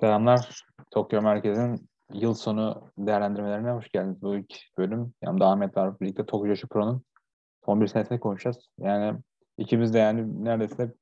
Selamlar. 0.00 0.62
Tokyo 0.90 1.22
Merkez'in 1.22 1.88
yıl 2.12 2.34
sonu 2.34 2.90
değerlendirmelerine 2.98 3.70
hoş 3.70 3.88
geldiniz. 3.88 4.22
Bu 4.22 4.36
ilk 4.36 4.54
bölüm. 4.78 5.12
Yanımda 5.22 5.46
Ahmet 5.46 5.76
var. 5.76 6.00
Birlikte 6.00 6.26
Tokyo 6.26 6.46
Joshi 6.46 6.66
Pro'nun 6.66 7.02
son 7.64 7.80
bir 7.80 7.86
senesini 7.86 8.20
konuşacağız. 8.20 8.68
Yani 8.78 9.18
ikimiz 9.58 9.94
de 9.94 9.98
yani 9.98 10.44
neredeyse 10.44 10.94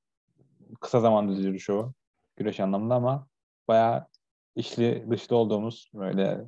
kısa 0.80 1.01
zamanda 1.01 1.33
izliyoruz 1.33 1.62
şovu. 1.62 1.93
Güreş 2.37 2.61
anlamında 2.61 2.95
ama 2.95 3.27
bayağı 3.69 4.07
içli 4.57 5.07
dışlı 5.11 5.37
olduğumuz 5.37 5.91
böyle 5.95 6.45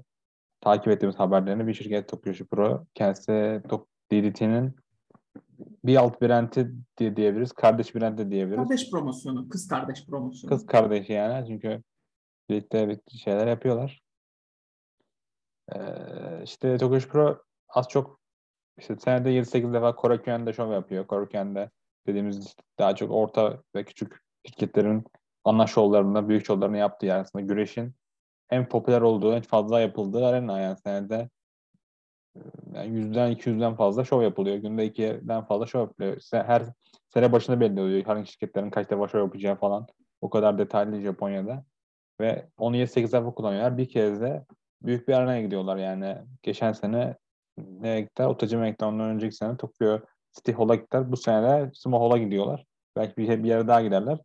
takip 0.61 0.89
ettiğimiz 0.89 1.19
haberlerini 1.19 1.67
bir 1.67 1.75
şirket 1.75 2.09
Tokyo 2.09 2.33
Joshi 2.33 2.47
Pro. 2.47 2.85
Kendisi 2.95 3.63
DDT'nin 4.13 4.77
bir 5.85 5.97
alt 5.97 6.23
brandi 6.23 6.73
diye 6.99 7.17
diyebiliriz. 7.17 7.53
Kardeş 7.53 7.95
brandi 7.95 8.31
diyebiliriz. 8.31 8.69
Kardeş 8.69 8.91
promosyonu. 8.91 9.49
Kız 9.49 9.69
kardeş 9.69 10.07
promosyonu. 10.07 10.51
Kız 10.55 10.67
kardeşi 10.67 11.13
yani. 11.13 11.47
Çünkü 11.47 11.83
birlikte 12.49 12.89
bir 12.89 13.19
şeyler 13.19 13.47
yapıyorlar. 13.47 14.03
Ee, 15.75 16.43
işte 16.45 16.79
Tokyo 16.79 17.01
Pro 17.09 17.43
az 17.69 17.89
çok 17.89 18.21
işte 18.79 18.97
senede 18.97 19.31
7-8 19.31 19.75
defa 19.75 19.95
Koraküen'de 19.97 20.53
şov 20.53 20.73
yapıyor. 20.73 21.07
Koraküen'de 21.07 21.71
dediğimiz 22.07 22.57
daha 22.79 22.97
çok 22.97 23.11
orta 23.11 23.63
ve 23.75 23.85
küçük 23.85 24.21
şirketlerin 24.47 25.05
ana 25.45 25.67
şovlarında, 25.67 26.29
büyük 26.29 26.47
şovlarını 26.47 26.77
yaptığı 26.77 27.07
yer 27.07 27.19
aslında 27.21 27.45
güreşin 27.45 27.95
en 28.51 28.69
popüler 28.69 29.01
olduğu, 29.01 29.35
en 29.35 29.43
fazla 29.43 29.81
yapıldığı 29.81 30.27
arena 30.27 30.61
yani 30.61 30.79
senede 30.79 31.31
yani 32.75 32.97
yüzden 32.97 33.31
iki 33.31 33.51
yüzden 33.51 33.75
fazla 33.77 34.05
şov 34.05 34.23
yapılıyor. 34.23 34.57
Günde 34.57 34.85
ikiden 34.85 35.45
fazla 35.45 35.67
şov 35.67 35.81
yapılıyor. 35.81 36.21
Her 36.33 36.63
sene 37.09 37.33
başında 37.33 37.61
belli 37.61 37.81
oluyor. 37.81 38.05
Hangi 38.05 38.31
şirketlerin 38.31 38.71
kaç 38.71 38.91
defa 38.91 39.09
şov 39.09 39.19
yapacağı 39.19 39.57
falan. 39.57 39.87
O 40.21 40.31
kadar 40.31 40.59
detaylı 40.59 41.01
Japonya'da. 41.01 41.65
Ve 42.21 42.47
onu 42.59 42.77
7-8 42.77 43.13
defa 43.13 43.35
kullanıyorlar. 43.35 43.79
Bir 43.79 43.89
kez 43.89 44.21
de 44.21 44.45
büyük 44.83 45.09
bir 45.09 45.15
arenaya 45.15 45.43
gidiyorlar 45.43 45.77
yani. 45.77 46.17
Geçen 46.43 46.73
sene 46.73 47.17
nereye 47.59 48.01
gittiler? 48.01 48.29
Otajimek'ten 48.29 48.87
ondan 48.87 49.11
önceki 49.11 49.37
sene 49.37 49.57
Tokyo 49.57 49.99
City 50.37 50.53
Hall'a 50.53 50.75
gittiler. 50.75 51.13
Bu 51.13 51.17
sene 51.17 51.43
de 51.43 51.71
Sumo 51.75 52.01
Hall'a 52.01 52.19
gidiyorlar. 52.19 52.65
Belki 52.97 53.17
bir, 53.17 53.43
bir 53.43 53.49
yere 53.49 53.69
daha 53.69 53.83
giderler. 53.83 54.19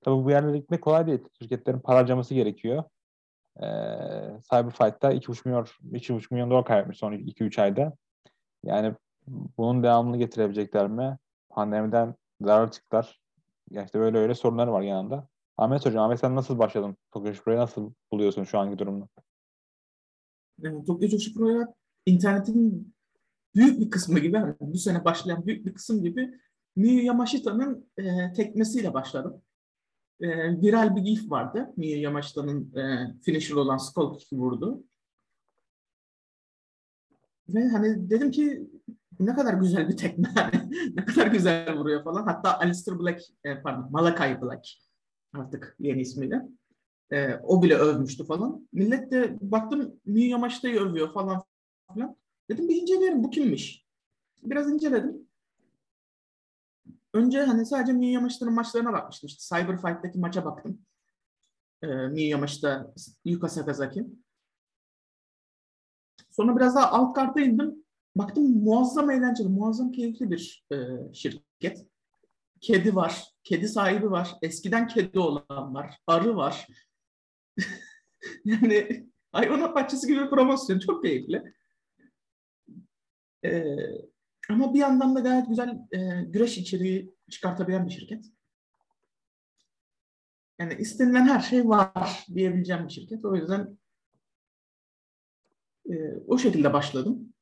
Tabii 0.00 0.24
bu 0.24 0.30
yerlere 0.30 0.58
gitmek 0.58 0.82
kolay 0.82 1.06
değil. 1.06 1.20
Şirketlerin 1.42 1.80
para 1.80 1.98
harcaması 1.98 2.34
gerekiyor. 2.34 2.84
Ee, 3.62 3.66
Cyberfight'ta 4.50 5.12
2,5 5.12 5.48
milyon, 5.48 5.64
2,5 5.64 6.26
milyon 6.30 6.50
dolar 6.50 6.64
kaybetmiş 6.64 6.98
son 6.98 7.12
2-3 7.12 7.62
ayda. 7.62 7.92
Yani 8.64 8.94
bunun 9.58 9.82
devamını 9.82 10.16
getirebilecekler 10.16 10.88
mi? 10.88 11.18
Pandemiden 11.48 12.14
zarar 12.40 12.70
çıktılar. 12.70 13.20
Yani 13.70 13.84
işte 13.84 14.00
böyle 14.00 14.18
öyle 14.18 14.34
sorunları 14.34 14.72
var 14.72 14.82
yanında. 14.82 15.28
Ahmet 15.58 15.86
Hocam, 15.86 16.04
Ahmet 16.04 16.20
sen 16.20 16.36
nasıl 16.36 16.58
başladın? 16.58 16.96
Tokyo 17.12 17.32
Pro'yu 17.32 17.58
nasıl 17.58 17.92
buluyorsun 18.12 18.44
şu 18.44 18.58
anki 18.58 18.78
durumda? 18.78 19.08
Yani 20.58 20.84
Tokyo 20.84 21.08
Joshi 21.08 21.34
Pro'ya 21.34 21.74
internetin 22.06 22.94
büyük 23.54 23.80
bir 23.80 23.90
kısmı 23.90 24.18
gibi, 24.18 24.36
yani 24.36 24.54
bu 24.60 24.78
sene 24.78 25.04
başlayan 25.04 25.46
büyük 25.46 25.66
bir 25.66 25.74
kısım 25.74 26.02
gibi 26.02 26.40
Miyu 26.76 27.04
Yamashita'nın 27.04 27.90
e, 27.96 28.32
tekmesiyle 28.32 28.94
başladım. 28.94 29.42
E, 30.20 30.60
viral 30.60 30.96
bir 30.96 31.00
gif 31.00 31.30
vardı. 31.30 31.72
Miyu 31.76 32.00
Yamashita'nın 32.00 32.76
e, 32.76 33.14
finisher 33.22 33.54
olan 33.54 33.76
skull 33.76 34.18
kick'i 34.18 34.36
vurdu. 34.36 34.84
Ve 37.48 37.68
hani 37.68 38.10
dedim 38.10 38.30
ki 38.30 38.70
ne 39.20 39.34
kadar 39.34 39.54
güzel 39.54 39.88
bir 39.88 39.96
tekme. 39.96 40.28
ne 40.94 41.04
kadar 41.04 41.26
güzel 41.26 41.76
vuruyor 41.76 42.04
falan. 42.04 42.24
Hatta 42.24 42.58
Alistair 42.58 42.98
Black, 42.98 43.22
e, 43.44 43.62
pardon 43.62 43.92
Malakai 43.92 44.42
Black 44.42 44.87
artık 45.34 45.76
yeni 45.78 46.00
ismiyle. 46.00 46.48
E, 47.10 47.34
o 47.34 47.62
bile 47.62 47.74
övmüştü 47.74 48.24
falan. 48.24 48.68
Millet 48.72 49.10
de 49.10 49.38
baktım 49.40 50.00
Miyu 50.04 50.30
Yamashita'yı 50.30 50.80
övüyor 50.80 51.12
falan 51.12 51.42
filan. 51.94 52.16
Dedim 52.50 52.68
bir 52.68 52.82
inceleyelim 52.82 53.24
bu 53.24 53.30
kimmiş? 53.30 53.86
Biraz 54.42 54.70
inceledim. 54.70 55.28
Önce 57.14 57.42
hani 57.42 57.66
sadece 57.66 57.92
Miyu 57.92 58.12
Yamashita'nın 58.12 58.54
maçlarına 58.54 58.92
bakmıştım. 58.92 59.26
İşte 59.26 59.56
Cyber 59.56 59.76
Fight'taki 59.76 60.18
maça 60.18 60.44
baktım. 60.44 60.78
E, 61.82 61.86
Miyu 61.86 62.28
Yamashita, 62.30 62.94
Yuka 63.24 63.48
Sakazaki. 63.48 64.06
Sonra 66.30 66.56
biraz 66.56 66.74
daha 66.74 66.90
alt 66.90 67.14
karta 67.14 67.40
indim. 67.40 67.84
Baktım 68.16 68.64
muazzam 68.64 69.10
eğlenceli, 69.10 69.48
muazzam 69.48 69.92
keyifli 69.92 70.30
bir 70.30 70.66
e, 70.72 70.76
şirket. 71.14 71.86
Kedi 72.60 72.94
var, 72.94 73.24
kedi 73.44 73.68
sahibi 73.68 74.10
var, 74.10 74.34
eskiden 74.42 74.88
kedi 74.88 75.18
olan 75.18 75.74
var, 75.74 75.98
arı 76.06 76.36
var. 76.36 76.66
yani 78.44 79.06
hayvanat 79.32 79.74
bahçesi 79.74 80.06
gibi 80.06 80.20
bir 80.20 80.30
promosyon, 80.30 80.78
çok 80.78 81.02
keyifli. 81.02 81.54
E, 83.44 83.76
ama 84.48 84.74
bir 84.74 84.78
yandan 84.78 85.14
da 85.14 85.20
gayet 85.20 85.48
güzel 85.48 85.78
e, 85.92 86.24
güreş 86.24 86.58
içeriği 86.58 87.14
çıkartabilen 87.30 87.86
bir 87.86 87.92
şirket. 87.92 88.24
Yani 90.58 90.74
istenilen 90.74 91.26
her 91.26 91.40
şey 91.40 91.68
var 91.68 92.26
diyebileceğim 92.34 92.84
bir 92.84 92.92
şirket. 92.92 93.24
O 93.24 93.36
yüzden 93.36 93.78
e, 95.90 95.94
o 96.26 96.38
şekilde 96.38 96.72
başladım. 96.72 97.34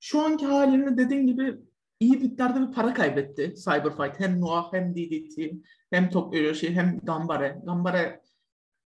Şu 0.00 0.20
anki 0.20 0.46
halini 0.46 0.96
dediğin 0.96 1.26
gibi 1.26 1.58
iyi 2.02 2.16
miktarda 2.16 2.68
bir 2.68 2.74
para 2.74 2.94
kaybetti 2.94 3.54
Cyberfight. 3.64 4.20
Hem 4.20 4.40
Noah 4.40 4.72
hem 4.72 4.94
DDT 4.96 5.52
hem 5.90 6.10
Tokyo 6.10 6.54
şey 6.54 6.74
hem 6.74 7.00
Gambare. 7.02 7.60
Gambare 7.64 8.22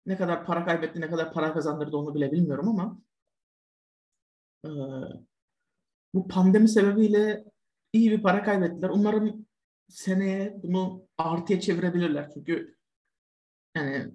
ne 0.07 0.17
kadar 0.17 0.47
para 0.47 0.65
kaybetti, 0.65 1.01
ne 1.01 1.11
kadar 1.11 1.33
para 1.33 1.55
kazandırdı 1.55 1.97
onu 1.97 2.15
bile 2.15 2.33
bilmiyorum 2.33 2.69
ama 2.69 3.01
e, 4.65 4.71
bu 6.15 6.29
pandemi 6.29 6.69
sebebiyle 6.69 7.45
iyi 7.93 8.11
bir 8.11 8.23
para 8.23 8.43
kaybettiler. 8.43 8.89
Umarım 8.89 9.47
seneye 9.89 10.61
bunu 10.63 11.07
artıya 11.19 11.61
çevirebilirler. 11.61 12.31
Çünkü 12.35 12.77
yani 13.77 14.13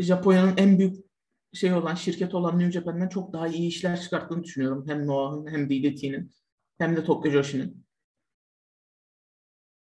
Japonya'nın 0.00 0.56
en 0.56 0.78
büyük 0.78 1.06
şey 1.52 1.74
olan 1.74 1.94
şirket 1.94 2.34
olan 2.34 2.58
New 2.58 2.72
Japan'dan 2.72 3.08
çok 3.08 3.32
daha 3.32 3.48
iyi 3.48 3.68
işler 3.68 4.00
çıkarttığını 4.00 4.44
düşünüyorum. 4.44 4.84
Hem 4.88 5.06
Noah'ın 5.06 5.46
hem 5.46 5.70
DDT'nin 5.70 6.32
hem 6.78 6.96
de 6.96 7.04
Tokyo 7.04 7.30
Joshi'nin. 7.32 7.85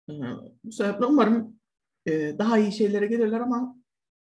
Ee, 0.09 0.13
bu 0.63 0.72
sebeple 0.72 1.06
umarım 1.06 1.56
e, 2.06 2.39
daha 2.39 2.57
iyi 2.57 2.72
şeylere 2.72 3.07
gelirler 3.07 3.39
ama 3.39 3.75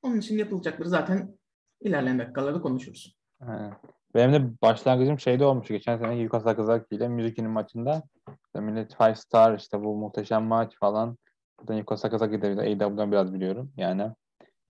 onun 0.02 0.18
için 0.18 0.38
yapılacakları 0.38 0.90
zaten 0.90 1.38
ilerleyen 1.82 2.20
dakikalarda 2.20 2.62
konuşuruz. 2.62 3.18
Evet. 3.44 3.74
Benim 4.16 4.34
de 4.34 4.62
başlangıcım 4.62 5.20
şeyde 5.20 5.46
olmuştu. 5.46 5.74
Geçen 5.74 5.98
sene 5.98 6.16
Yuka 6.16 6.40
Sakazaki 6.40 6.96
ile 6.96 7.08
Mizuki'nin 7.08 7.52
maçında. 7.52 8.04
İşte 8.46 8.60
millet 8.60 8.98
Five 8.98 9.16
Star 9.16 9.58
işte 9.58 9.84
bu 9.84 9.96
muhteşem 9.96 10.44
maç 10.44 10.76
falan. 10.80 11.18
Buradan 11.60 11.74
Yuka 11.74 11.98
Sakazaki'de 11.98 12.48
AEW'dan 12.48 13.12
biraz 13.12 13.34
biliyorum 13.34 13.72
yani. 13.78 14.12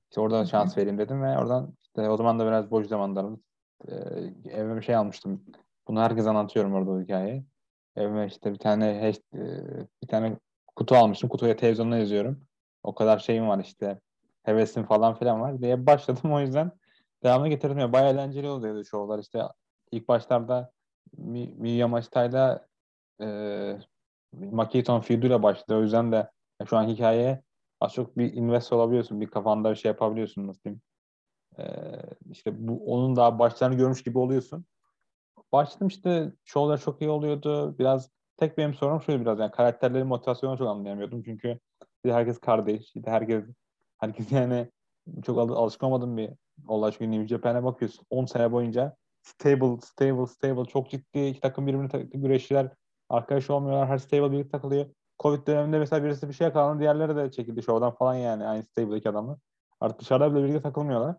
İşte 0.09 0.21
oradan 0.21 0.43
şans 0.43 0.77
vereyim 0.77 0.97
dedim 0.97 1.23
ve 1.23 1.37
oradan 1.37 1.73
işte 1.81 2.09
o 2.09 2.17
zaman 2.17 2.39
da 2.39 2.45
biraz 2.45 2.71
boş 2.71 2.87
zamanlarım. 2.87 3.43
Ee, 3.87 3.93
evime 4.49 4.81
şey 4.81 4.95
almıştım. 4.95 5.43
Bunu 5.87 6.01
herkes 6.01 6.27
anlatıyorum 6.27 6.73
orada 6.73 6.91
o 6.91 7.01
hikayeyi. 7.01 7.45
Evime 7.95 8.27
işte 8.27 8.53
bir 8.53 8.59
tane 8.59 9.13
e, 9.33 9.41
bir 10.03 10.07
tane 10.07 10.37
kutu 10.79 10.95
almıştım. 10.95 11.29
Kutuya 11.29 11.55
televizyonda 11.55 11.97
yazıyorum. 11.97 12.41
O 12.83 12.95
kadar 12.95 13.19
şeyim 13.19 13.47
var 13.47 13.59
işte. 13.59 13.99
Hevesim 14.43 14.85
falan 14.85 15.15
filan 15.15 15.41
var 15.41 15.61
diye 15.61 15.85
başladım 15.85 16.33
o 16.33 16.39
yüzden 16.39 16.71
devamını 17.23 17.49
getirdim 17.49 17.79
ya. 17.79 17.93
Bayağı 17.93 18.13
eğlenceli 18.13 18.49
oluyordu 18.49 18.85
şovlar. 18.85 19.19
İşte 19.19 19.43
ilk 19.91 20.07
başlarda 20.07 20.71
Miya 21.17 21.87
Maçtay'la 21.87 22.67
e, 23.21 23.27
Makiton 24.33 25.01
feud'uyla 25.01 25.43
başladı. 25.43 25.75
O 25.75 25.81
yüzden 25.81 26.11
de 26.11 26.31
şu 26.69 26.77
an 26.77 26.87
hikaye 26.87 27.43
az 27.79 27.93
çok 27.93 28.17
bir 28.17 28.33
invest 28.33 28.73
olabiliyorsun. 28.73 29.21
Bir 29.21 29.27
kafanda 29.27 29.71
bir 29.71 29.75
şey 29.75 29.89
yapabiliyorsun 29.89 30.47
nasıl 30.47 30.63
diyeyim. 30.63 30.81
Ee, 31.59 31.63
işte 32.31 32.67
bu 32.67 32.93
onun 32.93 33.15
daha 33.15 33.39
başlarını 33.39 33.75
görmüş 33.75 34.03
gibi 34.03 34.17
oluyorsun. 34.17 34.65
Başladım 35.51 35.87
işte 35.87 36.31
şovlar 36.43 36.77
çok 36.77 37.01
iyi 37.01 37.09
oluyordu. 37.09 37.75
Biraz 37.79 38.11
tek 38.39 38.57
benim 38.57 38.73
sorum 38.73 39.01
şuydu 39.01 39.21
biraz 39.21 39.39
yani 39.39 39.51
karakterlerin 39.51 40.07
motivasyonu 40.07 40.57
çok 40.57 40.67
anlayamıyordum. 40.67 41.23
Çünkü 41.23 41.59
bir 42.05 42.11
herkes 42.11 42.39
kardeş, 42.39 42.95
bir 42.95 43.07
herkes 43.07 43.43
herkes 43.97 44.31
yani 44.31 44.71
çok 45.23 45.37
al- 45.39 45.49
alışkın 45.49 45.87
olmadığım 45.87 46.17
bir 46.17 46.31
olay. 46.67 46.91
Çünkü 46.91 47.11
New 47.11 47.27
Japan'e 47.27 47.63
bakıyorsun 47.63 48.05
10 48.09 48.25
sene 48.25 48.51
boyunca 48.51 48.95
stable, 49.21 49.81
stable, 49.81 50.27
stable 50.27 50.65
çok 50.65 50.89
ciddi 50.89 51.25
iki 51.25 51.39
takım 51.39 51.67
birbirine 51.67 52.03
güreşçiler 52.03 52.71
arkadaş 53.09 53.49
olmuyorlar. 53.49 53.87
Her 53.87 53.97
stable 53.97 54.31
birlikte 54.31 54.51
takılıyor. 54.51 54.85
Covid 55.19 55.47
döneminde 55.47 55.79
mesela 55.79 56.03
birisi 56.03 56.27
bir 56.29 56.33
şey 56.33 56.45
yakalandı. 56.47 56.79
Diğerleri 56.81 57.15
de 57.15 57.31
çekildi 57.31 57.63
şovdan 57.63 57.91
falan 57.91 58.15
yani. 58.15 58.45
Aynı 58.47 58.63
stable'daki 58.63 59.09
adamlar. 59.09 59.37
Artık 59.79 59.99
dışarıda 59.99 60.33
bile 60.35 60.43
birlikte 60.43 60.61
takılmıyorlar. 60.61 61.15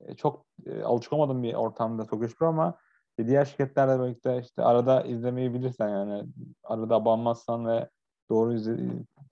E, 0.00 0.14
çok 0.14 0.46
e, 0.66 0.82
alışık 0.82 1.12
olmadığım 1.12 1.42
bir 1.42 1.54
ortamda 1.54 2.06
Tokyo 2.06 2.28
Pro 2.28 2.46
ama 2.46 2.78
diğer 3.18 3.44
şirketlerle 3.44 4.04
birlikte 4.04 4.40
işte 4.40 4.62
arada 4.62 5.02
izlemeyi 5.02 5.54
bilirsen 5.54 5.88
yani 5.88 6.24
arada 6.64 6.94
abanmazsan 6.94 7.66
ve 7.66 7.88
doğru 8.30 8.54
izle, 8.54 8.76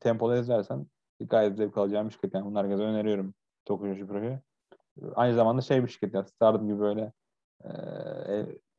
tempoda 0.00 0.36
izlersen 0.36 0.86
gayet 1.20 1.56
zevk 1.56 1.78
alacağım 1.78 2.08
bir 2.08 2.12
şirket. 2.12 2.34
Yani 2.34 2.46
bunları 2.46 2.66
herkese 2.66 2.82
öneriyorum 2.82 3.34
Tokyo 3.64 4.06
Pro'yu. 4.06 4.38
aynı 5.14 5.34
zamanda 5.34 5.62
şey 5.62 5.82
bir 5.82 5.88
şirket 5.88 6.14
yani 6.14 6.28
Stardom 6.28 6.66
gibi 6.66 6.80
böyle 6.80 7.12
e, 7.64 7.70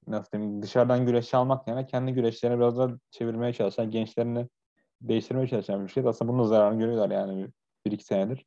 nasıl 0.08 0.32
diyeyim 0.32 0.62
dışarıdan 0.62 1.06
güreşçi 1.06 1.38
almak 1.38 1.68
yerine 1.68 1.86
kendi 1.86 2.14
güreşlerini 2.14 2.60
biraz 2.60 2.78
daha 2.78 2.90
çevirmeye 3.12 3.54
çalışan 3.54 3.92
gençlerini 3.92 4.50
değiştirmeye 5.02 5.48
çalışan 5.48 5.86
bir 5.88 5.92
şey. 5.92 6.08
Aslında 6.08 6.34
bunun 6.34 6.44
zararını 6.44 6.80
görüyorlar 6.80 7.12
yani 7.12 7.48
bir 7.86 7.92
iki 7.92 8.04
senedir. 8.04 8.46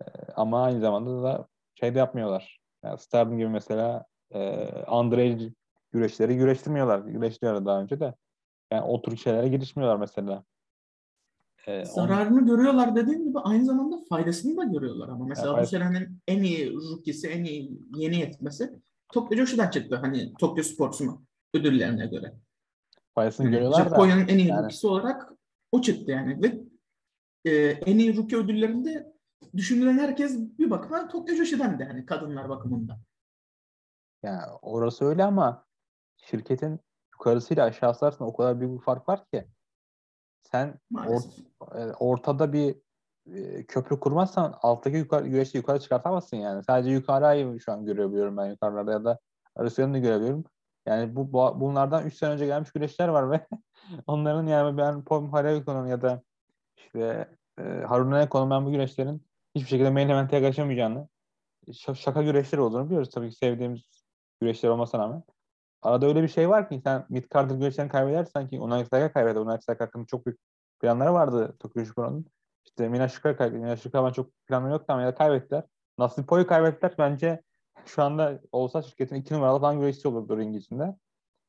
E, 0.00 0.04
ama 0.36 0.64
aynı 0.64 0.80
zamanda 0.80 1.22
da 1.22 1.48
şey 1.74 1.94
de 1.94 1.98
yapmıyorlar. 1.98 2.60
Yani 2.84 2.98
Stardom 2.98 3.38
gibi 3.38 3.48
mesela 3.48 4.04
e, 4.34 4.68
underage 4.90 5.52
güreşleri 5.92 6.36
güreştirmiyorlar. 6.36 6.98
Güreştiriyorlar 6.98 7.66
daha 7.66 7.80
önce 7.80 8.00
de. 8.00 8.14
Yani 8.72 8.82
o 8.82 9.02
tür 9.02 9.16
şeylere 9.16 9.48
girişmiyorlar 9.48 9.96
mesela. 9.96 10.44
Ee, 11.66 11.84
Zararını 11.84 12.38
onu... 12.38 12.46
görüyorlar 12.46 12.96
dediğim 12.96 13.24
gibi 13.24 13.38
aynı 13.38 13.64
zamanda 13.64 14.04
faydasını 14.08 14.56
da 14.56 14.64
görüyorlar 14.64 15.08
ama 15.08 15.24
mesela 15.24 15.52
yani, 15.52 15.62
bu 15.62 15.66
senenin 15.66 16.18
en 16.28 16.42
iyi 16.42 16.74
rookisi, 16.74 17.28
en 17.28 17.44
iyi 17.44 17.78
yeni 17.96 18.16
yetmesi 18.16 18.70
Tokyo 19.12 19.36
Joshi'den 19.36 19.70
çıktı 19.70 19.96
hani 19.96 20.34
Tokyo 20.34 20.62
Sports'un 20.62 21.26
ödüllerine 21.54 22.06
göre. 22.06 22.34
Faydasını 23.14 23.46
yani, 23.46 23.54
görüyorlar 23.54 23.84
Japonya'nın 23.84 24.28
en 24.28 24.38
iyi 24.38 24.48
yani. 24.48 24.62
rookisi 24.62 24.86
olarak 24.86 25.32
o 25.72 25.80
çıktı 25.80 26.10
yani 26.10 26.42
ve 26.42 26.60
e, 27.50 27.54
en 27.66 27.98
iyi 27.98 28.16
rookie 28.16 28.38
ödüllerinde 28.38 29.12
düşünülen 29.56 29.98
herkes 29.98 30.38
bir 30.38 30.70
bakıma 30.70 31.08
Tokyo 31.08 31.34
Joshi'den 31.34 31.78
de 31.78 31.84
hani 31.84 32.06
kadınlar 32.06 32.48
bakımında. 32.48 32.98
Yani 34.22 34.42
orası 34.62 35.04
öyle 35.04 35.24
ama 35.24 35.65
şirketin 36.16 36.80
yukarısıyla 37.14 37.64
aşağısı 37.64 38.06
arasında 38.06 38.28
o 38.28 38.36
kadar 38.36 38.60
büyük 38.60 38.78
bir 38.78 38.84
fark 38.84 39.08
var 39.08 39.24
ki 39.26 39.48
sen 40.42 40.80
or, 41.06 41.20
e, 41.74 41.92
ortada 41.92 42.52
bir 42.52 42.76
e, 43.34 43.66
köprü 43.66 44.00
kurmazsan 44.00 44.58
alttaki 44.62 44.96
yukarı, 44.96 45.28
güreşi 45.28 45.56
yukarı 45.56 45.80
çıkartamazsın 45.80 46.36
yani. 46.36 46.62
Sadece 46.64 46.90
yukarı 46.90 47.26
ayı 47.26 47.60
şu 47.60 47.72
an 47.72 47.84
görebiliyorum 47.84 48.36
ben 48.36 48.46
yukarılarda 48.46 48.92
ya 48.92 49.04
da 49.04 49.18
Rusya'nın 49.58 50.02
görebiliyorum. 50.02 50.44
Yani 50.86 51.16
bu, 51.16 51.32
bu 51.32 51.60
bunlardan 51.60 52.06
3 52.06 52.14
sene 52.14 52.30
önce 52.30 52.46
gelmiş 52.46 52.70
güreşler 52.70 53.08
var 53.08 53.30
ve 53.30 53.46
onların 54.06 54.46
yani 54.46 54.76
ben 54.76 55.04
Pom 55.04 55.32
Hareviko'nun 55.32 55.86
ya 55.86 56.02
da 56.02 56.22
işte 56.76 57.28
e, 57.58 57.62
Harun 57.62 58.12
Eko'nun 58.12 58.50
ben 58.50 58.66
bu 58.66 58.70
güreşlerin 58.70 59.26
hiçbir 59.54 59.68
şekilde 59.68 59.90
main 59.90 60.08
event'e 60.08 60.36
yaklaşamayacağını 60.36 61.08
şaka 61.72 62.22
güreşleri 62.22 62.60
olduğunu 62.60 62.86
biliyoruz. 62.86 63.10
Tabii 63.10 63.30
ki 63.30 63.36
sevdiğimiz 63.36 63.82
güreşler 64.40 64.68
olmasına 64.68 65.02
rağmen. 65.02 65.22
Arada 65.82 66.06
öyle 66.06 66.22
bir 66.22 66.28
şey 66.28 66.48
var 66.48 66.68
ki 66.68 66.80
sen 66.84 67.06
mid 67.08 67.24
card'ı 67.34 67.54
güreşlerini 67.54 67.90
kaybedersen 67.90 68.48
ki 68.48 68.60
Unai 68.60 68.84
Saka 68.84 69.12
kaybeder. 69.12 69.40
Unai 69.40 69.62
Saka 69.62 69.84
hakkında 69.84 70.06
çok 70.06 70.26
büyük 70.26 70.40
planları 70.80 71.14
vardı 71.14 71.56
Tokyo 71.58 71.84
Shikuro'nun. 71.84 72.26
İşte 72.64 72.88
Mina 72.88 73.08
Shikara 73.08 73.36
kaybetti. 73.36 73.60
Mina 73.60 73.76
Shikara 73.76 74.06
ben 74.06 74.12
çok 74.12 74.46
planları 74.46 74.72
yoktu 74.72 74.86
ama 74.88 75.02
ya 75.02 75.14
kaybettiler. 75.14 75.64
Nasıl 75.98 76.26
Po'yu 76.26 76.46
kaybettiler. 76.46 76.94
Bence 76.98 77.42
şu 77.86 78.02
anda 78.02 78.40
olsa 78.52 78.82
şirketin 78.82 79.16
iki 79.16 79.34
numaralı 79.34 79.60
falan 79.60 79.80
güreşçi 79.80 80.08
olurdu 80.08 80.38
ring 80.38 80.56
içinde. 80.56 80.96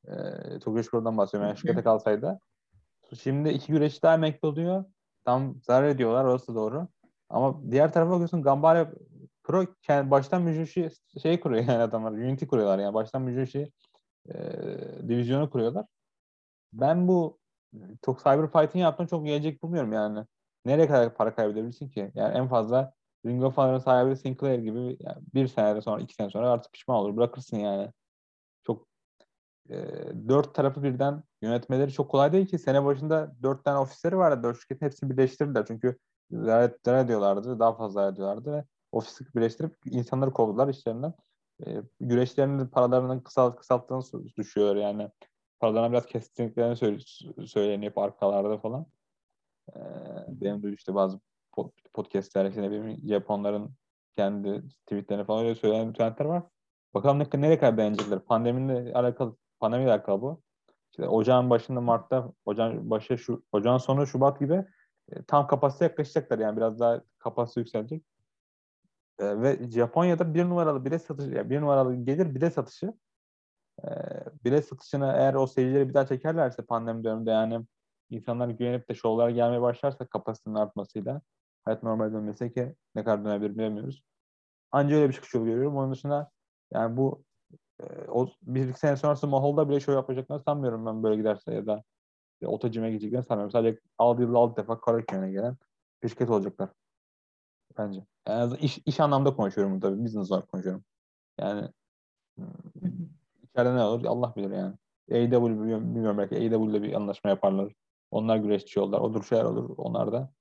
Ee, 0.07 0.59
Tokyo 0.59 0.83
Shikuro'dan 0.83 1.17
bahsediyorum. 1.17 1.47
Yani 1.47 1.59
şirkete 1.59 1.83
kalsaydı. 1.83 2.39
Şimdi 3.19 3.49
iki 3.49 3.71
güreşçi 3.71 4.01
daha 4.01 4.13
emekli 4.13 4.47
oluyor. 4.47 4.85
Tam 5.25 5.55
zarar 5.63 5.87
ediyorlar. 5.87 6.25
Orası 6.25 6.55
doğru. 6.55 6.87
Ama 7.29 7.71
diğer 7.71 7.93
tarafa 7.93 8.11
bakıyorsun 8.11 8.41
Gambare 8.41 8.91
Pro 9.43 9.65
yani 9.87 10.11
baştan 10.11 10.41
Müjüşi 10.41 10.89
şey 11.21 11.39
kuruyor 11.39 11.63
yani 11.63 11.83
adamlar. 11.83 12.11
Unity 12.11 12.45
kuruyorlar 12.45 12.79
yani. 12.79 12.93
Baştan 12.93 13.21
Müjüşi 13.21 13.71
e, 14.29 15.07
divizyonu 15.07 15.49
kuruyorlar. 15.49 15.85
Ben 16.73 17.07
bu 17.07 17.39
çok 18.05 18.19
cyber 18.19 18.51
fighting 18.51 18.83
yaptığını 18.83 19.07
çok 19.07 19.25
gelecek 19.25 19.63
bulmuyorum 19.63 19.93
yani. 19.93 20.25
Nereye 20.65 20.87
kadar 20.87 21.15
para 21.15 21.35
kaybedebilirsin 21.35 21.89
ki? 21.89 22.11
Yani 22.15 22.37
en 22.37 22.47
fazla 22.47 22.93
Ring 23.25 23.43
of 23.43 23.57
Honor'ın 23.57 23.79
sahibi 23.79 24.15
Sinclair 24.15 24.59
gibi 24.59 24.97
yani 24.99 25.17
bir 25.33 25.47
sene 25.47 25.81
sonra, 25.81 26.01
iki 26.01 26.15
sene 26.15 26.29
sonra 26.29 26.51
artık 26.51 26.73
pişman 26.73 26.97
olur. 26.97 27.17
Bırakırsın 27.17 27.57
yani. 27.57 27.91
Çok 28.67 28.87
e, 29.69 29.75
dört 30.29 30.55
tarafı 30.55 30.83
birden 30.83 31.23
yönetmeleri 31.41 31.93
çok 31.93 32.11
kolay 32.11 32.33
değil 32.33 32.47
ki. 32.47 32.59
Sene 32.59 32.85
başında 32.85 33.35
dört 33.43 33.63
tane 33.65 33.79
ofisleri 33.79 34.17
vardı. 34.17 34.43
Dört 34.43 34.59
şirketin 34.61 34.85
hepsini 34.85 35.09
birleştirdiler. 35.09 35.65
Çünkü 35.67 35.97
zarar, 36.31 37.03
ediyorlardı. 37.05 37.59
Daha 37.59 37.75
fazla 37.75 38.07
ediyorlardı 38.07 38.51
ve 38.51 38.65
ofisi 38.91 39.25
birleştirip 39.35 39.75
insanları 39.85 40.31
kovdular 40.31 40.67
işlerinden. 40.67 41.13
E, 41.65 41.81
güreşlerinin 41.99 42.67
paralarının 42.67 43.19
kısalt, 43.19 43.55
kısalttığını 43.55 44.35
düşüyor 44.37 44.75
yani. 44.75 45.09
Paralarına 45.59 45.91
biraz 45.91 46.05
kestiklerini 46.05 46.75
söyleniyor 47.47 47.93
arkalarda 47.95 48.57
falan. 48.57 48.85
E, 49.75 49.79
benim 50.27 50.63
de 50.63 50.73
işte 50.73 50.95
bazı 50.95 51.19
podcastler, 51.93 52.45
işte 52.45 52.71
bileyim 52.71 53.07
Japonların 53.07 53.71
kendi 54.15 54.69
tweetlerini 54.69 55.25
falan 55.25 55.45
öyle 55.45 55.55
söyleyen 55.55 55.93
trendler 55.93 56.25
var. 56.25 56.43
Bakalım 56.93 57.19
ne, 57.19 57.41
nereye 57.41 57.59
kadar 57.59 57.77
beğenecekler. 57.77 58.19
Pandemiyle 58.19 58.93
alakalı, 58.93 59.35
pandemiyle 59.59 59.91
alakalı 59.91 60.21
bu. 60.21 60.41
İşte 60.91 61.07
ocağın 61.07 61.49
başında 61.49 61.81
Mart'ta, 61.81 62.33
ocağın 62.45 62.89
başı 62.89 63.17
şu, 63.17 63.43
ocağın 63.51 63.77
sonu 63.77 64.07
Şubat 64.07 64.39
gibi 64.39 64.65
e, 65.11 65.23
tam 65.23 65.47
kapasite 65.47 65.85
yaklaşacaklar 65.85 66.39
yani 66.39 66.57
biraz 66.57 66.79
daha 66.79 67.01
kapasite 67.19 67.61
yükselecek. 67.61 68.03
E, 69.19 69.41
ve 69.41 69.69
Japonya'da 69.71 70.33
bir 70.33 70.45
numaralı 70.45 70.85
bilet 70.85 71.01
satışı, 71.01 71.29
yani 71.29 71.49
bir 71.49 71.61
numaralı 71.61 71.95
gelir 71.95 72.35
bilet 72.35 72.53
satışı. 72.53 72.93
E, 73.83 73.87
bilet 74.45 74.65
satışını 74.65 75.13
eğer 75.15 75.33
o 75.33 75.47
seyircileri 75.47 75.89
bir 75.89 75.93
daha 75.93 76.07
çekerlerse 76.07 76.65
pandemi 76.65 77.03
döneminde 77.03 77.31
yani 77.31 77.65
insanlar 78.09 78.49
güvenip 78.49 78.89
de 78.89 78.93
şovlara 78.95 79.31
gelmeye 79.31 79.61
başlarsa 79.61 80.05
kapasitenin 80.07 80.55
artmasıyla 80.55 81.21
hayat 81.65 81.83
normal 81.83 82.13
dönmesi 82.13 82.53
ki 82.53 82.75
ne 82.95 83.03
kadar 83.03 83.25
dönebilir 83.25 83.57
bilemiyoruz. 83.57 84.03
Anca 84.71 84.95
öyle 84.95 85.09
bir 85.09 85.13
çıkış 85.13 85.33
yolu 85.33 85.45
görüyorum. 85.45 85.77
Onun 85.77 85.91
dışında 85.91 86.31
yani 86.73 86.97
bu 86.97 87.23
e, 87.81 87.85
o 88.07 88.29
bir 88.41 88.69
iki 88.69 88.79
sene 88.79 88.97
sonrası 88.97 89.27
Mahol'da 89.27 89.69
bile 89.69 89.79
show 89.79 89.93
yapacaklarını 89.93 90.43
sanmıyorum 90.43 90.85
ben 90.85 91.03
böyle 91.03 91.15
giderse 91.15 91.53
ya 91.53 91.67
da 91.67 91.83
e, 92.41 92.47
Otacim'e 92.47 92.89
gideceklerini 92.89 93.25
sanmıyorum. 93.25 93.51
Sadece 93.51 93.79
6 93.97 94.21
yılda 94.21 94.37
6 94.37 94.61
defa 94.61 94.81
Karaköy'e 94.81 95.31
gelen 95.31 95.57
bir 96.03 96.09
şirket 96.09 96.29
olacaklar. 96.29 96.69
Bence. 97.77 98.05
Yani 98.27 98.57
iş, 98.57 98.79
iş 98.85 98.99
anlamda 98.99 99.35
konuşuyorum 99.35 99.79
tabii. 99.79 100.03
Business 100.05 100.31
olarak 100.31 100.47
konuşuyorum. 100.51 100.83
Yani 101.39 101.69
içeride 103.43 103.75
ne 103.75 103.83
olur 103.83 104.05
Allah 104.05 104.33
bilir 104.35 104.51
yani. 104.51 104.75
AW 105.11 105.43
bilmiyorum, 105.43 105.95
bilmiyorum 105.95 106.17
belki 106.17 106.35
ile 106.35 106.83
bir 106.83 106.93
anlaşma 106.93 107.29
yaparlar. 107.29 107.73
Onlar 108.11 108.37
güreşçi 108.37 108.79
yollar. 108.79 108.99
Odur 108.99 109.23
şeyler 109.23 109.43
olur. 109.43 109.69
Onlar 109.77 110.11
da 110.11 110.31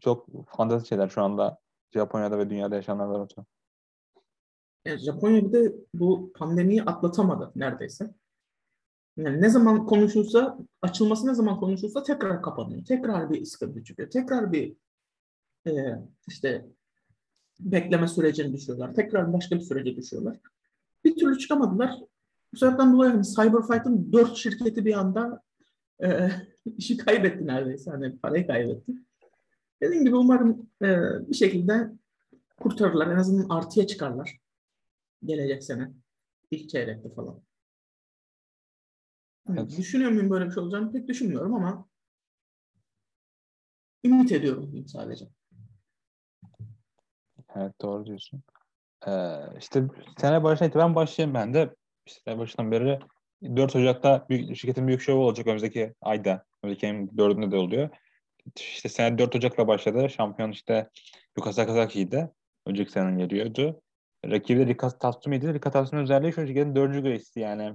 çok 0.00 0.48
fantastik 0.48 0.88
şeyler 0.88 1.08
şu 1.08 1.22
anda 1.22 1.58
Japonya'da 1.92 2.38
ve 2.38 2.50
dünyada 2.50 2.74
yaşananlar 2.74 3.20
ortada. 3.20 3.46
Yani 4.84 4.98
Japonya 4.98 5.44
bir 5.44 5.52
de 5.52 5.74
bu 5.94 6.32
pandemiyi 6.32 6.82
atlatamadı 6.82 7.52
neredeyse. 7.56 8.14
Yani 9.16 9.42
ne 9.42 9.48
zaman 9.48 9.86
konuşulsa, 9.86 10.58
açılması 10.82 11.26
ne 11.26 11.34
zaman 11.34 11.60
konuşulsa 11.60 12.02
tekrar 12.02 12.42
kapanıyor. 12.42 12.84
Tekrar 12.84 13.30
bir 13.30 13.44
sıkıntı 13.44 13.84
çıkıyor. 13.84 14.10
Tekrar 14.10 14.52
bir 14.52 14.76
e, 15.66 15.72
işte 16.28 16.66
bekleme 17.60 18.08
sürecine 18.08 18.52
düşüyorlar. 18.52 18.94
Tekrar 18.94 19.32
başka 19.32 19.56
bir 19.56 19.60
sürece 19.60 19.96
düşüyorlar. 19.96 20.36
Bir 21.04 21.16
türlü 21.16 21.38
çıkamadılar. 21.38 22.00
Bu 22.52 22.56
sebepten 22.56 22.92
dolayı 22.92 23.12
hani 23.12 23.24
Cyberfight'ın 23.24 24.12
dört 24.12 24.36
şirketi 24.36 24.84
bir 24.84 24.94
anda 24.94 25.42
e, 26.02 26.30
işi 26.76 26.96
kaybetti 26.96 27.46
neredeyse. 27.46 27.90
Hani 27.90 28.18
parayı 28.18 28.46
kaybetti. 28.46 28.92
Dediğim 29.82 30.04
gibi 30.04 30.16
umarım 30.16 30.70
e, 30.82 30.88
bir 31.30 31.36
şekilde 31.36 31.90
kurtarırlar. 32.60 33.06
En 33.06 33.16
azından 33.16 33.48
artıya 33.48 33.86
çıkarlar. 33.86 34.40
Gelecek 35.24 35.64
sene. 35.64 35.90
ilk 36.50 36.70
çeyrekte 36.70 37.08
falan. 37.14 37.42
Hani 39.46 39.60
evet. 39.60 39.78
Düşünüyor 39.78 40.10
muyum 40.10 40.30
böyle 40.30 40.46
bir 40.46 40.50
şey 40.50 40.62
olacağını 40.62 40.92
pek 40.92 41.08
düşünmüyorum 41.08 41.54
ama 41.54 41.88
ümit 44.04 44.32
ediyorum 44.32 44.84
sadece. 44.88 45.28
Evet 47.56 47.72
doğru 47.82 48.06
diyorsun. 48.06 48.42
Ee, 49.06 49.36
işte 49.58 49.82
sene 50.18 50.42
başına 50.42 50.68
itibaren 50.68 50.94
başlayayım 50.94 51.34
ben 51.34 51.54
de. 51.54 51.74
İşte 52.06 52.38
başından 52.38 52.70
beri 52.70 52.98
4 53.56 53.76
Ocak'ta 53.76 54.26
büyük, 54.28 54.56
şirketin 54.56 54.86
büyük 54.86 55.00
şovu 55.00 55.24
olacak 55.24 55.46
önümüzdeki 55.46 55.94
ayda. 56.00 56.44
Önümüzdeki 56.62 56.86
ayın 56.86 57.08
4'ünde 57.08 57.50
de 57.50 57.56
oluyor. 57.56 57.88
İşte 58.56 58.88
sene 58.88 59.18
4 59.18 59.36
Ocak'la 59.36 59.68
başladı. 59.68 60.10
Şampiyon 60.10 60.50
işte 60.50 60.88
Yukasa 61.36 61.66
Kazaki'ydi. 61.66 62.30
Önceki 62.66 62.92
senenin 62.92 63.18
geliyordu. 63.18 63.80
Rakibi 64.26 64.60
de 64.60 64.66
Rika 64.66 64.88
Tatsumi'ydi. 64.88 65.54
Rika 65.54 65.70
Tatsumi 65.70 66.02
özelliği 66.02 66.32
şu 66.32 66.46
şirketin 66.46 66.76
4. 66.76 66.92
güreşti 67.02 67.40
yani. 67.40 67.72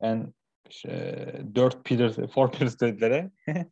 En 0.00 0.34
işte, 0.70 1.42
4 1.54 1.84
pillars, 1.84 2.18
4 2.18 2.58
pillars 2.58 2.80
dediklere. 2.80 3.30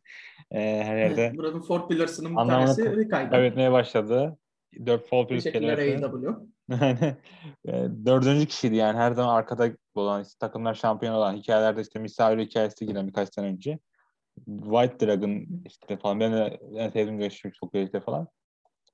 her 0.51 0.97
yerde. 0.97 1.33
Buranın 1.37 1.69
4 1.69 1.89
pillars'ının 1.89 2.31
bir 2.31 2.51
tanesi 2.51 2.97
Rika'ydı. 2.97 3.29
Kaybetmeye 3.29 3.71
başladı. 3.71 4.37
4 4.85 5.07
fall 5.07 5.27
AEW. 5.77 6.35
E, 7.67 7.71
dördüncü 8.05 8.45
kişiydi 8.45 8.75
yani 8.75 8.97
her 8.97 9.11
zaman 9.11 9.35
arkada 9.35 9.69
olan 9.95 10.21
işte, 10.21 10.35
takımlar 10.39 10.73
şampiyon 10.73 11.13
olan 11.13 11.35
hikayelerde 11.35 11.81
işte 11.81 11.99
misafir 11.99 12.39
hikayesi 12.39 12.85
giren 12.85 13.07
birkaç 13.07 13.33
sene 13.33 13.45
önce. 13.45 13.79
White 14.45 15.07
Dragon 15.07 15.45
işte 15.65 15.97
falan 15.97 16.19
ben 16.19 16.33
de 16.33 16.59
en 16.75 16.89
sevdiğim 16.89 17.17
güreşçi 17.17 17.51
çok 17.51 17.73
güreşte 17.73 17.99
falan. 17.99 18.27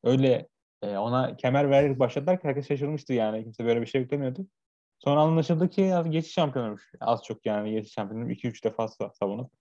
Öyle 0.03 0.47
e, 0.81 0.97
ona 0.97 1.37
kemer 1.37 1.69
vererek 1.69 1.99
başladılar 1.99 2.41
ki 2.41 2.47
herkes 2.47 2.67
şaşırmıştı 2.67 3.13
yani. 3.13 3.43
Kimse 3.43 3.65
böyle 3.65 3.81
bir 3.81 3.85
şey 3.85 4.01
beklemiyordu. 4.01 4.47
Sonra 4.99 5.21
anlaşıldı 5.21 5.69
ki 5.69 5.93
geçiş 6.09 6.33
şampiyonuymuş. 6.33 6.91
Az 6.99 7.23
çok 7.23 7.45
yani 7.45 7.71
geçiş 7.71 7.93
şampiyonu 7.93 8.31
2-3 8.31 8.63
defa 8.63 8.87
savunup. 8.87 9.51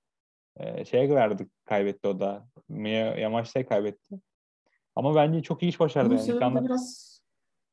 E, 0.56 0.85
şeye 0.85 1.11
verdik 1.11 1.50
kaybetti 1.64 2.08
o 2.08 2.20
da. 2.20 2.49
Mia 2.68 3.18
Yamaç'ta 3.18 3.66
kaybetti. 3.66 4.14
Ama 4.96 5.14
bence 5.14 5.42
çok 5.42 5.62
iyi 5.62 5.68
iş 5.68 5.80
başardı. 5.80 6.10
Bunun 6.10 6.18
yani. 6.18 6.26
sebebi 6.26 6.64
biraz... 6.64 7.16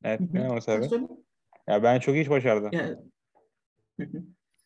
Evet, 0.04 0.22
ne 0.34 0.50
onun 0.50 0.60
sebebi? 0.60 1.08
Ya 1.68 1.84
ben 1.84 2.00
çok 2.00 2.16
iyi 2.16 2.22
iş 2.22 2.30
başardı. 2.30 2.70
Yani. 2.72 2.98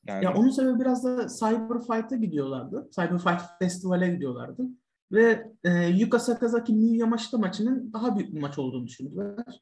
Yani 0.08 0.26
Ya 0.26 0.34
onun 0.34 0.50
sebebi 0.50 0.80
biraz 0.80 1.04
da 1.04 1.28
Cyber 1.28 1.80
Fight'a 1.82 2.16
gidiyorlardı. 2.16 2.90
Cyber 2.96 3.18
Fight 3.18 3.42
Festival'e 3.60 4.10
gidiyorlardı. 4.10 4.64
Ve 5.12 5.52
e, 5.64 5.88
Yuka 5.88 6.20
Sakazaki 6.20 6.74
Miyu 6.74 7.00
Yamashita 7.00 7.38
maçının 7.38 7.94
daha 7.94 8.16
büyük 8.16 8.34
bir 8.36 8.42
maç 8.42 8.58
olduğunu 8.58 8.88
düşündüler. 8.88 9.62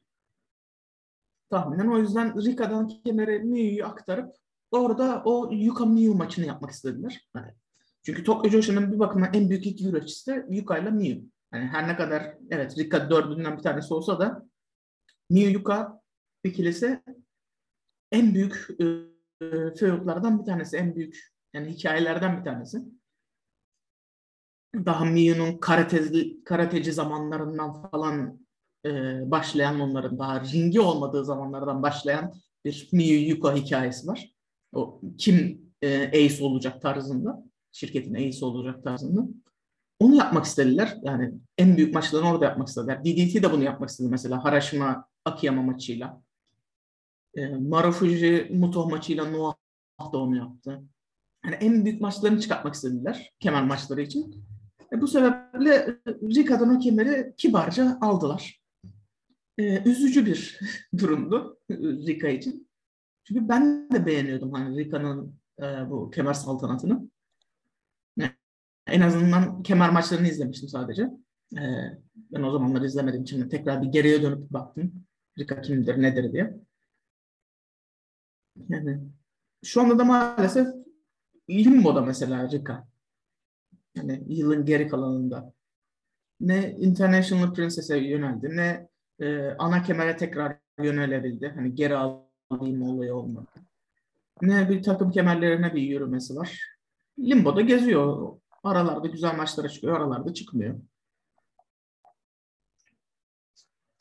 Tahminen 1.50 1.88
o 1.88 1.98
yüzden 1.98 2.44
Rika'dan 2.44 2.88
kemeri 2.88 3.38
Miyu'yu 3.38 3.86
aktarıp 3.86 4.34
orada 4.70 5.22
o 5.24 5.50
Yuka 5.52 5.86
Miyu 5.86 6.14
maçını 6.14 6.46
yapmak 6.46 6.70
istediler. 6.70 7.28
Yani 7.36 7.52
çünkü 8.02 8.24
Tokyo 8.24 8.50
Joshi'nin 8.50 8.92
bir 8.92 8.98
bakıma 8.98 9.26
en 9.26 9.50
büyük 9.50 9.66
iki 9.66 9.84
güreşçisi 9.84 10.30
de 10.30 10.46
Yuka 10.50 10.78
ile 10.78 10.90
Miyu. 10.90 11.22
Yani 11.56 11.68
her 11.68 11.88
ne 11.88 11.96
kadar 11.96 12.34
evet 12.50 12.78
Rika 12.78 13.10
dördünden 13.10 13.56
bir 13.56 13.62
tanesi 13.62 13.94
olsa 13.94 14.20
da 14.20 14.48
Miyu 15.30 15.50
Yuka 15.50 16.00
ikilisi 16.44 17.02
en 18.12 18.34
büyük 18.34 18.68
e, 18.80 18.84
e, 19.46 19.74
feudlardan 19.74 20.40
bir 20.40 20.44
tanesi, 20.44 20.76
en 20.76 20.96
büyük 20.96 21.32
yani 21.54 21.70
hikayelerden 21.70 22.38
bir 22.38 22.44
tanesi. 22.44 22.78
Daha 24.74 25.04
Miyu'nun 25.04 25.58
karateci, 25.58 26.44
karateci 26.44 26.92
zamanlarından 26.92 27.90
falan 27.90 28.40
e, 28.86 28.90
başlayan 29.30 29.80
onların 29.80 30.18
daha 30.18 30.44
ringi 30.44 30.80
olmadığı 30.80 31.24
zamanlardan 31.24 31.82
başlayan 31.82 32.34
bir 32.64 32.88
Miyu 32.92 33.28
Yuka 33.28 33.54
hikayesi 33.54 34.06
var. 34.06 34.34
O 34.72 35.00
kim 35.18 35.66
e, 35.82 36.08
ace 36.08 36.44
olacak 36.44 36.82
tarzında, 36.82 37.44
şirketin 37.72 38.14
ace 38.14 38.44
olacak 38.44 38.84
tarzında. 38.84 39.28
Onu 40.00 40.14
yapmak 40.14 40.44
istediler. 40.44 40.96
Yani 41.02 41.34
en 41.58 41.76
büyük 41.76 41.94
maçlarını 41.94 42.30
orada 42.30 42.44
yapmak 42.44 42.68
istediler. 42.68 43.04
DDT 43.04 43.42
de 43.42 43.52
bunu 43.52 43.64
yapmak 43.64 43.88
istedi 43.90 44.08
mesela 44.10 44.44
Harashima 44.44 45.08
Akiyama 45.24 45.62
maçıyla. 45.62 46.22
E, 47.34 47.48
Marufuji 47.48 48.50
Muto 48.54 48.88
maçıyla 48.88 49.24
Noah 49.24 49.54
da 50.12 50.18
onu 50.18 50.36
yaptı. 50.36 50.82
Yani 51.44 51.54
en 51.54 51.84
büyük 51.84 52.00
maçlarını 52.00 52.40
çıkartmak 52.40 52.74
istediler 52.74 53.32
kemer 53.40 53.64
maçları 53.64 54.02
için. 54.02 54.44
E, 54.92 55.00
bu 55.00 55.08
sebeple 55.08 55.74
e, 55.74 55.96
Rika'dan 56.06 56.76
o 56.76 56.78
kemeri 56.78 57.34
kibarca 57.36 57.98
aldılar. 58.00 58.60
E, 59.58 59.82
üzücü 59.90 60.26
bir 60.26 60.60
durumdu 60.98 61.58
e, 61.70 61.74
Rika 61.78 62.28
için. 62.28 62.68
Çünkü 63.24 63.48
ben 63.48 63.90
de 63.90 64.06
beğeniyordum 64.06 64.52
hani 64.52 64.78
Rika'nın 64.78 65.34
e, 65.62 65.90
bu 65.90 66.10
kemer 66.10 66.34
saltanatını. 66.34 67.10
En 68.86 69.00
azından 69.00 69.62
kemer 69.62 69.90
maçlarını 69.90 70.28
izlemiştim 70.28 70.68
sadece. 70.68 71.02
E, 71.56 71.62
ben 72.14 72.42
o 72.42 72.50
zamanlar 72.50 72.82
izlemediğim 72.82 73.22
için 73.22 73.48
tekrar 73.48 73.82
bir 73.82 73.86
geriye 73.86 74.22
dönüp 74.22 74.50
baktım. 74.50 74.92
Rika 75.38 75.60
kimdir, 75.60 76.02
nedir 76.02 76.32
diye. 76.32 76.56
Yani 78.68 79.00
şu 79.64 79.80
anda 79.80 79.98
da 79.98 80.04
maalesef 80.04 80.68
limboda 81.50 82.00
mesela 82.00 82.50
Rika. 82.50 82.88
Yani 83.94 84.22
yılın 84.28 84.64
geri 84.64 84.88
kalanında. 84.88 85.52
Ne 86.40 86.70
International 86.70 87.54
Princess'e 87.54 87.98
yöneldi 87.98 88.56
ne 88.56 88.88
e, 89.20 89.50
ana 89.58 89.82
kemere 89.82 90.16
tekrar 90.16 90.58
yönelebildi. 90.82 91.52
Hani 91.54 91.74
geri 91.74 91.96
alayım 91.96 92.82
olayı 92.82 93.14
olmadı. 93.14 93.46
Ne 94.42 94.70
bir 94.70 94.82
takım 94.82 95.10
kemerlerine 95.10 95.74
bir 95.74 95.82
yürümesi 95.82 96.36
var. 96.36 96.60
Limbo'da 97.18 97.60
geziyor. 97.60 98.36
Aralarda 98.66 99.06
güzel 99.06 99.36
maçlara 99.36 99.68
çıkıyor, 99.68 100.00
aralarda 100.00 100.34
çıkmıyor. 100.34 100.80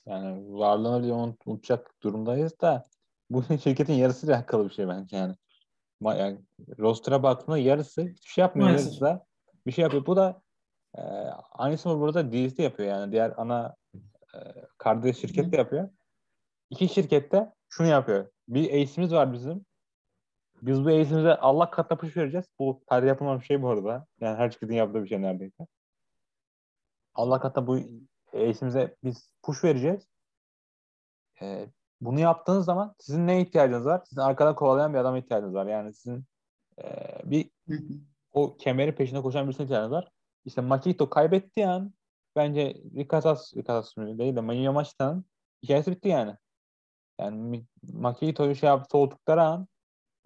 Yani 0.06 0.54
varlığını 0.54 1.04
bile 1.04 1.12
unut- 1.14 1.42
unutacak 1.46 1.92
durumdayız 2.04 2.60
da 2.62 2.88
bu 3.30 3.44
şirketin 3.64 3.94
yarısıyla 3.94 4.36
alakalı 4.36 4.70
bir 4.70 4.74
şey 4.74 4.88
bence 4.88 5.18
yani. 5.18 5.36
Yani 6.02 6.42
roster'a 6.80 7.24
baktığında 7.24 7.58
yarısı 7.58 8.02
hiçbir 8.02 8.30
şey 8.30 8.42
yapmıyor. 8.42 8.70
Maalesef. 8.70 8.88
Yarısı 8.88 9.02
da 9.02 9.26
bir 9.68 9.72
şey 9.72 9.84
yapıyor. 9.84 10.06
Bu 10.06 10.16
da 10.16 10.42
e, 10.98 11.02
aynısını 11.52 12.00
burada 12.00 12.32
DS'de 12.32 12.64
yapıyor 12.64 12.90
yani. 12.90 13.12
Diğer 13.12 13.34
ana 13.38 13.76
e, 14.34 14.38
kardeş 14.78 15.18
şirket 15.18 15.52
de 15.52 15.58
yapıyor. 15.58 15.90
İki 16.70 16.90
şirkette 16.90 17.54
şunu 17.70 17.88
yapıyor. 17.88 18.32
Bir 18.48 18.70
ace'imiz 18.70 19.14
var 19.14 19.34
bizim. 19.34 19.66
Biz 20.62 20.86
bu 20.86 20.90
ace'imize 20.90 21.36
Allah 21.36 21.70
katına 21.72 21.98
push 21.98 22.18
vereceğiz. 22.18 22.46
Bu 22.60 22.82
her 22.90 23.04
yapılan 23.04 23.40
bir 23.40 23.46
şey 23.46 23.62
bu 23.62 23.70
arada. 23.70 24.06
Yani 24.22 24.38
her 24.38 24.50
şirketin 24.50 24.74
yaptığı 24.74 25.04
bir 25.04 25.10
şey 25.10 25.22
neredeyse. 25.22 25.68
Allah 27.16 27.40
katına 27.40 27.68
bu 27.68 27.80
ace'imize 28.34 28.96
biz 29.04 29.30
push 29.44 29.64
vereceğiz. 29.64 30.08
Ee, 31.42 31.68
bunu 32.02 32.20
yaptığınız 32.20 32.66
zaman 32.66 32.96
sizin 33.00 33.28
ne 33.28 33.42
ihtiyacınız 33.42 33.86
var? 33.86 34.02
Sizin 34.06 34.22
arkadan 34.22 34.56
kovalayan 34.56 34.94
bir 34.94 35.00
adama 35.00 35.18
ihtiyacınız 35.18 35.54
var. 35.54 35.66
Yani 35.66 35.94
sizin 35.94 36.26
e, 36.84 36.86
bir 37.24 37.50
o 38.34 38.58
kemerin 38.58 38.92
peşinde 38.92 39.22
koşan 39.22 39.48
birisine 39.48 39.64
ihtiyacınız 39.64 39.92
var. 39.92 40.12
İşte 40.46 40.62
Makito 40.62 41.10
kaybettiği 41.10 41.68
an 41.68 41.94
bence 42.36 42.74
Rikatas, 42.96 43.58
Rikatas 43.58 43.96
değil 43.98 44.36
de 44.36 44.42
Mayu 44.42 44.62
Yamashita'nın 44.64 45.26
hikayesi 45.64 45.92
bitti 45.92 46.10
yani. 46.10 46.36
Yani 47.20 47.66
Makito'yu 47.94 48.56
şey 48.56 48.68
yaptı, 48.68 48.90
soğuttukları 48.92 49.44
an 49.44 49.68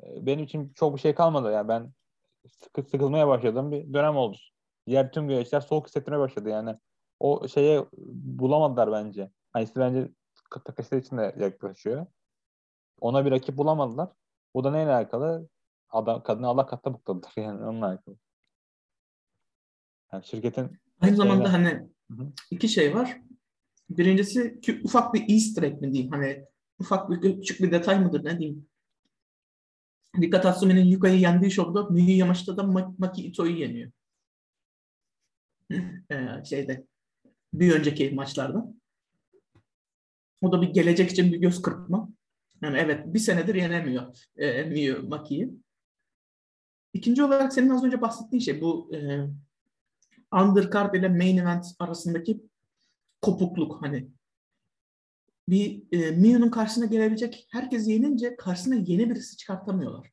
benim 0.04 0.44
için 0.44 0.74
çok 0.76 0.96
bir 0.96 1.02
şey 1.02 1.16
kalmadı. 1.16 1.52
Yani 1.52 1.68
ben 1.68 1.92
sıkı, 2.48 2.84
sıkılmaya 2.84 3.28
başladığım 3.28 3.72
bir 3.72 3.94
dönem 3.94 4.16
oldu. 4.16 4.38
Diğer 4.88 5.12
tüm 5.12 5.28
güreşler 5.28 5.62
soğuk 5.62 5.88
hissettirmeye 5.88 6.20
başladı 6.20 6.50
yani. 6.50 6.76
O 7.20 7.48
şeye 7.48 7.86
bulamadılar 8.14 8.92
bence. 8.92 9.32
Hani 9.52 9.64
işte 9.64 9.80
bence 9.80 10.12
Takashi 10.66 10.98
için 10.98 11.18
de 11.18 11.36
yaklaşıyor. 11.40 12.06
Ona 13.02 13.26
bir 13.26 13.32
rakip 13.32 13.58
bulamadılar. 13.58 14.10
Bu 14.54 14.64
da 14.64 14.72
neyle 14.72 14.92
alakalı? 14.92 15.50
Adam, 15.90 16.24
kadını 16.24 16.48
Allah 16.48 16.66
katta 16.66 16.94
bukladılar 16.94 17.32
yani 17.38 17.66
onunla 17.66 17.86
alakalı. 17.86 18.16
Yani 20.14 20.26
şirketin 20.26 20.80
Aynı 21.02 21.16
zamanda 21.16 21.50
Şeyler. 21.52 21.70
hani 21.70 21.90
Hı 22.12 22.24
hı. 22.24 22.32
iki 22.52 22.70
şey 22.70 22.96
var. 22.96 23.22
Birincisi 23.90 24.62
ki 24.62 24.82
ufak 24.84 25.14
bir 25.14 25.30
easter 25.30 25.64
egg 25.64 25.82
mi 25.82 25.94
diyeyim 25.94 26.12
hani 26.12 26.46
ufak 26.80 27.10
bir 27.10 27.22
küçük 27.22 27.62
bir 27.62 27.72
detay 27.72 28.00
mıdır 28.00 28.26
ne 28.26 28.40
diyeyim. 28.40 28.69
Rika 30.18 30.42
Tatsumi'nin 30.42 30.86
Yuka'yı 30.86 31.20
yendiği 31.20 31.52
şovda 31.52 31.84
Miyu 31.84 32.18
Yamashita 32.18 32.58
da 32.58 32.62
Ma- 32.62 32.96
Maki 32.98 33.24
Ito'yu 33.28 33.58
yeniyor. 33.58 33.92
Ee, 36.12 36.44
şeyde 36.46 36.86
bir 37.54 37.72
önceki 37.72 38.12
maçlarda. 38.12 38.74
O 40.42 40.52
da 40.52 40.62
bir 40.62 40.68
gelecek 40.68 41.12
için 41.12 41.34
bir 41.34 41.38
göz 41.38 41.62
kırpma. 41.62 42.10
Yani 42.62 42.78
evet 42.78 43.14
bir 43.14 43.20
senedir 43.20 43.56
yenemiyor 43.56 44.18
e, 44.38 44.64
Miyu 44.64 45.10
Maki'yi. 45.10 45.50
İkinci 46.94 47.24
olarak 47.24 47.54
senin 47.54 47.70
az 47.70 47.84
önce 47.84 48.02
bahsettiğin 48.02 48.42
şey 48.42 48.62
bu 48.62 48.92
e, 48.96 49.28
undercard 50.34 50.94
ile 50.94 51.10
main 51.10 51.38
event 51.38 51.66
arasındaki 51.80 52.42
kopukluk 53.22 53.82
hani 53.82 54.10
bir 55.52 55.84
e, 55.92 56.12
Miyu'nun 56.12 56.50
karşısına 56.50 56.86
gelebilecek 56.86 57.48
herkes 57.52 57.88
yenince 57.88 58.36
karşısına 58.36 58.76
yeni 58.76 59.10
birisi 59.10 59.38
çıkartamıyorlar. 59.38 60.12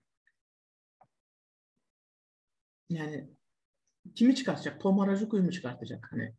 Yani 2.90 3.30
kimi 4.14 4.34
çıkartacak? 4.34 4.80
Tom 4.80 4.98
Harajuku'yu 4.98 5.42
mu 5.42 5.52
çıkartacak? 5.52 6.08
Hani 6.10 6.34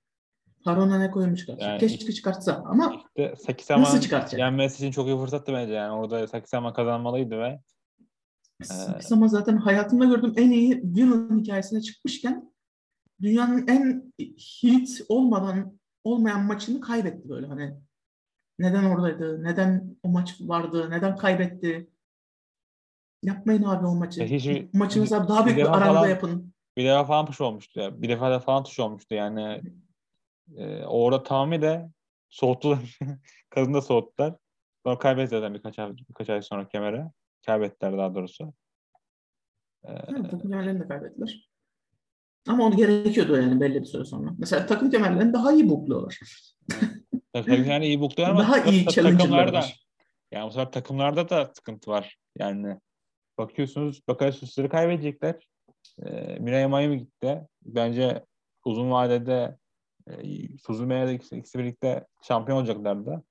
Haruna 0.63 0.99
Neko'yu 0.99 1.27
mu 1.27 1.37
çıkartacak? 1.37 1.69
Yani- 1.69 1.79
Keşke 1.79 2.13
çıkartsa 2.13 2.63
ama 2.65 3.03
işte 3.07 3.35
Sakisama 3.35 3.81
nasıl 3.83 4.01
çıkartacak? 4.01 4.39
yenmesi 4.39 4.75
için 4.77 4.91
çok 4.91 5.07
iyi 5.07 5.17
fırsattı 5.17 5.53
bence 5.53 5.73
yani. 5.73 5.93
Orada 5.93 6.27
Sakisama 6.27 6.73
kazanmalıydı 6.73 7.39
ve 7.39 7.59
Ama 9.11 9.27
zaten 9.27 9.57
hayatımda 9.57 10.05
gördüğüm 10.05 10.33
en 10.37 10.51
iyi 10.51 10.81
villain 10.83 11.39
hikayesine 11.39 11.81
çıkmışken 11.81 12.53
dünyanın 13.21 13.67
en 13.67 14.13
hit 14.63 15.01
olmadan 15.09 15.79
olmayan 16.03 16.43
maçını 16.45 16.81
kaybetti 16.81 17.29
böyle 17.29 17.47
hani. 17.47 17.86
Neden 18.59 18.83
oradaydı? 18.83 19.43
Neden 19.43 19.97
o 20.03 20.09
maç 20.09 20.35
vardı? 20.41 20.89
Neden 20.91 21.15
kaybetti? 21.15 21.89
Yapmayın 23.23 23.63
abi 23.63 23.85
o 23.85 23.95
maçı. 23.95 24.21
Ya 24.21 24.27
hiç- 24.27 24.73
Maçınıza 24.73 25.27
daha 25.29 25.45
büyük 25.45 25.57
bir 25.57 25.63
bir, 25.63 25.67
aranda 25.77 25.85
falan- 25.93 26.07
yapın. 26.07 26.53
bir 26.77 26.85
defa 26.85 27.03
falan 27.05 27.25
push 27.25 27.41
olmuştu 27.41 27.79
ya. 27.79 28.01
Bir 28.01 28.09
defa 28.09 28.31
da 28.31 28.39
falan 28.39 28.63
tuş 28.63 28.79
olmuştu 28.79 29.15
yani. 29.15 29.61
E, 30.57 30.83
orada 30.85 31.23
tamamıyla 31.23 31.89
soğuttular. 32.29 32.99
Kadını 33.49 33.73
da 33.73 33.81
soğuttular. 33.81 34.33
Sonra 34.85 34.97
kaybetti 34.99 35.29
zaten 35.29 35.53
birkaç 35.53 35.79
ay, 35.79 35.93
birkaç 36.09 36.29
ay 36.29 36.41
sonra 36.41 36.67
kemere. 36.67 37.11
Kaybettiler 37.45 37.97
daha 37.97 38.15
doğrusu. 38.15 38.53
E, 39.83 39.91
Evet, 39.91 40.23
takım 40.23 40.39
kemerlerini 40.39 40.79
de 40.79 40.87
kaybettiler. 40.87 41.49
Ama 42.47 42.63
onu 42.65 42.75
gerekiyordu 42.75 43.35
yani 43.37 43.61
belli 43.61 43.79
bir 43.81 43.85
süre 43.85 44.05
sonra. 44.05 44.31
Mesela 44.37 44.65
takım 44.65 44.89
kemerlerini 44.89 45.33
daha 45.33 45.51
iyi 45.51 45.69
bukluyorlar. 45.69 46.19
Yani 47.47 47.85
iyi 47.85 48.01
bukluyor 48.01 48.29
ama 48.29 48.39
Daha 48.39 48.63
iyi 48.63 48.85
takımlarda 48.85 49.57
var. 49.57 49.85
yani 50.31 50.47
bu 50.47 50.51
sefer 50.51 50.71
takımlarda 50.71 51.29
da 51.29 51.51
sıkıntı 51.55 51.91
var. 51.91 52.17
Yani 52.37 52.79
bakıyorsunuz 53.37 54.01
Bakasesus'ları 54.07 54.69
kaybedecekler. 54.69 55.47
E, 56.05 56.39
Mirai 56.39 56.67
Miami 56.67 56.97
gitti. 56.97 57.47
Bence 57.65 58.25
uzun 58.65 58.91
vadede 58.91 59.57
e, 60.07 60.13
Suzume'ye 60.57 61.07
de 61.07 61.13
ikisi, 61.13 61.37
ikisi 61.37 61.59
birlikte 61.59 62.05
şampiyon 62.23 62.57
olacaklardı. 62.57 63.23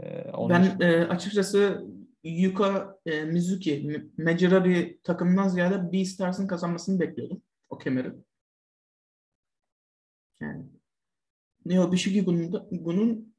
E, 0.00 0.24
ben 0.48 0.62
için... 0.62 0.80
e, 0.80 1.04
açıkçası 1.04 1.86
Yuka 2.24 2.98
e, 3.06 3.24
Mizuki, 3.24 4.06
Major'a 4.18 4.64
bir 4.64 4.98
takımdan 5.02 5.48
ziyade 5.48 5.92
B-Stars'ın 5.92 6.46
kazanmasını 6.46 7.00
bekliyordum 7.00 7.42
o 7.68 7.78
kemeri. 7.78 8.12
Yani 10.40 10.64
Neo 11.66 11.92
Bishigi 11.92 12.26
bunun, 12.70 13.34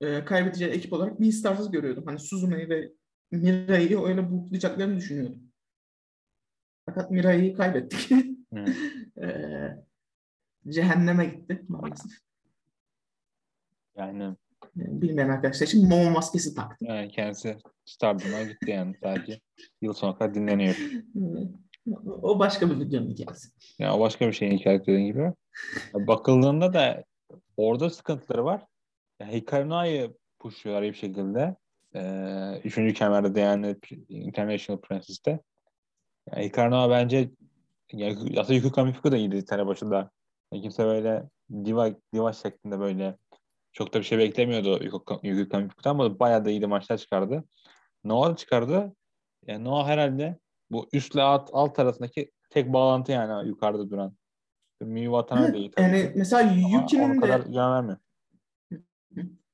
e, 0.00 0.24
kaybedeceği 0.24 0.70
ekip 0.70 0.92
olarak 0.92 1.20
B-Stars'ı 1.20 1.70
görüyordum. 1.70 2.06
Hani 2.06 2.18
Suzume'yi 2.18 2.68
ve 2.68 2.92
Mirai'yi 3.30 4.00
öyle 4.00 4.30
bulacaklarını 4.30 4.96
düşünüyordum. 4.96 5.42
Fakat 6.86 7.10
Mirai'yi 7.10 7.54
kaybettik. 7.54 8.10
Hmm. 8.54 8.66
e, 9.24 9.84
cehenneme 10.68 11.24
gitti 11.24 11.64
maalesef. 11.68 12.12
Yani 13.96 14.36
bilmeyen 14.76 15.28
arkadaşlar 15.28 15.66
için 15.66 15.88
Momo 15.88 16.10
maskesi 16.10 16.54
taktı. 16.54 16.84
Yani 16.84 17.08
kendisi 17.08 17.56
Stardom'a 17.84 18.42
gitti 18.42 18.70
yani 18.70 18.94
sadece. 19.02 19.40
Yıl 19.82 19.92
sonuna 19.92 20.18
kadar 20.18 20.34
dinleniyor. 20.34 20.76
o 22.22 22.38
başka 22.38 22.70
bir 22.70 22.80
videonun 22.80 23.10
hikayesi. 23.10 23.48
Yani 23.78 23.92
o 23.92 24.00
başka 24.00 24.26
bir 24.26 24.32
şeyin 24.32 24.58
hikayesi 24.58 24.86
dediğin 24.86 25.06
gibi. 25.06 25.32
Bakıldığında 25.94 26.72
da 26.72 27.04
orada 27.56 27.90
sıkıntıları 27.90 28.44
var. 28.44 28.66
Yani 29.20 29.32
Hikaru 29.32 29.68
Noa'yı 29.68 30.14
pushluyorlar 30.38 30.82
iyi 30.82 30.92
bir 30.92 30.98
şekilde. 30.98 31.56
Ee, 31.94 32.60
üçüncü 32.64 32.94
kemerde 32.94 33.34
de 33.34 33.40
yani 33.40 33.76
International 34.08 34.80
Princess'te. 34.80 35.40
Yani 36.32 36.44
Hikaru 36.44 36.90
bence 36.90 37.30
yani 37.92 38.40
aslında 38.40 38.54
Yuki 38.54 38.72
Kamifuku 38.72 39.12
da 39.12 39.16
iyiydi 39.16 39.42
sene 39.42 39.66
başında. 39.66 40.10
Yani 40.52 40.62
kimse 40.62 40.84
böyle 40.84 41.24
diva, 41.64 41.90
diva 42.14 42.32
şeklinde 42.32 42.78
böyle 42.78 43.16
çok 43.72 43.94
da 43.94 43.98
bir 43.98 44.04
şey 44.04 44.18
beklemiyordu 44.18 44.84
Yuki 45.22 45.48
Kamifuku'dan 45.48 45.90
ama 45.90 46.18
bayağı 46.18 46.44
da 46.44 46.50
iyi 46.50 46.62
de 46.62 46.66
maçlar 46.66 46.96
çıkardı. 46.96 47.44
Noah 48.04 48.36
çıkardı. 48.36 48.92
Yani 49.46 49.64
Noah 49.64 49.88
herhalde 49.88 50.38
bu 50.70 50.88
üstle 50.92 51.22
alt, 51.22 51.50
alt 51.52 51.78
arasındaki 51.78 52.30
tek 52.50 52.72
bağlantı 52.72 53.12
yani 53.12 53.48
yukarıda 53.48 53.90
duran. 53.90 54.16
Miyu 54.84 55.10
Watanabe 55.10 55.52
de 55.52 55.58
iyi 55.58 55.70
tabii. 55.70 55.82
Yani 55.82 56.12
mesela 56.16 56.52
Yuki'nin 56.52 57.14
de 57.14 57.20
kadar 57.20 57.52
can 57.52 57.72
vermiyor. 57.72 57.98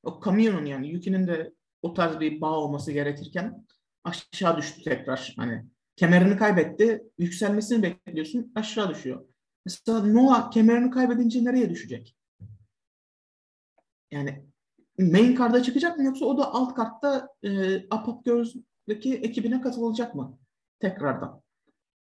O 0.03 0.21
Kamion'un 0.21 0.65
yani 0.65 0.89
Yuki'nin 0.89 1.27
de 1.27 1.53
o 1.83 1.95
tarz 1.95 2.21
bir 2.21 2.41
bağ 2.41 2.59
olması 2.59 2.93
gerekirken 2.93 3.67
aşağı 4.05 4.57
düştü 4.57 4.83
tekrar. 4.83 5.35
Hani 5.37 5.65
kemerini 5.97 6.37
kaybetti. 6.37 7.03
Yükselmesini 7.19 7.83
bekliyorsun. 7.83 8.53
Aşağı 8.55 8.91
düşüyor. 8.91 9.25
Mesela 9.67 10.07
Noah 10.07 10.51
kemerini 10.51 10.91
kaybedince 10.91 11.45
nereye 11.45 11.71
düşecek? 11.71 12.17
Yani 14.11 14.45
main 14.99 15.35
karda 15.35 15.63
çıkacak 15.63 15.99
mı 15.99 16.05
yoksa 16.05 16.25
o 16.25 16.39
da 16.39 16.55
alt 16.55 16.75
kartta 16.75 17.29
e, 17.43 17.77
Apop 17.91 18.25
Girls'daki 18.25 19.15
ekibine 19.15 19.61
katılacak 19.61 20.15
mı? 20.15 20.39
Tekrardan. 20.81 21.43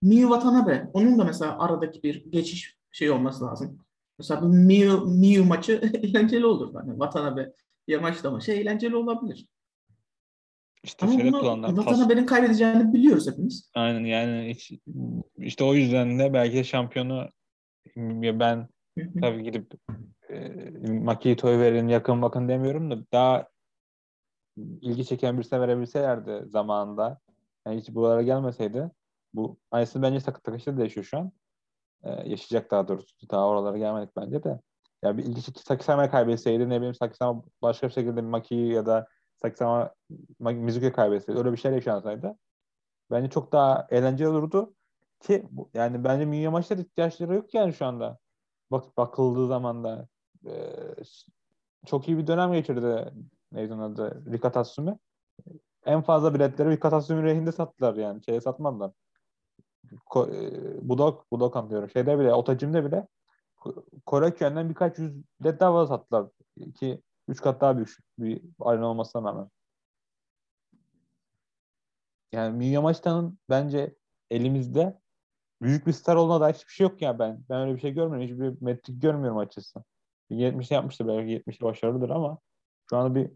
Miyu 0.01 0.27
Watanabe. 0.27 0.89
Onun 0.93 1.19
da 1.19 1.23
mesela 1.23 1.59
aradaki 1.59 2.03
bir 2.03 2.31
geçiş 2.31 2.76
şey 2.97 3.11
olması 3.11 3.45
lazım. 3.45 3.79
Mesela 4.19 4.41
bu 4.41 4.47
Miyu, 4.47 5.05
Miyu 5.05 5.45
maçı 5.45 5.71
eğlenceli 6.03 6.45
olur. 6.45 6.73
Hani 6.73 6.91
Watanabe 6.91 7.53
yamaçlama 7.87 8.35
maçı 8.35 8.51
eğlenceli 8.51 8.95
olabilir. 8.95 9.47
İşte 10.83 11.05
Ama 11.05 11.19
bunu 11.19 11.75
Watanabe'nin 11.75 12.25
pas... 12.25 12.29
kaybedeceğini 12.29 12.93
biliyoruz 12.93 13.27
hepimiz. 13.27 13.71
Aynen 13.75 14.05
yani 14.05 14.49
hiç, 14.49 14.71
işte 15.37 15.63
o 15.63 15.73
yüzden 15.73 16.19
de 16.19 16.33
belki 16.33 16.57
de 16.57 16.63
şampiyonu 16.63 17.29
ben 17.95 18.67
tabii 19.21 19.43
gidip 19.43 19.73
e, 20.29 20.49
Makito'yu 20.91 21.59
verin 21.59 21.87
yakın 21.87 22.21
bakın 22.21 22.49
demiyorum 22.49 22.91
da 22.91 22.97
daha 23.11 23.47
ilgi 24.57 25.05
çeken 25.05 25.37
birisine 25.37 25.61
verebilselerdi 25.61 26.49
zamanında 26.49 27.19
yani 27.67 27.81
hiç 27.81 27.89
buralara 27.89 28.21
gelmeseydi 28.21 28.91
bu 29.33 29.57
aynısı 29.71 30.01
bence 30.01 30.19
sakın 30.19 30.41
takışta 30.41 30.77
da 30.77 30.83
yaşıyor 30.83 31.05
şu 31.05 31.17
an. 31.17 31.31
Ee, 32.03 32.09
yaşayacak 32.09 32.71
daha 32.71 32.87
doğrusu. 32.87 33.29
Daha 33.31 33.47
oralara 33.47 33.77
gelmedik 33.77 34.15
bence 34.17 34.43
de. 34.43 34.59
Ya 35.03 35.17
bir 35.17 35.23
ilgi 35.23 35.41
Sakisama 35.41 36.11
kaybetseydi 36.11 36.69
ne 36.69 36.77
bileyim 36.77 36.95
Sakisama 36.95 37.43
başka 37.61 37.87
bir 37.87 37.93
şekilde 37.93 38.21
Maki'yi 38.21 38.73
ya 38.73 38.85
da 38.85 39.07
Sakisama 39.35 39.93
Mizuki 40.39 40.91
kaybetseydi 40.91 41.39
öyle 41.39 41.51
bir 41.51 41.57
şey 41.57 41.71
yaşansaydı 41.71 42.37
bence 43.11 43.29
çok 43.29 43.51
daha 43.51 43.87
eğlenceli 43.89 44.27
olurdu 44.27 44.73
ki 45.19 45.47
yani 45.73 46.03
bence 46.03 46.25
Minya 46.25 46.51
maçları 46.51 46.81
ihtiyaçları 46.81 47.35
yok 47.35 47.53
yani 47.53 47.73
şu 47.73 47.85
anda. 47.85 48.17
Bak 48.71 48.97
bakıldığı 48.97 49.47
zaman 49.47 49.83
da 49.83 50.07
e, 50.45 50.51
çok 51.85 52.07
iyi 52.07 52.17
bir 52.17 52.27
dönem 52.27 52.53
geçirdi 52.53 53.13
neydi 53.51 53.73
onun 53.73 53.81
adı 53.93 54.23
Rika 54.31 54.51
Tatsumi. 54.51 54.97
En 55.85 56.01
fazla 56.01 56.33
biletleri 56.33 56.69
Rika 56.69 56.89
Tatsumi 56.89 57.23
rehinde 57.23 57.51
sattılar 57.51 57.95
yani. 57.95 58.23
Şeye 58.23 58.41
satmadılar. 58.41 58.91
Ko, 60.05 60.29
e, 60.29 60.51
Budok, 60.89 61.31
Budokan 61.31 61.69
diyorum. 61.69 61.89
Şeyde 61.89 62.19
bile, 62.19 62.33
Otacim'de 62.33 62.85
bile 62.85 63.07
Kore 64.05 64.33
köyünden 64.33 64.69
birkaç 64.69 64.99
yüz 64.99 65.13
bilet 65.41 65.59
daha 65.59 65.71
fazla 65.71 65.97
sattılar. 65.97 66.27
Ki 66.75 67.01
üç 67.27 67.41
kat 67.41 67.61
daha 67.61 67.75
büyük 67.75 67.97
bir 68.19 68.41
arena 68.59 68.87
olmasına 68.87 69.29
rağmen. 69.29 69.49
Yani 72.31 72.57
Minya 72.57 72.81
Maçta'nın 72.81 73.39
bence 73.49 73.95
elimizde 74.31 74.99
büyük 75.61 75.87
bir 75.87 75.91
star 75.91 76.15
olduğuna 76.15 76.41
dair 76.41 76.53
hiçbir 76.53 76.71
şey 76.71 76.87
yok 76.87 77.01
ya 77.01 77.19
ben. 77.19 77.45
Ben 77.49 77.61
öyle 77.61 77.75
bir 77.75 77.81
şey 77.81 77.93
görmüyorum. 77.93 78.27
Hiçbir 78.27 78.65
metrik 78.65 79.01
görmüyorum 79.01 79.37
açıkçası. 79.37 79.83
70 80.29 80.71
yapmıştır 80.71 81.07
belki 81.07 81.31
70 81.31 81.61
başarılıdır 81.61 82.09
ama 82.09 82.37
şu 82.89 82.97
anda 82.97 83.15
bir 83.15 83.31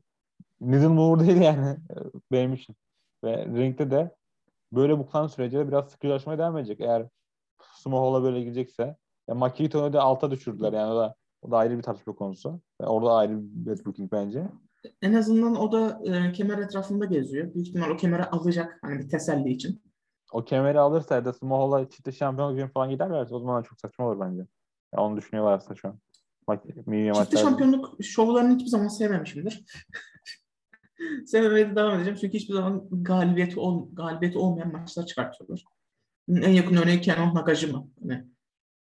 needle 0.61 0.87
mover 0.87 1.27
değil 1.27 1.41
yani 1.41 1.77
benim 2.31 2.53
için. 2.53 2.75
Ve 3.23 3.45
ringde 3.45 3.91
de 3.91 4.15
böyle 4.71 4.99
bu 4.99 5.09
kan 5.09 5.27
sürece 5.27 5.59
de 5.59 5.67
biraz 5.67 5.89
sıkılaşmaya 5.89 6.37
devam 6.37 6.57
edecek. 6.57 6.81
Eğer 6.81 7.07
Sumo 7.61 8.23
böyle 8.23 8.41
gidecekse. 8.41 8.95
Ya 9.27 9.35
Makito'yu 9.35 9.93
da 9.93 10.01
alta 10.01 10.31
düşürdüler 10.31 10.73
yani 10.73 10.91
o 10.93 10.95
da 10.95 11.15
o 11.41 11.51
da 11.51 11.57
ayrı 11.57 11.77
bir 11.77 11.83
tartışma 11.83 12.15
konusu. 12.15 12.61
ve 12.81 12.85
orada 12.85 13.13
ayrı 13.13 13.37
bir 13.41 13.85
booking 13.85 14.11
bence. 14.11 14.47
En 15.01 15.13
azından 15.13 15.55
o 15.55 15.71
da 15.71 16.01
e, 16.05 16.31
kemer 16.31 16.57
etrafında 16.57 17.05
geziyor. 17.05 17.53
Büyük 17.53 17.67
ihtimal 17.67 17.89
o 17.89 17.97
kemeri 17.97 18.25
alacak 18.25 18.79
hani 18.81 18.99
bir 18.99 19.09
teselli 19.09 19.49
için 19.49 19.81
o 20.31 20.43
kemeri 20.43 20.79
alırsa 20.79 21.15
ya 21.15 21.25
da 21.25 21.33
Small'la 21.33 21.89
çifte 21.89 22.11
şampiyonluk 22.11 22.59
için 22.59 22.67
falan 22.67 22.89
giderlerse 22.89 23.35
o 23.35 23.39
zaman 23.39 23.63
çok 23.63 23.79
saçma 23.79 24.07
olur 24.07 24.19
bence. 24.19 24.41
Ya 24.95 25.01
onu 25.01 25.17
düşünüyorlarsa 25.17 25.75
şu 25.75 25.87
an. 25.87 25.99
Bak, 26.47 26.63
çifte 27.15 27.37
şampiyonluk 27.37 28.03
şovlarını 28.03 28.55
hiçbir 28.55 28.69
zaman 28.69 28.87
sevmemişimdir. 28.87 29.65
Sevmemeye 31.25 31.71
de 31.71 31.75
devam 31.75 31.95
edeceğim 31.95 32.17
çünkü 32.21 32.37
hiçbir 32.37 32.53
zaman 32.53 32.87
galibiyeti, 32.91 33.59
ol, 33.59 33.89
galibiyeti 33.93 34.37
olmayan 34.37 34.71
maçlar 34.71 35.05
çıkartıyorlar. 35.05 35.63
En 36.29 36.49
yakın 36.49 36.75
örneği 36.75 37.01
Kenon 37.01 37.35
Nakajima. 37.35 37.85
Yani 38.01 38.25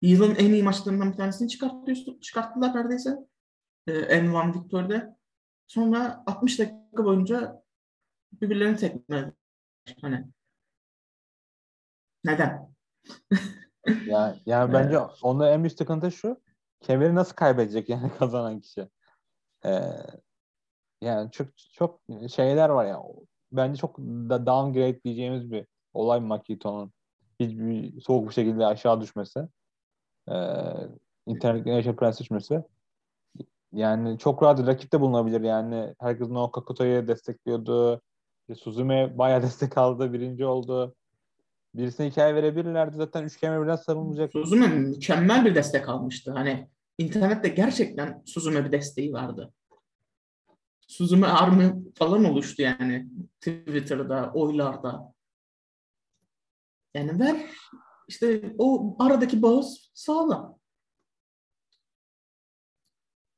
yılın 0.02 0.36
en 0.36 0.54
iyi 0.54 0.64
maçlarından 0.64 1.12
bir 1.12 1.18
tanesini 1.18 1.50
çıkarttı, 1.50 1.94
çıkarttılar 2.22 2.76
neredeyse. 2.76 3.18
Ee, 3.88 3.92
N1 3.92 4.64
Victor'de. 4.64 5.16
Sonra 5.68 6.24
60 6.26 6.60
dakika 6.60 7.06
boyunca 7.06 7.64
birbirlerini 8.42 8.78
tekmelediler. 8.78 9.34
Hani 10.02 10.26
neden? 12.24 12.76
ya 14.06 14.36
yani 14.46 14.74
bence 14.74 14.98
evet. 14.98 15.10
onda 15.22 15.52
en 15.52 15.64
büyük 15.64 15.78
sıkıntı 15.78 16.12
şu. 16.12 16.42
Kemeri 16.82 17.16
nasıl 17.16 17.36
kaybedecek 17.36 17.90
yani 17.90 18.12
kazanan 18.20 18.60
kişi? 18.60 18.90
Ee, 19.66 19.82
yani 21.04 21.32
çok 21.32 21.48
çok 21.58 22.00
şeyler 22.36 22.70
var 22.70 22.86
ya. 22.86 23.00
Bence 23.52 23.80
çok 23.80 23.98
da 24.00 24.46
downgrade 24.46 25.04
diyeceğimiz 25.04 25.52
bir 25.52 25.66
olay 25.94 26.20
Makito'nun 26.20 26.92
hiçbir 27.40 28.02
soğuk 28.02 28.30
bir 28.30 28.34
şekilde 28.34 28.66
aşağı 28.66 29.02
düşmesi. 29.02 29.40
Ee, 30.30 30.34
International 31.26 31.96
Prince 31.96 32.18
düşmesi. 32.20 32.64
Yani 33.74 34.18
çok 34.18 34.44
rahat 34.44 34.68
rakip 34.68 34.94
de 34.94 35.02
bulunabilir 35.02 35.42
yani. 35.42 35.96
Herkes 36.00 36.30
No 36.30 36.52
Kakuto'yu 36.52 37.08
destekliyordu. 37.08 38.02
Suzume 38.56 39.18
bayağı 39.18 39.42
destek 39.44 39.78
aldı. 39.78 40.14
Birinci 40.14 40.46
oldu. 40.46 40.96
Birisine 41.76 42.10
hikaye 42.10 42.36
verebilirlerdi. 42.36 42.98
Zaten 42.98 43.24
üç 43.24 43.38
kelime 43.38 43.62
birden 43.62 43.76
savunulacak. 43.76 44.32
Suzume 44.32 44.68
mükemmel 44.68 45.46
bir 45.46 45.56
destek 45.56 45.90
almıştı. 45.90 46.32
Hani 46.32 46.70
internette 46.98 47.50
gerçekten 47.50 48.24
Suzume 48.26 48.66
bir 48.66 48.72
desteği 48.72 49.14
vardı. 49.14 49.54
Suzume 50.94 51.28
Army 51.28 51.74
falan 51.96 52.26
oluştu 52.26 52.62
yani 52.62 53.08
Twitter'da, 53.42 54.32
oylarda. 54.34 55.14
Yani 56.94 57.20
ver 57.20 57.50
işte 58.08 58.56
o 58.58 58.96
aradaki 59.00 59.42
bağı 59.42 59.64
sağla. 59.94 60.58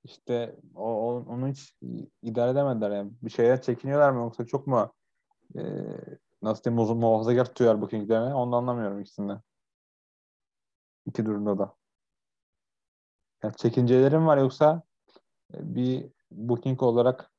işte 0.05 0.55
o, 0.75 1.13
onu 1.27 1.47
hiç 1.47 1.75
idare 2.21 2.51
edemediler 2.51 2.91
yani. 2.91 3.11
Bir 3.21 3.29
şeyler 3.29 3.61
çekiniyorlar 3.61 4.11
mı 4.11 4.19
yoksa 4.19 4.45
çok 4.45 4.67
mu 4.67 4.93
e, 5.55 5.61
nasıl 6.41 6.63
diyeyim 6.63 6.97
muhafazakar 6.99 7.45
tutuyorlar 7.45 7.81
bookinglerine 7.81 8.33
onu 8.33 8.55
anlamıyorum 8.55 9.01
ikisinde. 9.01 9.41
İki 11.05 11.25
durumda 11.25 11.57
da. 11.59 11.75
Yani 13.43 13.55
çekincelerim 13.57 14.27
var 14.27 14.37
yoksa 14.37 14.83
e, 15.53 15.75
bir 15.75 16.09
booking 16.31 16.83
olarak 16.83 17.31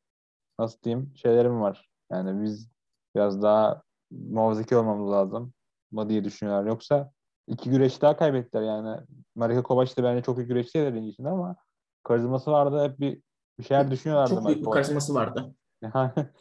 nasıl 0.58 0.82
diyeyim 0.82 1.12
şeylerim 1.16 1.60
var. 1.60 1.88
Yani 2.12 2.42
biz 2.42 2.68
biraz 3.14 3.42
daha 3.42 3.82
muhafazakar 4.10 4.76
olmamız 4.76 5.12
lazım 5.12 5.52
mı 5.92 6.08
diye 6.08 6.24
düşünüyorlar. 6.24 6.66
Yoksa 6.68 7.12
iki 7.46 7.70
güreş 7.70 8.02
daha 8.02 8.16
kaybettiler 8.16 8.62
yani. 8.62 9.00
Marika 9.34 9.62
Kovac 9.62 9.96
da 9.96 10.02
bence 10.02 10.22
çok 10.22 10.38
iyi 10.38 10.46
güreşçi 10.46 10.78
de 10.78 10.92
ringisinde 10.92 11.28
ama 11.28 11.56
karizması 12.04 12.50
vardı. 12.50 12.84
Hep 12.84 13.00
bir, 13.00 13.22
bir 13.58 13.64
şeyler 13.64 13.90
düşünüyorlardı. 13.90 14.34
Çok 14.34 14.46
büyük 14.46 14.60
bir 14.60 14.70
karizması 14.70 15.14
vardı. 15.14 15.54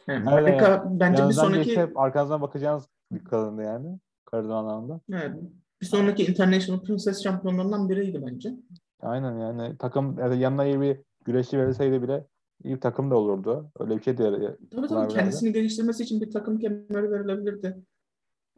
Yani 0.06 0.24
Marika 0.24 0.84
bence 0.90 1.28
bir 1.28 1.32
sonraki 1.32 1.76
hep 1.76 1.98
arkanızdan 1.98 2.42
bakacağınız 2.42 2.88
bir 3.12 3.24
kadındı 3.24 3.62
yani. 3.62 3.98
Karizma 4.24 4.58
anlamında. 4.58 5.00
evet, 5.12 5.34
bir 5.80 5.86
sonraki 5.86 6.24
International 6.24 6.80
Princess 6.80 7.22
şampiyonlarından 7.22 7.88
biriydi 7.88 8.22
bence. 8.26 8.54
Aynen 9.00 9.38
yani 9.38 9.78
takım 9.78 10.18
yani 10.18 10.38
yanına 10.38 10.64
iyi 10.64 10.80
bir 10.80 11.00
güreşçi 11.24 11.58
verilseydi 11.58 12.02
bile 12.02 12.26
iyi 12.64 12.74
bir 12.74 12.80
takım 12.80 13.10
da 13.10 13.16
olurdu. 13.16 13.70
Öyle 13.78 13.96
bir 13.96 14.02
şey 14.02 14.18
de 14.18 14.56
Tabii 14.70 14.88
tabii 14.88 15.12
kendisini 15.12 15.52
geliştirmesi 15.52 16.02
için 16.02 16.20
bir 16.20 16.30
takım 16.30 16.58
kemeri 16.58 17.10
verilebilirdi. 17.10 17.76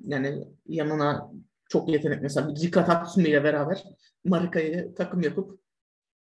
Yani 0.05 0.45
yanına 0.67 1.33
çok 1.69 1.89
yetenek 1.89 2.23
mesela 2.23 2.51
Rika 2.51 2.85
Tatsumi 2.85 3.29
ile 3.29 3.45
beraber 3.45 3.85
Marika'yı 4.25 4.95
takım 4.95 5.21
yapıp 5.21 5.61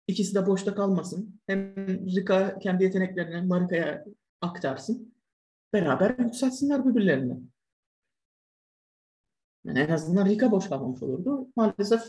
ikisi 0.07 0.35
de 0.35 0.47
boşta 0.47 0.75
kalmasın. 0.75 1.41
Hem 1.47 1.77
Rika 2.17 2.59
kendi 2.59 2.85
yeteneklerini 2.85 3.47
Marika'ya 3.47 4.05
aktarsın. 4.41 5.15
Beraber 5.73 6.19
yükselsinler 6.19 6.87
birbirlerini. 6.87 7.37
Yani 9.65 9.79
en 9.79 9.89
azından 9.89 10.27
Rika 10.27 10.51
boş 10.51 10.69
kalmamış 10.69 11.03
olurdu. 11.03 11.49
Maalesef 11.57 12.03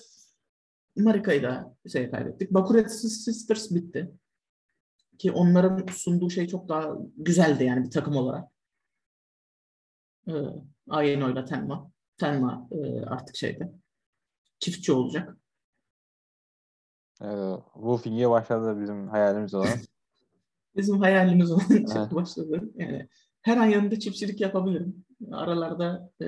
Marika'yı 0.98 1.44
da 1.44 1.76
şey 1.92 2.12
kaybettik. 2.12 2.54
Bakuretsu 2.54 3.10
Sisters 3.10 3.72
bitti. 3.72 4.12
Ki 5.18 5.32
onların 5.32 5.86
sunduğu 5.88 6.30
şey 6.30 6.48
çok 6.48 6.70
daha 6.70 6.90
güzeldi 7.18 7.64
yani 7.64 7.86
bir 7.86 7.92
takım 7.92 8.16
olarak. 8.16 8.52
Ee, 10.28 10.32
Ayeno 10.90 11.30
ile 11.32 11.46
Tenma. 11.46 11.92
Tenma 12.18 12.68
e, 12.72 13.06
artık 13.06 13.36
şeyde. 13.36 13.72
Çiftçi 14.60 14.92
olacak. 14.92 15.38
e, 17.22 17.28
Wolfing'e 17.74 18.30
başladı 18.30 18.82
bizim 18.82 19.08
hayalimiz 19.08 19.54
olan. 19.54 19.68
Bizim 20.76 21.00
hayalimiz 21.00 21.52
olan 21.52 21.66
Evet. 21.70 21.88
çok 21.94 22.16
başladı. 22.16 22.64
Yani 22.76 23.10
her 23.42 23.58
an 23.58 23.66
yanında 23.66 24.00
çiftçilik 24.00 24.42
yapabilirim. 24.42 25.06
Aralarda 25.32 26.12
e, 26.22 26.26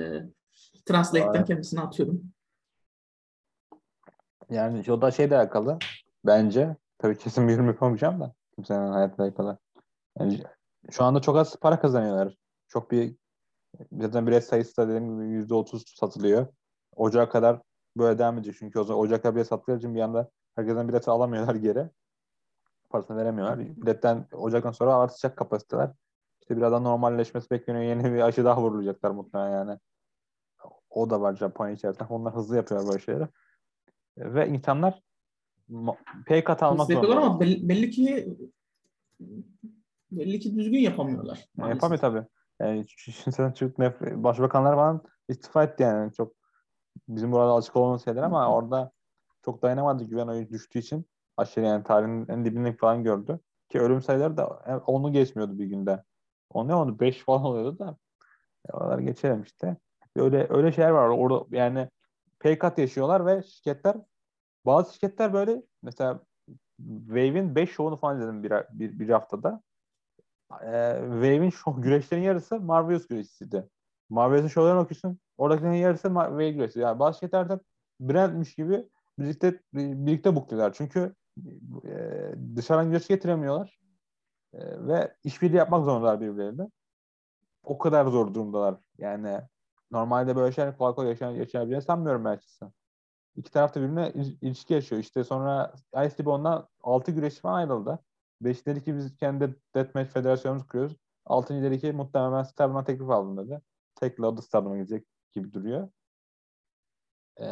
Translate'den 0.84 1.34
Evet. 1.34 1.46
kendisini 1.46 1.80
atıyorum. 1.80 2.32
Yani 4.50 4.92
o 4.92 5.02
da 5.02 5.10
şeyle 5.10 5.36
alakalı 5.36 5.78
bence. 6.26 6.76
Tabii 6.98 7.18
kesin 7.18 7.48
bir 7.48 7.52
yorum 7.52 7.66
yapamayacağım 7.66 8.20
da. 8.20 8.34
Kimsenin 8.54 8.92
hayatıyla 8.92 9.24
alakalı. 9.24 9.58
Yani 10.18 10.42
şu 10.90 11.04
anda 11.04 11.20
çok 11.20 11.36
az 11.36 11.56
para 11.56 11.80
kazanıyorlar. 11.80 12.36
Çok 12.68 12.90
bir 12.90 13.16
zaten 13.92 14.26
bilet 14.26 14.44
sayısı 14.44 14.76
da 14.76 14.88
dediğim 14.88 15.14
gibi 15.14 15.28
yüzde 15.28 15.54
otuz 15.54 15.84
satılıyor. 15.96 16.46
Ocağa 16.96 17.28
kadar 17.28 17.62
böyle 17.96 18.18
devam 18.18 18.38
edecek. 18.38 18.56
Çünkü 18.58 18.78
o 18.78 18.84
zaman 18.84 19.02
Ocak'a 19.02 19.34
bilet 19.34 19.46
sattıkları 19.46 19.78
için 19.78 19.94
bir 19.94 20.00
anda 20.00 20.30
herkesten 20.56 20.88
bileti 20.88 21.10
alamıyorlar 21.10 21.54
geri. 21.66 21.90
Parasını 22.90 23.16
veremiyorlar. 23.16 23.58
Biletten 23.58 24.26
Ocak'tan 24.32 24.72
sonra 24.72 24.94
artacak 24.94 25.36
kapasiteler. 25.36 25.90
İşte 26.40 26.56
birazdan 26.56 26.84
normalleşmesi 26.84 27.50
bekleniyor. 27.50 27.84
Yeni 27.84 28.14
bir 28.14 28.20
aşı 28.20 28.44
daha 28.44 28.62
vurulacaklar 28.62 29.10
muhtemelen 29.10 29.50
yani. 29.50 29.78
O 30.90 31.10
da 31.10 31.20
var 31.20 31.36
Japonya 31.36 31.72
içerisinde. 31.72 32.04
Onlar 32.08 32.34
hızlı 32.34 32.56
yapıyorlar 32.56 32.88
böyle 32.88 33.04
şeyleri. 33.04 33.28
Ve 34.18 34.48
insanlar 34.48 35.02
pay 36.26 36.44
cut 36.44 36.62
almak 36.62 36.86
zorunda. 36.92 37.16
ama 37.16 37.40
belli, 37.40 37.68
belli 37.68 37.90
ki 37.90 38.36
belli 40.12 40.40
ki 40.40 40.56
düzgün 40.56 40.78
yapamıyorlar. 40.78 41.46
Yani 41.58 41.68
yapamıyor 41.70 42.00
tabii. 42.00 42.26
Yani 42.60 42.86
düşünsene 42.86 43.52
Türk 43.54 43.78
nef- 43.78 44.22
başbakanlar 44.22 44.74
falan 44.74 45.02
istifa 45.28 45.64
etti 45.64 45.82
yani. 45.82 46.12
Çok 46.12 46.32
bizim 47.08 47.32
burada 47.32 47.54
açık 47.54 47.76
olan 47.76 47.96
şeyler 47.96 48.22
ama 48.22 48.54
orada 48.54 48.92
çok 49.44 49.62
dayanamadı 49.62 50.04
güven 50.04 50.26
oyu 50.26 50.48
düştüğü 50.50 50.78
için. 50.78 51.06
Aşırı 51.36 51.64
yani 51.64 51.84
tarihin 51.84 52.26
en 52.28 52.44
dibini 52.44 52.76
falan 52.76 53.04
gördü. 53.04 53.40
Ki 53.68 53.80
ölüm 53.80 54.02
sayıları 54.02 54.36
da 54.36 54.46
onu 54.86 55.12
geçmiyordu 55.12 55.58
bir 55.58 55.66
günde. 55.66 56.02
O 56.50 56.68
ne 56.68 56.74
oldu? 56.74 57.00
5 57.00 57.18
falan 57.24 57.44
oluyordu 57.44 57.78
da. 57.78 57.96
E, 58.68 58.72
Oralar 58.72 58.98
geçelim 58.98 59.42
işte. 59.42 59.76
Öyle 60.16 60.46
öyle 60.50 60.72
şeyler 60.72 60.90
var. 60.90 61.08
Orada 61.08 61.56
yani 61.56 61.88
pay 62.40 62.58
cut 62.58 62.78
yaşıyorlar 62.78 63.26
ve 63.26 63.42
şirketler 63.42 63.96
bazı 64.66 64.92
şirketler 64.92 65.32
böyle 65.32 65.62
mesela 65.82 66.20
Wave'in 67.06 67.54
5 67.54 67.70
şovunu 67.70 67.96
falan 67.96 68.16
izledim 68.16 68.42
bir, 68.42 68.52
bir, 68.70 68.98
bir 68.98 69.08
haftada. 69.08 69.62
Ee, 70.52 70.98
Wave'in 71.00 71.50
şov, 71.50 71.76
güreşlerin 71.82 72.22
yarısı 72.22 72.60
Marvelous 72.60 73.08
güreşçisiydi. 73.08 73.68
Marvelous'un 74.10 74.48
şovlarını 74.48 74.80
okuyorsun. 74.80 75.18
Oradakilerin 75.38 75.74
yarısı 75.74 76.08
Wave 76.08 76.50
güreşçisi. 76.50 76.80
Yani 76.80 76.98
bazı 76.98 77.18
şirketlerden 77.18 77.60
brandmiş 78.00 78.54
gibi 78.54 78.88
birlikte 79.18 79.60
birlikte 79.74 80.36
bukluyorlar. 80.36 80.72
Çünkü 80.72 81.14
e, 81.84 82.34
dışarıdan 82.56 82.90
güreş 82.90 83.08
getiremiyorlar. 83.08 83.80
E, 84.52 84.86
ve 84.86 85.14
işbirliği 85.24 85.56
yapmak 85.56 85.84
zorundalar 85.84 86.20
birbirleriyle. 86.20 86.68
O 87.62 87.78
kadar 87.78 88.06
zor 88.06 88.34
durumdalar. 88.34 88.74
Yani 88.98 89.40
normalde 89.90 90.36
böyle 90.36 90.52
şeyler 90.52 90.76
kolay 90.76 90.94
kolay 90.94 91.08
yaşayabileceğini 91.08 91.82
sanmıyorum 91.82 92.24
ben 92.24 92.30
açıkçası. 92.30 92.72
İki 93.36 93.50
taraf 93.50 93.74
da 93.74 93.80
birbirine 93.80 94.12
il- 94.14 94.38
ilişki 94.40 94.74
yaşıyor. 94.74 95.00
İşte 95.00 95.24
sonra 95.24 95.74
ICB 95.94 96.26
ondan 96.28 96.68
6 96.82 97.12
güreşçi 97.12 97.48
ayrıldı. 97.48 97.98
Beş 98.40 98.66
dedi 98.66 98.84
ki 98.84 98.96
biz 98.96 99.16
kendi 99.16 99.56
Deathmatch 99.74 100.10
Federasyonumuzu 100.12 100.68
kuruyoruz. 100.68 100.96
Altıncı 101.26 101.62
dedi 101.62 101.80
ki 101.80 101.92
muhtemelen 101.92 102.42
Stardom'a 102.42 102.84
teklif 102.84 103.10
aldım 103.10 103.36
dedi. 103.36 103.60
Tekli 103.94 104.26
o 104.26 104.36
da 104.36 104.60
gidecek 104.76 105.06
gibi 105.32 105.52
duruyor. 105.52 105.88
Ee, 107.40 107.46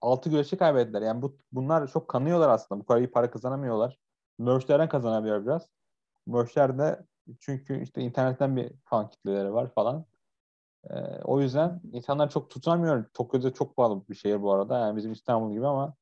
altı 0.00 0.30
güreşi 0.30 0.56
kaybettiler. 0.56 1.02
Yani 1.02 1.22
bu, 1.22 1.38
bunlar 1.52 1.86
çok 1.86 2.08
kanıyorlar 2.08 2.48
aslında. 2.48 2.80
Bu 2.80 2.86
kadar 2.86 3.00
iyi 3.00 3.10
para 3.10 3.30
kazanamıyorlar. 3.30 3.98
Merch'lerden 4.38 4.88
kazanabiliyor 4.88 5.44
biraz. 5.46 5.70
Merch'ler 6.26 6.78
de 6.78 7.06
çünkü 7.40 7.82
işte 7.82 8.02
internetten 8.02 8.56
bir 8.56 8.72
fan 8.84 9.10
kitleleri 9.10 9.52
var 9.52 9.70
falan. 9.74 10.04
Ee, 10.90 11.22
o 11.24 11.40
yüzden 11.40 11.80
insanlar 11.92 12.30
çok 12.30 12.50
tutamıyor. 12.50 13.04
Tokyo'da 13.14 13.52
çok 13.52 13.76
pahalı 13.76 14.02
bir 14.08 14.14
şehir 14.14 14.42
bu 14.42 14.52
arada. 14.52 14.78
Yani 14.78 14.96
bizim 14.96 15.12
İstanbul 15.12 15.52
gibi 15.52 15.66
ama 15.66 15.94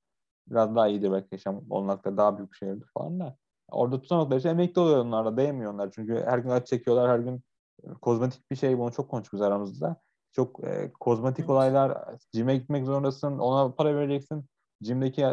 biraz 0.47 0.77
daha 0.77 0.89
iyidir 0.89 1.13
belki 1.13 1.29
yaşam 1.33 1.61
olanakları 1.71 2.17
daha 2.17 2.39
büyük 2.39 2.53
bir 2.53 2.57
şehirdir 2.57 2.87
falan 2.95 3.21
da. 3.21 3.37
Orada 3.71 4.01
tutamadıkları 4.01 4.41
için 4.41 4.49
emekli 4.49 4.81
oluyor 4.81 4.99
onlar 4.99 5.27
da 5.27 5.37
değmiyor 5.37 5.75
onlar. 5.75 5.91
Çünkü 5.91 6.23
her 6.27 6.39
gün 6.39 6.51
aç 6.51 6.67
çekiyorlar, 6.67 7.11
her 7.11 7.19
gün 7.19 7.43
e, 7.85 7.91
kozmetik 7.91 8.51
bir 8.51 8.57
şey. 8.57 8.79
Bunu 8.79 8.93
çok 8.93 9.11
konuştuk 9.11 9.43
aramızda. 9.43 9.97
Çok 10.33 10.65
e, 10.65 10.93
kozmetik 11.01 11.41
Evet. 11.41 11.51
olaylar. 11.51 11.99
Cime 12.33 12.57
gitmek 12.57 12.87
zorundasın. 12.87 13.39
Ona 13.39 13.73
para 13.73 13.95
vereceksin. 13.97 14.45
Cimdeki 14.83 15.27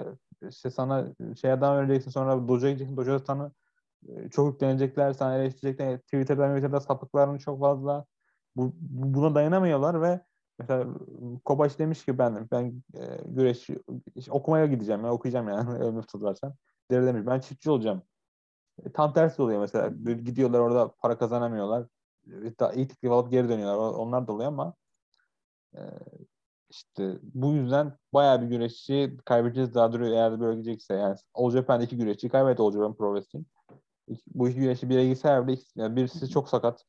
işte 0.49 0.71
sana 0.71 1.07
şey 1.41 1.51
adam 1.51 1.77
vereceksin. 1.77 2.11
Sonra 2.11 2.47
dojoya 2.47 2.71
gideceksin. 2.71 2.97
Dojoda 2.97 3.19
sana 3.19 3.51
e, 4.07 4.29
çok 4.29 4.53
yüklenecekler. 4.53 5.13
Sana 5.13 5.35
eleştirecekler. 5.37 5.97
Twitter'dan 5.97 6.49
Twitter'da 6.49 6.79
sapıkların 6.79 7.37
çok 7.37 7.59
fazla. 7.59 8.05
Bu, 8.55 8.73
bu- 8.79 9.13
buna 9.13 9.35
dayanamıyorlar 9.35 10.01
ve 10.01 10.21
mesela 10.59 10.87
Kobaş 11.45 11.79
demiş 11.79 12.05
ki 12.05 12.17
ben 12.17 12.47
ben 12.51 12.83
e, 12.95 13.17
güreş 13.25 13.69
işte 14.15 14.31
okumaya 14.31 14.65
gideceğim. 14.65 15.03
Ben 15.03 15.09
okuyacağım 15.09 15.47
yani. 15.49 15.69
Ölümü 15.83 16.01
tutarsan. 16.01 16.53
Deri 16.91 17.05
demiş 17.05 17.23
ben 17.27 17.39
çiftçi 17.39 17.71
olacağım. 17.71 18.01
E, 18.85 18.91
tam 18.91 19.13
tersi 19.13 19.41
oluyor 19.41 19.59
mesela. 19.61 19.89
Gidiyorlar 20.13 20.59
orada 20.59 20.91
para 20.91 21.17
kazanamıyorlar. 21.17 21.87
E, 22.27 22.75
iyi 22.75 22.87
teklif 22.87 23.11
alıp 23.11 23.31
geri 23.31 23.49
dönüyorlar. 23.49 23.77
Onlar 23.77 24.27
da 24.27 24.33
oluyor 24.33 24.47
ama 24.47 24.73
e, 25.75 25.81
işte 26.69 27.17
bu 27.21 27.53
yüzden 27.53 27.97
bayağı 28.13 28.41
bir 28.41 28.47
güreşçi 28.47 29.17
kaybedeceğiz 29.25 29.75
daha 29.75 29.91
duruyor 29.93 30.11
eğer 30.13 30.39
böyle 30.39 30.55
gidecekse. 30.55 30.93
Yani 30.93 31.15
All 31.33 31.51
Japan'da 31.51 31.83
iki 31.83 31.97
güreşçi 31.97 32.29
kaybetti 32.29 32.61
All 32.61 32.71
Japan 32.71 32.95
Pro 32.95 33.15
Wrestling. 33.15 33.47
Bu 34.35 34.49
iki 34.49 34.59
güreşçi 34.59 34.89
bir 34.89 34.95
yere 34.95 35.07
gitse 35.07 35.47
bile 35.47 35.95
birisi 35.95 36.29
çok 36.29 36.49
sakat. 36.49 36.85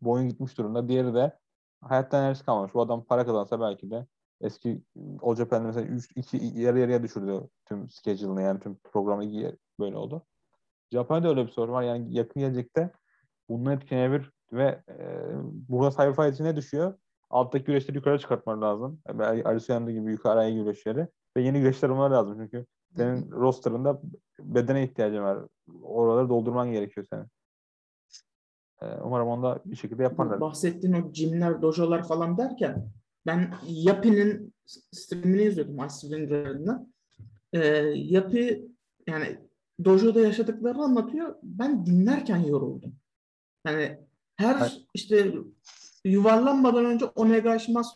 Boyun 0.00 0.28
gitmiş 0.28 0.58
durumda. 0.58 0.88
Diğeri 0.88 1.14
de 1.14 1.38
hayattan 1.80 2.22
enerjisi 2.22 2.44
kalmamış. 2.44 2.74
Bu 2.74 2.82
adam 2.82 3.04
para 3.04 3.26
kazansa 3.26 3.60
belki 3.60 3.90
de 3.90 4.06
eski 4.40 4.82
All 5.22 5.36
Japan'da 5.36 5.66
mesela 5.66 5.86
3 5.86 6.10
2 6.16 6.36
yarı 6.36 6.78
yarıya 6.78 7.02
düşürdü 7.02 7.48
tüm 7.64 7.90
schedule'ını 7.90 8.42
yani 8.42 8.60
tüm 8.60 8.76
programı 8.76 9.52
böyle 9.80 9.96
oldu. 9.96 10.26
Japonya'da 10.92 11.28
öyle 11.28 11.46
bir 11.46 11.52
sorun 11.52 11.72
var. 11.72 11.82
Yani 11.82 12.14
yakın 12.14 12.40
gelecekte 12.40 12.90
bunun 13.48 13.70
etkilenebilir 13.70 14.30
ve 14.52 14.82
e, 14.88 15.26
burada 15.44 15.90
Cyberfight 15.90 16.34
için 16.34 16.44
ne 16.44 16.56
düşüyor? 16.56 16.94
Alttaki 17.30 17.64
güreşleri 17.64 17.96
yukarı 17.96 18.18
çıkartmaları 18.18 18.60
lazım. 18.60 19.00
Arisuyanda 19.44 19.90
gibi 19.90 20.10
yukarıya 20.10 20.50
güreşleri 20.50 21.08
ve 21.36 21.42
yeni 21.42 21.60
güreşler 21.60 21.88
olmaları 21.88 22.12
lazım 22.12 22.36
çünkü 22.38 22.66
senin 22.96 23.30
rosterında 23.30 24.00
bedene 24.40 24.84
ihtiyacın 24.84 25.22
var. 25.22 25.38
Oraları 25.82 26.28
doldurman 26.28 26.72
gerekiyor 26.72 27.06
senin. 27.10 27.26
Ee, 28.84 29.02
umarım 29.04 29.28
onda 29.28 29.60
bir 29.64 29.76
şekilde 29.76 30.02
yaparlar. 30.02 30.40
Bahsettiğin 30.40 30.94
o 30.94 31.14
jimler, 31.14 31.62
dojolar 31.62 32.08
falan 32.08 32.38
derken 32.38 32.88
ben 33.26 33.54
Yapi'nin 33.68 34.54
streamini 34.92 35.42
izliyordum 35.42 35.78
üzerinden. 36.22 36.92
Ee, 37.52 37.66
Yapi 37.94 38.68
yani 39.06 39.38
dojo'da 39.84 40.20
yaşadıklarını 40.20 40.84
anlatıyor. 40.84 41.34
Ben 41.42 41.86
dinlerken 41.86 42.38
yoruldum. 42.38 42.94
Yani 43.66 43.98
her 44.36 44.56
Evet. 44.60 44.80
işte 44.94 45.32
yuvarlanmadan 46.04 46.84
önce 46.84 47.04
omega 47.04 47.50
aşmaz 47.50 47.94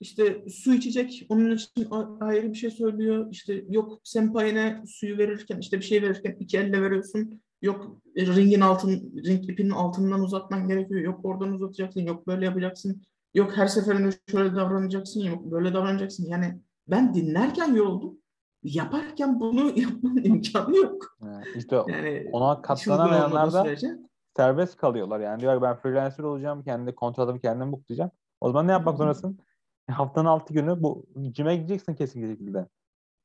İşte 0.00 0.44
su 0.48 0.74
içecek 0.74 1.26
onun 1.28 1.50
için 1.50 1.86
ayrı 2.20 2.50
bir 2.50 2.58
şey 2.58 2.70
söylüyor. 2.70 3.28
İşte 3.30 3.64
yok 3.68 4.00
senpai'ne 4.04 4.82
suyu 4.86 5.18
verirken 5.18 5.58
işte 5.58 5.76
bir 5.76 5.84
şey 5.84 6.02
verirken 6.02 6.36
iki 6.40 6.58
elle 6.58 6.82
veriyorsun. 6.82 7.42
Yok 7.62 7.96
e, 8.16 8.26
ringin 8.26 8.60
altın 8.60 8.90
ring 9.24 9.50
ipinin 9.50 9.70
altından 9.70 10.20
uzatman 10.20 10.68
gerekiyor. 10.68 11.00
Yok 11.00 11.20
oradan 11.24 11.52
uzatacaksın. 11.52 12.00
Yok 12.00 12.26
böyle 12.26 12.44
yapacaksın. 12.44 13.02
Yok 13.34 13.56
her 13.56 13.66
seferinde 13.66 14.10
şöyle 14.30 14.56
davranacaksın. 14.56 15.20
Yok 15.20 15.44
böyle 15.44 15.74
davranacaksın. 15.74 16.26
Yani 16.26 16.60
ben 16.88 17.14
dinlerken 17.14 17.74
yoruldum. 17.74 18.18
Yaparken 18.62 19.40
bunu 19.40 19.60
yapmanın 19.80 20.24
imkanı 20.24 20.76
yok. 20.76 21.16
İşte 21.56 21.76
Yani 21.76 22.28
ona 22.32 22.62
katlanamayanlar 22.62 23.52
da 23.52 23.64
sürece. 23.64 23.98
serbest 24.36 24.76
kalıyorlar. 24.76 25.20
Yani 25.20 25.40
diyor 25.40 25.62
ben 25.62 25.76
freelancer 25.76 26.24
olacağım. 26.24 26.62
Kendi 26.64 26.94
kontratımı 26.94 27.40
kendim 27.40 27.72
booklayacağım. 27.72 28.10
O 28.40 28.48
zaman 28.48 28.68
ne 28.68 28.72
yapmak 28.72 28.96
zorundasın? 28.98 29.38
Haftanın 29.90 30.28
6 30.28 30.54
günü 30.54 30.82
bu 30.82 31.06
cime 31.32 31.56
gideceksin 31.56 31.94
kesin 31.94 32.28
şekilde. 32.30 32.68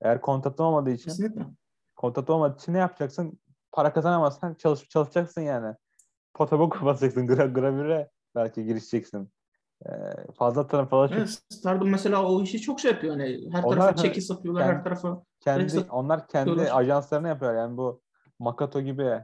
Eğer 0.02 0.22
kontratın 0.22 0.64
olmadığı 0.64 0.92
için 0.92 1.10
Kesinlikle. 1.10 1.46
kontrat 1.96 2.30
olmadığı 2.30 2.58
için 2.58 2.74
ne 2.74 2.78
yapacaksın? 2.78 3.40
Para 3.72 3.94
kazanamazsan 3.94 4.54
çalış, 4.54 4.90
çalışacaksın 4.90 5.42
yani. 5.42 5.76
Potobok 6.34 6.82
basacaksın. 6.86 7.28
Gra, 7.28 7.46
gravüre 7.46 8.10
belki 8.36 8.66
girişeceksin. 8.66 9.32
Ee, 9.86 9.92
fazla 10.38 10.68
tarım 10.68 10.88
fazla 10.88 11.08
çok. 11.08 11.18
Evet, 11.18 11.42
Stardom 11.50 11.90
mesela 11.90 12.26
o 12.32 12.42
işi 12.44 12.62
çok 12.62 12.80
şey 12.80 12.92
yapıyor. 12.92 13.14
Hani 13.14 13.50
her 13.52 13.64
Onlar- 13.64 13.78
tarafa 13.80 13.96
çeki 13.96 14.22
satıyorlar, 14.22 14.62
Yani- 14.62 14.74
her 14.74 14.84
tarafa. 14.84 15.24
Kendi, 15.40 15.70
Direkt 15.74 15.92
onlar 15.92 16.28
kendi 16.28 16.50
satıyorlar. 16.50 16.82
ajanslarını 16.82 17.28
yapıyor. 17.28 17.56
Yani 17.56 17.78
bu 17.78 18.02
Makato 18.40 18.82
gibi 18.82 19.22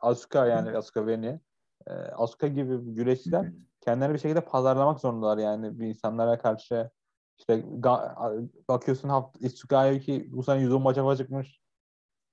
Asuka 0.00 0.46
yani 0.46 0.76
Asuka 0.76 1.06
Veni 1.06 1.40
e, 1.86 1.92
Asuka 1.92 2.46
gibi 2.46 2.76
güreşçiler 2.94 3.52
kendilerini 3.80 4.14
bir 4.14 4.18
şekilde 4.18 4.40
pazarlamak 4.40 5.00
zorundalar 5.00 5.38
yani 5.38 5.78
bir 5.80 5.86
insanlara 5.86 6.38
karşı 6.38 6.90
işte 7.38 7.54
ga- 7.54 8.48
bakıyorsun 8.68 9.08
hafta 9.08 9.38
Isuka 9.46 9.98
ki 9.98 10.28
bu 10.32 10.42
sene 10.42 10.60
110 10.60 10.82
maça 10.82 11.16
çıkmış. 11.16 11.60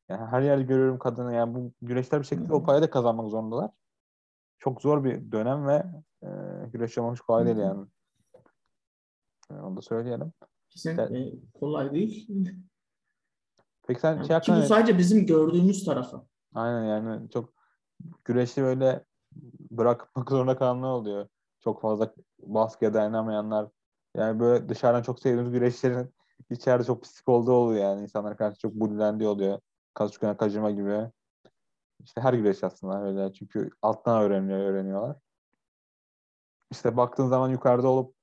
Yani 0.10 0.26
her 0.26 0.42
yerde 0.42 0.64
görüyorum 0.64 1.00
kadını 1.00 1.34
yani 1.34 1.56
bu 1.56 1.72
güreşler 1.82 2.22
bir 2.22 2.26
şekilde 2.26 2.54
o 2.54 2.64
parayı 2.64 2.84
da 2.84 2.90
kazanmak 2.90 3.30
zorundalar. 3.30 3.72
Çok 4.60 4.82
zor 4.82 5.04
bir 5.04 5.32
dönem 5.32 5.68
ve 5.68 5.84
e, 6.24 6.30
güreş 6.74 6.98
yapmak 6.98 7.16
hiç 7.16 7.22
kolay 7.22 7.46
değil 7.46 7.58
yani. 7.58 7.86
E, 9.52 9.54
onu 9.54 9.78
da 9.78 9.82
söyleyelim. 9.82 10.34
Kesinlikle 10.70 11.32
kolay 11.60 11.92
değil. 11.92 12.30
Peki 13.88 14.00
sen 14.00 14.16
Yani 14.16 14.28
şey 14.28 14.34
hakkında 14.34 14.58
ne- 14.58 14.66
sadece 14.66 14.98
bizim 14.98 15.26
gördüğümüz 15.26 15.86
tarafı. 15.86 16.22
Aynen 16.54 16.84
yani 16.84 17.30
çok 17.30 17.54
güreşi 18.26 18.62
böyle 18.62 19.04
bırakmak 19.72 20.30
zorunda 20.30 20.58
kalanlar 20.58 20.90
oluyor. 20.90 21.28
Çok 21.60 21.82
fazla 21.82 22.14
baskıya 22.40 22.94
dayanamayanlar. 22.94 23.68
Yani 24.16 24.40
böyle 24.40 24.70
dışarıdan 24.70 25.02
çok 25.02 25.20
sevdiğimiz 25.20 25.52
güreşlerin 25.52 26.14
içeride 26.50 26.84
çok 26.84 27.04
pislik 27.04 27.30
olduğu 27.30 27.52
oluyor 27.52 27.84
yani. 27.84 28.02
insanlar 28.02 28.38
karşı 28.38 28.60
çok 28.60 28.74
bullendiği 28.74 29.30
oluyor. 29.30 29.60
Kazuchika 29.96 30.38
Kajima 30.38 30.72
gibi. 30.72 31.12
İşte 32.04 32.22
her 32.22 32.34
güreş 32.34 32.64
aslında 32.64 33.04
öyle. 33.04 33.34
Çünkü 33.34 33.70
alttan 33.82 34.22
öğreniyor, 34.22 34.60
öğreniyorlar. 34.60 35.18
İşte 36.72 36.98
baktığın 36.98 37.28
zaman 37.28 37.50
yukarıda 37.50 37.88
olup 37.88 38.16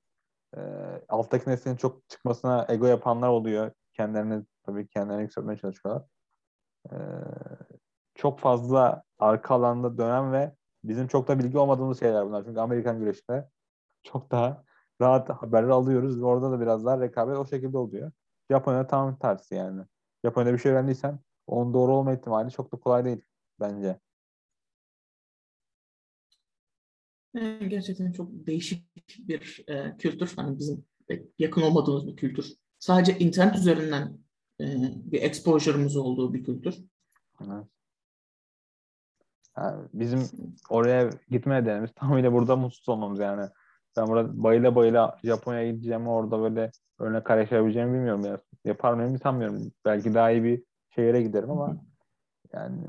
e, 0.57 0.61
alttaki 1.09 1.51
neslin 1.51 1.77
çok 1.77 2.09
çıkmasına 2.09 2.67
ego 2.69 2.87
yapanlar 2.87 3.29
oluyor. 3.29 3.73
Kendilerini 3.93 4.45
tabii 4.63 4.89
kendilerini 4.89 5.23
yükseltmeye 5.23 5.59
çalışıyorlar. 5.59 6.05
E, 6.93 6.97
çok 8.15 8.41
fazla 8.41 9.03
arka 9.19 9.55
alanda 9.55 9.99
dönen 9.99 10.33
ve 10.33 10.55
bizim 10.85 11.09
çok 11.09 11.29
da 11.29 11.39
bilgi 11.39 11.59
olmadığımız 11.59 12.01
şeyler 12.01 12.27
bunlar. 12.27 12.45
Çünkü 12.45 12.61
Amerikan 12.61 12.99
güreşinde 12.99 13.49
çok 14.03 14.31
daha 14.31 14.65
rahat 15.01 15.31
haberler 15.31 15.69
alıyoruz 15.69 16.23
orada 16.23 16.53
da 16.53 16.61
biraz 16.61 16.85
daha 16.85 17.01
rekabet 17.01 17.37
o 17.39 17.47
şekilde 17.47 17.79
oluyor. 17.79 18.13
Japonya'da 18.51 18.87
tam 18.87 19.19
tersi 19.19 19.55
yani. 19.55 19.83
Japonya'da 20.25 20.53
bir 20.53 20.59
şey 20.59 20.73
öğrendiysen 20.73 21.19
onun 21.46 21.74
doğru 21.74 21.92
olma 21.92 22.14
ihtimali 22.14 22.50
çok 22.50 22.72
da 22.72 22.76
kolay 22.76 23.05
değil 23.05 23.22
bence. 23.61 24.00
Yani 27.35 27.68
gerçekten 27.68 28.12
çok 28.12 28.46
değişik 28.46 28.85
bir 29.18 29.64
e, 29.68 29.96
kültür. 29.96 30.33
Hani 30.37 30.59
bizim 30.59 30.85
yakın 31.38 31.62
olmadığımız 31.62 32.07
bir 32.07 32.16
kültür. 32.16 32.52
Sadece 32.78 33.18
internet 33.18 33.57
üzerinden 33.57 34.18
e, 34.61 34.66
bir 35.12 35.22
exposure'ımız 35.22 35.96
olduğu 35.96 36.35
bir 36.35 36.44
kültür. 36.44 36.74
Evet. 37.40 37.66
Yani 39.57 39.88
bizim 39.92 40.20
oraya 40.70 41.11
gitme 41.31 41.55
nedenimiz 41.55 41.90
tamamıyla 41.94 42.33
burada 42.33 42.57
mutsuz 42.57 42.88
olmamız 42.88 43.20
yani. 43.20 43.48
Ben 43.96 44.07
burada 44.07 44.42
bayıla 44.42 44.74
bayıla 44.74 45.18
Japonya'ya 45.24 45.70
gideceğim 45.70 46.09
orada 46.09 46.40
böyle 46.40 46.70
örnek 46.98 47.31
yaşayabileceğimi 47.31 47.94
bilmiyorum 47.94 48.24
ya. 48.24 48.38
Yapar 48.64 48.94
mıyım 48.94 49.18
sanmıyorum. 49.18 49.72
Belki 49.85 50.14
daha 50.14 50.31
iyi 50.31 50.44
bir 50.44 50.62
şehire 50.94 51.22
giderim 51.22 51.50
ama 51.50 51.76
yani 52.52 52.81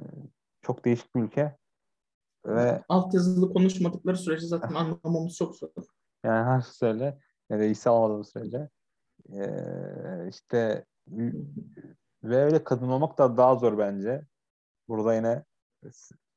çok 0.61 0.85
değişik 0.85 1.15
bir 1.15 1.21
ülke 1.21 1.57
ve 2.45 2.83
Alt 2.89 3.13
yazılı 3.13 3.53
konuşmadıkları 3.53 4.17
sürece 4.17 4.47
zaten 4.47 4.73
anlamamız 4.73 5.35
çok 5.35 5.55
zor. 5.55 5.69
yani 6.23 6.45
her 6.45 6.61
söyle 6.61 7.19
ya 7.49 7.59
da 7.59 7.63
iyisi 7.63 7.89
almadığım 7.89 8.23
sürece 8.23 8.69
ee, 9.33 10.27
işte 10.29 10.85
ve 12.23 12.37
öyle 12.37 12.63
kadın 12.63 12.87
olmak 12.87 13.17
da 13.17 13.37
daha 13.37 13.55
zor 13.55 13.77
bence. 13.77 14.25
Burada 14.87 15.15
yine 15.15 15.43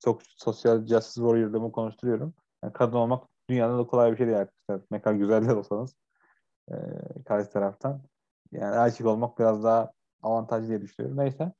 çok 0.04 0.22
sosyal 0.22 0.86
justice 0.86 1.26
warrior'ımı 1.26 1.72
konuşturuyorum. 1.72 2.34
Yani 2.64 2.72
kadın 2.72 2.96
olmak 2.96 3.28
dünyada 3.48 3.78
da 3.78 3.86
kolay 3.86 4.12
bir 4.12 4.16
şey 4.16 4.26
değil 4.26 4.38
arkadaşlar. 4.38 4.86
Ne 4.90 5.02
kadar 5.02 5.14
güzel 5.16 5.48
de 5.48 5.54
olsanız 5.54 5.94
e, 6.70 6.74
karşı 7.24 7.50
taraftan. 7.50 8.02
Yani 8.52 8.76
erkek 8.76 9.06
olmak 9.06 9.38
biraz 9.38 9.64
daha 9.64 9.92
avantajlı 10.26 10.68
diye 10.68 10.82
düşünüyorum. 10.82 11.18
Neyse. 11.18 11.52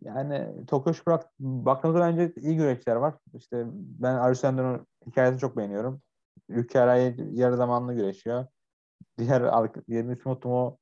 Yani 0.00 0.66
Tokyo 0.66 0.92
bırak, 1.06 1.30
baktığımızda 1.40 2.00
bence 2.00 2.32
iyi 2.36 2.56
güreşçiler 2.56 2.96
var. 2.96 3.14
İşte 3.34 3.64
ben 3.74 4.14
Arusendo'nun 4.14 4.86
hikayesini 5.06 5.40
çok 5.40 5.56
beğeniyorum. 5.56 6.02
Ülke 6.48 6.80
arayı 6.80 7.16
yarı 7.32 7.56
zamanlı 7.56 7.94
güreşiyor. 7.94 8.46
Diğer 9.18 9.42
hiç 9.88 10.26
unuttum 10.26 10.52
o 10.52 10.78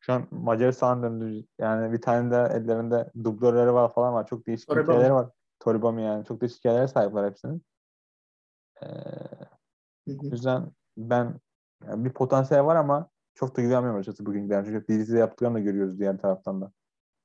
şu 0.00 0.12
an 0.12 0.28
Macaristan 0.30 1.02
döndü. 1.02 1.46
Yani 1.58 1.92
bir 1.92 2.00
tane 2.00 2.30
de 2.30 2.54
ellerinde 2.54 3.10
dublörleri 3.24 3.74
var 3.74 3.92
falan 3.92 4.14
var. 4.14 4.26
Çok 4.26 4.46
değişik 4.46 4.68
Toribami. 4.68 4.86
hikayeleri 4.86 5.14
var. 5.14 5.30
Toribami 5.60 6.02
yani. 6.02 6.24
Çok 6.24 6.40
değişik 6.40 6.58
hikayelere 6.58 6.88
sahipler 6.88 7.24
hepsinin. 7.24 7.62
Ee, 8.82 8.86
hı. 10.06 10.26
yüzden 10.30 10.70
ben 10.96 11.40
yani 11.86 12.04
bir 12.04 12.12
potansiyel 12.12 12.64
var 12.64 12.76
ama 12.76 13.08
çok 13.38 13.56
da 13.56 13.62
güvenmiyorum 13.62 14.00
açıkçası 14.00 14.26
bugün 14.26 14.42
gidelim. 14.42 14.64
Çünkü 14.64 15.06
DC'de 15.06 15.18
yaptıklarını 15.18 15.56
da 15.56 15.60
görüyoruz 15.60 15.98
diğer 15.98 16.18
taraftan 16.18 16.60
da. 16.60 16.72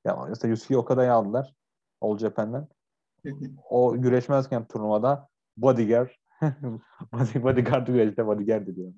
Ya 0.04 0.26
mesela 0.28 0.50
Yusuke'yi 0.50 0.78
o 0.78 0.84
kadar 0.84 1.06
iyi 1.06 1.10
aldılar. 1.10 1.54
All 2.00 2.18
Japan'den. 2.18 2.68
O 3.70 3.96
güreşmezken 3.96 4.64
turnuvada 4.64 5.28
bodyguard 5.56 6.08
body, 7.12 7.42
bodyguard'ı 7.42 7.92
güreşte 7.92 8.26
bodyguard 8.26 8.66
diyor. 8.66 8.92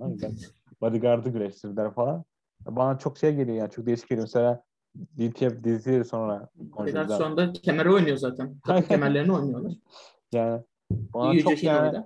Bodyguard'ı 0.80 1.30
güreştirdiler 1.30 1.94
falan. 1.94 2.24
Bana 2.66 2.98
çok 2.98 3.18
şey 3.18 3.34
geliyor 3.34 3.56
yani 3.56 3.70
çok 3.70 3.86
değişik 3.86 4.08
geliyor. 4.08 4.26
Mesela 4.26 4.62
DTF 4.96 5.64
dizisi 5.64 6.04
sonra 6.04 6.48
anda 7.24 7.52
kemere 7.52 7.92
oynuyor 7.92 8.16
zaten. 8.16 8.56
Takım 8.66 8.88
kemerlerini 8.88 9.32
oynuyorlar. 9.32 9.72
Yani 10.32 10.62
bana 10.90 11.32
Yüce 11.32 11.44
çok 11.44 11.62
yani 11.62 12.04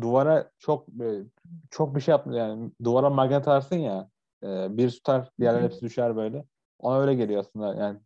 duvara 0.00 0.50
çok 0.58 0.88
böyle, 0.88 1.24
çok 1.70 1.96
bir 1.96 2.00
şey 2.00 2.12
yapmıyor 2.12 2.48
yani 2.48 2.70
duvara 2.84 3.10
magnet 3.10 3.38
atarsın 3.38 3.76
ya 3.76 4.13
e, 4.44 4.76
bir 4.76 4.90
tutar 4.90 5.30
diğerler 5.40 5.62
hepsi 5.62 5.80
düşer 5.80 6.16
böyle. 6.16 6.44
Ona 6.78 7.00
öyle 7.00 7.14
geliyor 7.14 7.40
aslında 7.40 7.74
yani. 7.74 8.00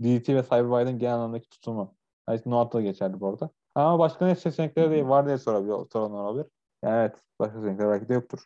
DDT 0.00 0.28
ve 0.28 0.42
Cyberwide'ın 0.42 0.98
genel 0.98 1.14
anlamdaki 1.14 1.48
tutumu. 1.48 1.94
Yani 2.28 2.40
Noah'ta 2.46 2.78
da 2.78 2.82
geçerli 2.82 3.20
bu 3.20 3.28
arada. 3.28 3.50
Ama 3.74 3.98
başka 3.98 4.26
ne 4.26 4.34
seçenekleri 4.34 4.90
de 4.90 5.08
var 5.08 5.26
diye 5.26 5.38
sorabilir, 5.38 5.90
soranlar 5.92 6.24
olabilir. 6.24 6.46
Yani 6.82 6.96
evet 6.96 7.16
başka 7.38 7.60
seçenekler 7.60 7.88
belki 7.88 8.08
de 8.08 8.14
yoktur. 8.14 8.44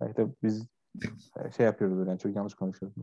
Belki 0.00 0.16
de 0.16 0.26
biz 0.42 0.66
e, 1.36 1.50
şey 1.50 1.66
yapıyoruz 1.66 2.08
yani 2.08 2.18
çok 2.18 2.36
yanlış 2.36 2.54
konuşuyoruz. 2.54 2.96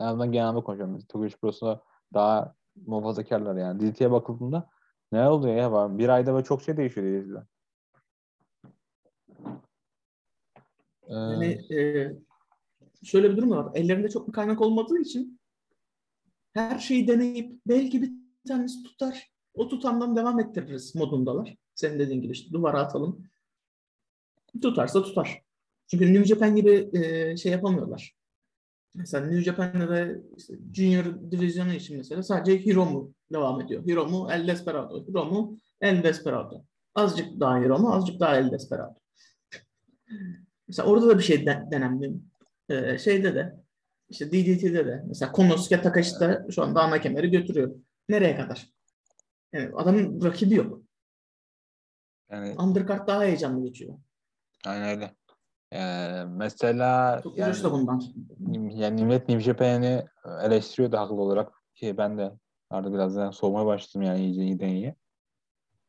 En 0.00 0.04
azından 0.04 0.32
genel 0.32 0.48
anlamda 0.48 0.64
konuşuyorum. 0.64 0.96
Biz 0.98 1.06
Tokyo 1.06 1.38
Pro'sunda 1.40 1.82
daha 2.14 2.54
muhafazakarlar 2.86 3.56
yani. 3.56 3.80
DDT'ye 3.80 4.10
bakıldığında 4.10 4.68
ne 5.12 5.28
oluyor 5.28 5.56
ya? 5.56 5.98
Bir 5.98 6.08
ayda 6.08 6.32
böyle 6.34 6.44
çok 6.44 6.62
şey 6.62 6.76
değişiyor 6.76 7.06
diye 7.06 7.20
izliyorum. 7.20 7.48
Ee, 11.01 11.01
Yani 11.12 11.74
e, 11.74 12.12
şöyle 13.02 13.30
bir 13.30 13.36
durum 13.36 13.50
var. 13.50 13.72
Ellerinde 13.74 14.08
çok 14.08 14.28
bir 14.28 14.32
kaynak 14.32 14.60
olmadığı 14.60 14.98
için 14.98 15.40
her 16.54 16.78
şeyi 16.78 17.08
deneyip 17.08 17.60
belki 17.66 18.02
bir 18.02 18.12
tanesi 18.48 18.82
tutar. 18.82 19.30
O 19.54 19.68
tutamdan 19.68 20.16
devam 20.16 20.40
ettiririz 20.40 20.94
modundalar. 20.94 21.56
Senin 21.74 21.98
dediğin 21.98 22.22
gibi 22.22 22.32
işte 22.32 22.52
duvara 22.52 22.80
atalım. 22.80 23.28
Tutarsa 24.62 25.02
tutar. 25.02 25.42
Çünkü 25.86 26.12
New 26.12 26.24
Japan 26.24 26.56
gibi 26.56 26.90
e, 26.92 27.36
şey 27.36 27.52
yapamıyorlar. 27.52 28.14
Mesela 28.94 29.26
New 29.26 29.42
Japan'da 29.42 29.88
da 29.88 30.08
işte 30.36 30.54
Junior 30.74 31.04
divizyonu 31.30 31.72
için 31.72 31.96
mesela 31.96 32.22
sadece 32.22 32.64
Hiromu 32.66 33.14
devam 33.32 33.60
ediyor. 33.60 33.86
Hiromu 33.86 34.28
El 34.32 34.48
Desperado. 34.48 35.06
Hiromu 35.06 35.58
El 35.80 36.02
Desperado. 36.02 36.64
Azıcık 36.94 37.40
daha 37.40 37.60
Hiromu, 37.60 37.92
azıcık 37.94 38.20
daha 38.20 38.36
El 38.36 38.50
Desperado. 38.50 38.94
Mesela 40.72 40.88
orada 40.88 41.08
da 41.08 41.18
bir 41.18 41.22
şey 41.22 41.46
de, 41.46 41.62
denemdi. 41.70 42.12
Ee, 42.68 42.98
şeyde 42.98 43.34
de 43.34 43.56
işte 44.08 44.32
DDT'de 44.32 44.86
de 44.86 45.02
mesela 45.06 45.32
Konosuke 45.32 45.82
Takashi 45.82 46.20
da 46.20 46.46
şu 46.50 46.62
anda 46.62 46.82
ana 46.82 47.00
kemeri 47.00 47.30
götürüyor. 47.30 47.74
Nereye 48.08 48.36
kadar? 48.36 48.68
Yani 49.52 49.70
adamın 49.74 50.24
rakibi 50.24 50.54
yok. 50.54 50.82
Yani 52.30 52.54
Undercard 52.58 53.08
daha 53.08 53.22
heyecanlı 53.22 53.64
geçiyor. 53.66 53.94
aynen 54.66 54.88
öyle. 54.88 55.14
Ee, 55.72 56.24
mesela 56.28 57.20
Çok 57.22 57.38
yani, 57.38 57.62
da 57.62 57.72
bundan. 57.72 58.02
yani 58.74 59.04
millet 59.04 59.28
New 59.28 59.40
Japan'i 59.44 60.04
eleştiriyordu 60.42 60.96
haklı 60.96 61.14
olarak 61.14 61.52
ki 61.74 61.98
ben 61.98 62.18
de 62.18 62.32
artık 62.70 62.92
biraz 62.94 63.16
daha 63.16 63.32
soğumaya 63.32 63.66
başladım 63.66 64.02
yani 64.02 64.20
iyice 64.20 64.42
iyiden 64.42 64.68
iyiye. 64.68 64.94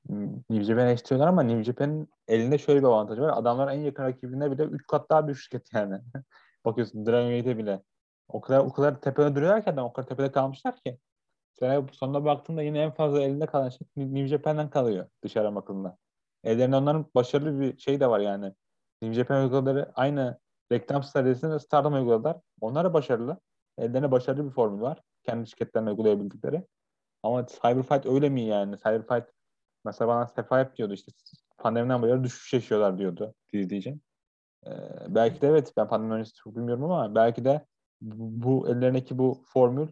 New 0.09 0.63
Japan'i 0.63 0.87
eleştiriyorlar 0.87 1.27
ama 1.27 1.43
New 1.43 1.63
Japan'in 1.63 2.09
elinde 2.27 2.57
şöyle 2.57 2.79
bir 2.79 2.87
avantajı 2.87 3.21
var. 3.21 3.37
Adamlar 3.37 3.73
en 3.73 3.79
yakın 3.79 4.03
rakibine 4.03 4.51
bile 4.51 4.63
3 4.63 4.87
kat 4.87 5.09
daha 5.09 5.27
büyük 5.27 5.39
şirket 5.39 5.73
yani. 5.73 5.99
Bakıyorsun 6.65 7.05
Dragon 7.05 7.37
Gate'e 7.37 7.57
bile. 7.57 7.83
O 8.27 8.41
kadar 8.41 8.59
o 8.59 8.73
kadar 8.73 9.01
tepede 9.01 9.35
duruyorlar 9.35 9.63
ki 9.63 9.69
adam 9.69 9.85
o 9.85 9.93
kadar 9.93 10.07
tepede 10.07 10.31
kalmışlar 10.31 10.75
ki. 10.75 10.99
Sonra 11.59 11.85
sonunda 11.91 12.25
baktığında 12.25 12.61
yine 12.61 12.79
en 12.81 12.91
fazla 12.91 13.21
elinde 13.21 13.45
kalan 13.45 13.69
şey 13.69 13.87
New 13.95 14.27
Japan'den 14.27 14.69
kalıyor 14.69 15.07
dışarı 15.23 15.55
bakıldığında. 15.55 15.97
Ellerinde 16.43 16.75
onların 16.75 17.05
başarılı 17.15 17.59
bir 17.61 17.77
şey 17.77 17.99
de 17.99 18.09
var 18.09 18.19
yani. 18.19 18.53
New 19.01 19.13
Japan 19.13 19.43
uygulamaları 19.43 19.91
aynı 19.95 20.39
reklam 20.71 21.03
stratejisini 21.03 21.59
Stardom 21.59 21.93
uyguladılar. 21.93 22.37
Onlar 22.61 22.85
da 22.85 22.93
başarılı. 22.93 23.37
Ellerinde 23.77 24.11
başarılı 24.11 24.45
bir 24.45 24.51
formül 24.51 24.81
var. 24.81 25.01
Kendi 25.23 25.49
şirketlerine 25.49 25.89
uygulayabildikleri. 25.89 26.63
Ama 27.23 27.45
Cyberfight 27.47 28.05
öyle 28.05 28.29
mi 28.29 28.41
yani? 28.41 28.77
Cyberfight 28.77 29.25
mesela 29.85 30.07
bana 30.07 30.27
Sefa 30.27 30.59
hep 30.59 30.77
diyordu 30.77 30.93
işte 30.93 31.11
pandemiden 31.57 32.03
beri 32.03 32.23
düşüş 32.23 32.53
yaşıyorlar 32.53 32.97
diyordu 32.97 33.33
izleyeceğim. 33.53 34.01
Ee, 34.67 34.71
belki 35.07 35.41
de 35.41 35.47
evet 35.47 35.73
ben 35.77 35.87
pandemi 35.87 36.13
öncesi 36.13 36.33
çok 36.35 36.55
bilmiyorum 36.55 36.83
ama 36.83 37.15
belki 37.15 37.45
de 37.45 37.65
bu, 38.01 38.43
bu 38.43 38.69
ellerindeki 38.69 39.17
bu 39.17 39.43
formül 39.45 39.87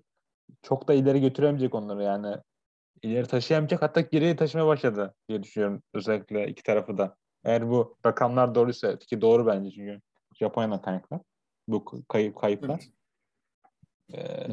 çok 0.62 0.88
da 0.88 0.93
ileri 0.93 1.21
götüremeyecek 1.21 1.75
onları 1.75 2.04
yani 2.04 2.36
ileri 3.01 3.27
taşıyamayacak 3.27 3.82
hatta 3.82 4.01
geriye 4.01 4.36
taşımaya 4.36 4.67
başladı 4.67 5.15
diye 5.30 5.43
düşünüyorum 5.43 5.84
özellikle 5.93 6.47
iki 6.47 6.63
tarafı 6.63 6.97
da. 6.97 7.15
Eğer 7.43 7.69
bu 7.69 7.97
rakamlar 8.06 8.56
doğruysa 8.56 8.97
ki 8.97 9.21
doğru 9.21 9.47
bence 9.47 9.71
çünkü 9.71 10.01
Japonya'dan 10.39 10.82
kaynaklı 10.82 11.19
bu 11.67 11.86
kayıp 12.08 12.36
kayıplar. 12.36 12.82
Ee, 14.13 14.47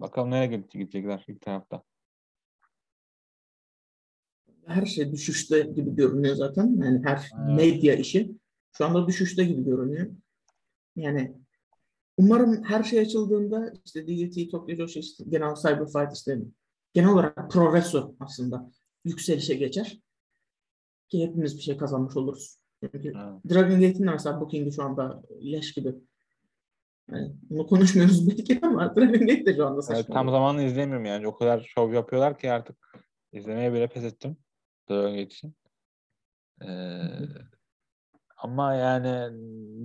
bakalım 0.00 0.30
nereye 0.30 0.46
gidecekler 0.46 1.24
ilk 1.28 1.40
tarafta. 1.40 1.82
Her 4.66 4.86
şey 4.86 5.12
düşüşte 5.12 5.60
gibi 5.60 5.94
görünüyor 5.94 6.34
zaten. 6.34 6.76
Yani 6.82 7.02
her 7.04 7.16
evet. 7.16 7.56
medya 7.56 7.94
işi 7.94 8.32
şu 8.72 8.84
anda 8.84 9.06
düşüşte 9.06 9.44
gibi 9.44 9.64
görünüyor. 9.64 10.06
Yani 10.96 11.36
umarım 12.16 12.64
her 12.64 12.82
şey 12.82 13.00
açıldığında 13.00 13.72
işte 13.84 14.06
DDT, 14.06 14.50
Tokyo 14.50 14.76
Joshi, 14.76 15.00
işte 15.00 15.24
genel 15.28 15.54
Cyberfight 15.54 16.16
işte 16.16 16.38
genel 16.94 17.10
olarak 17.10 17.50
progresso 17.50 18.14
aslında 18.20 18.70
yükselişe 19.04 19.54
geçer. 19.54 20.00
Ki 21.08 21.26
hepimiz 21.26 21.56
bir 21.56 21.62
şey 21.62 21.76
kazanmış 21.76 22.16
oluruz. 22.16 22.58
Çünkü 22.80 22.98
evet. 22.98 23.54
Dragon 23.54 23.80
Gate'in 23.80 24.06
de 24.06 24.10
mesela 24.10 24.40
booking'i 24.40 24.72
şu 24.72 24.82
anda 24.82 25.22
leş 25.42 25.72
gibi. 25.72 25.94
Yani 27.12 27.32
bunu 27.50 27.66
konuşmuyoruz 27.66 28.28
belki 28.30 28.60
ama 28.62 28.96
Dragon 28.96 29.26
Gate 29.26 29.46
de 29.46 29.56
şu 29.56 29.66
anda 29.66 29.82
saçma. 29.82 29.98
Evet, 30.00 30.12
tam 30.12 30.30
zamanlı 30.30 30.62
izlemiyorum 30.62 31.04
yani. 31.04 31.28
O 31.28 31.34
kadar 31.34 31.60
şov 31.60 31.92
yapıyorlar 31.92 32.38
ki 32.38 32.52
artık 32.52 32.76
izlemeye 33.32 33.72
bile 33.72 33.86
pes 33.86 34.04
ettim. 34.04 34.36
Gate 34.88 35.22
için. 35.22 35.54
Ee, 36.64 37.02
ama 38.36 38.74
yani 38.74 39.28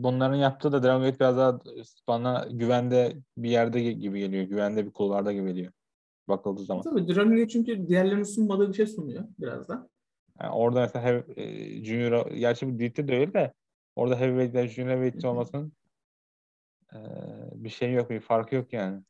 bunların 0.03 0.35
yaptığı 0.35 0.71
da 0.71 0.77
Gate 0.77 1.19
biraz 1.19 1.37
daha 1.37 1.59
bana 2.07 2.47
güvende 2.51 3.17
bir 3.37 3.49
yerde 3.49 3.81
gibi 3.81 4.19
geliyor. 4.19 4.43
Güvende 4.43 4.85
bir 4.85 4.91
kulvarda 4.91 5.33
gibi 5.33 5.47
geliyor. 5.47 5.71
Bakıldığı 6.27 6.63
zaman. 6.63 6.83
Tabii 6.83 7.05
Gate 7.05 7.47
çünkü 7.47 7.87
diğerlerinin 7.87 8.23
sunmadığı 8.23 8.69
bir 8.69 8.73
şey 8.73 8.87
sunuyor 8.87 9.23
biraz 9.39 9.67
da. 9.69 9.89
Yani 10.41 10.51
orada 10.51 10.81
mesela 10.81 11.05
hev, 11.05 11.23
e, 11.35 11.83
Junior, 11.83 12.31
gerçi 12.31 12.73
bu 12.73 12.79
Dilt'te 12.79 13.07
de 13.07 13.17
öyle 13.17 13.33
de 13.33 13.53
orada 13.95 14.19
Heavyweight'ler 14.19 14.67
Junior 14.67 14.91
Heavyweight 14.91 15.25
olmasının 15.25 15.73
e, 16.93 16.99
bir 17.53 17.69
şey 17.69 17.93
yok, 17.93 18.09
bir 18.09 18.19
farkı 18.19 18.55
yok 18.55 18.73
yani. 18.73 19.03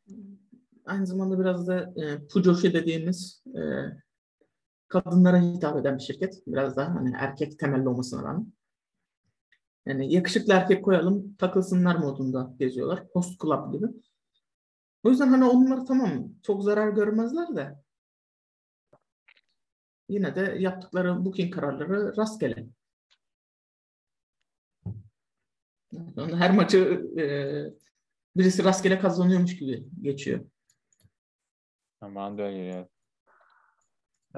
Aynı 0.86 1.08
zamanda 1.08 1.40
biraz 1.40 1.68
da 1.68 1.94
e, 1.96 2.28
Pujoshi 2.28 2.74
dediğimiz 2.74 3.44
e, 3.48 3.62
kadınlara 4.88 5.42
hitap 5.42 5.78
eden 5.78 5.98
bir 5.98 6.04
şirket. 6.04 6.48
Biraz 6.48 6.78
daha 6.78 6.96
hani 6.96 7.14
erkek 7.18 7.60
temelli 7.60 7.90
olmasına 7.90 8.24
rağmen. 8.24 8.54
Yani 9.86 10.14
yakışıklı 10.14 10.54
erkek 10.54 10.86
koyalım, 10.86 11.36
takılsınlar 11.36 11.96
modunda 11.96 12.54
geziyorlar. 12.60 13.04
Host 13.14 13.42
Club 13.42 13.74
gibi. 13.74 13.86
O 15.04 15.10
yüzden 15.10 15.28
hani 15.28 15.46
onlar 15.46 15.86
tamam 15.86 16.30
çok 16.44 16.64
zarar 16.64 16.90
görmezler 16.90 17.56
de 17.56 17.76
yine 20.10 20.36
de 20.36 20.56
yaptıkları 20.60 21.26
booking 21.26 21.54
kararları 21.54 22.18
rastgele. 22.18 22.68
Her 26.16 26.52
maçı 26.56 26.78
e, 27.18 27.24
birisi 28.38 28.64
rastgele 28.64 29.00
kazanıyormuş 29.00 29.58
gibi 29.58 29.88
geçiyor. 30.02 30.46
Da 32.02 32.44
öyle 32.44 32.88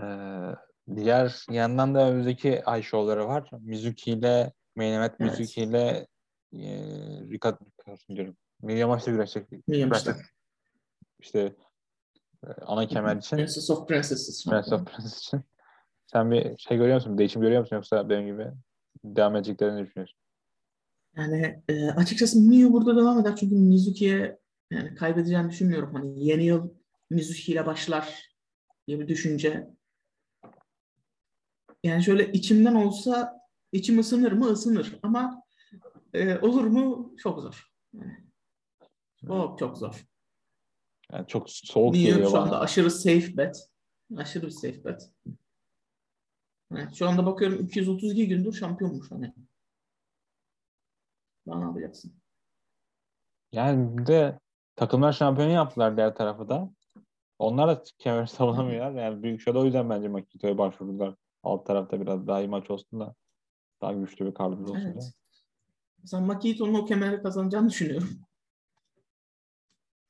Ee, 0.02 0.56
diğer 0.96 1.46
yandan 1.50 1.96
da 1.96 2.10
önümüzdeki 2.10 2.66
ay 2.66 2.82
şovları 2.82 3.28
var. 3.28 3.50
Mizuki 3.62 4.12
ile 4.12 4.54
Main 4.76 4.94
Event 4.94 5.14
evet. 5.20 5.40
Mizuki 5.40 5.62
ile 5.62 6.08
e, 6.54 6.62
Rika 7.32 7.60
diyorum. 8.10 8.38
Milya 8.62 8.88
maçta 8.88 9.12
güreşecek. 9.12 9.68
Maçta. 9.88 10.16
İşte 11.20 11.56
e, 12.44 12.48
ana 12.62 12.88
kemer 12.88 13.16
için. 13.16 13.38
Princess 13.38 13.70
of 13.70 13.88
Princesses. 13.88 14.46
Princess 14.46 14.74
of 14.74 14.86
Princesses 14.86 15.20
için. 15.20 15.42
Sen 16.06 16.32
bir 16.32 16.58
şey 16.58 16.78
görüyor 16.78 16.96
musun? 16.96 17.18
Değişim 17.18 17.42
görüyor 17.42 17.62
musun 17.62 17.76
yoksa 17.76 18.10
benim 18.10 18.26
gibi 18.26 18.48
devam 19.04 19.36
edeceklerini 19.36 19.86
düşünüyorsun? 19.86 20.18
Yani 21.18 21.64
e, 21.70 21.90
açıkçası 21.90 22.40
Miyu 22.40 22.74
burada 22.74 22.96
devam 22.96 23.20
eder 23.20 23.36
çünkü 23.36 23.56
Mizuki'ye 23.56 24.40
yani 24.72 24.96
kaybedeceğini 24.96 25.50
düşünmüyorum. 25.50 25.96
Hani 25.96 26.26
yeni 26.26 26.46
yıl 26.46 26.70
Mizuki 27.10 27.52
ile 27.52 27.66
başlar 27.66 28.36
diye 28.88 29.00
bir 29.00 29.08
düşünce. 29.08 29.70
Yani 31.84 32.04
şöyle 32.04 32.32
içimden 32.32 32.76
olsa 32.76 33.42
içim 33.72 34.00
ısınır 34.00 34.32
mı? 34.32 34.52
Isınır. 34.52 35.00
Ama 35.04 35.44
e, 36.14 36.40
olur 36.40 36.64
mu? 36.64 37.16
Çok 37.18 37.42
zor. 37.42 37.72
Yani, 37.94 38.18
çok 39.28 39.60
çok 39.60 39.78
zor. 39.78 40.06
Yani 41.12 41.28
çok 41.28 41.50
soğuk 41.50 41.94
Miyu 41.94 42.06
geliyor 42.06 42.28
şu 42.28 42.34
bana. 42.34 42.44
anda 42.44 42.60
aşırı 42.60 42.92
safe 42.92 43.38
bet. 43.38 43.70
Aşırı 44.18 44.46
bir 44.46 44.52
safe 44.52 44.86
bet. 44.86 45.12
Yani 46.74 46.96
şu 46.96 47.10
anda 47.10 47.26
bakıyorum 47.26 47.60
232 47.60 48.28
gündür 48.28 48.54
şampiyonmuş 48.54 49.12
hani. 49.12 49.34
Daha 51.48 51.60
ne 51.60 51.66
yapacaksın? 51.66 52.14
Yani 53.52 53.98
bir 53.98 54.06
de 54.06 54.40
takımlar 54.76 55.14
şampiyonu 55.14 55.52
yaptılar 55.52 55.98
diğer 55.98 56.16
tarafı 56.16 56.50
da. 56.50 56.72
Onlar 57.40 57.68
da 57.68 57.84
kemer 57.98 58.26
savunamıyorlar. 58.26 59.04
Yani 59.04 59.24
büyük 59.24 59.42
şöyle 59.42 59.58
o 59.58 59.66
yüzden 59.66 59.90
bence 59.90 60.08
Makito'ya 60.08 60.58
başvurdular. 60.58 61.16
Alt 61.44 61.66
tarafta 61.66 62.02
biraz 62.02 62.28
daha 62.28 62.42
iyi 62.42 62.48
maç 62.48 62.72
olsun 62.72 63.00
da 63.00 63.16
daha 63.82 63.94
güçlü 63.94 64.26
bir 64.26 64.34
kadro 64.34 64.64
olsun 64.64 64.76
Evet. 64.76 64.96
da. 64.96 65.06
Mesela 66.02 66.26
Makito'nun 66.26 66.74
o 66.74 66.86
kemeri 66.86 67.22
kazanacağını 67.22 67.70
düşünüyorum. 67.70 68.10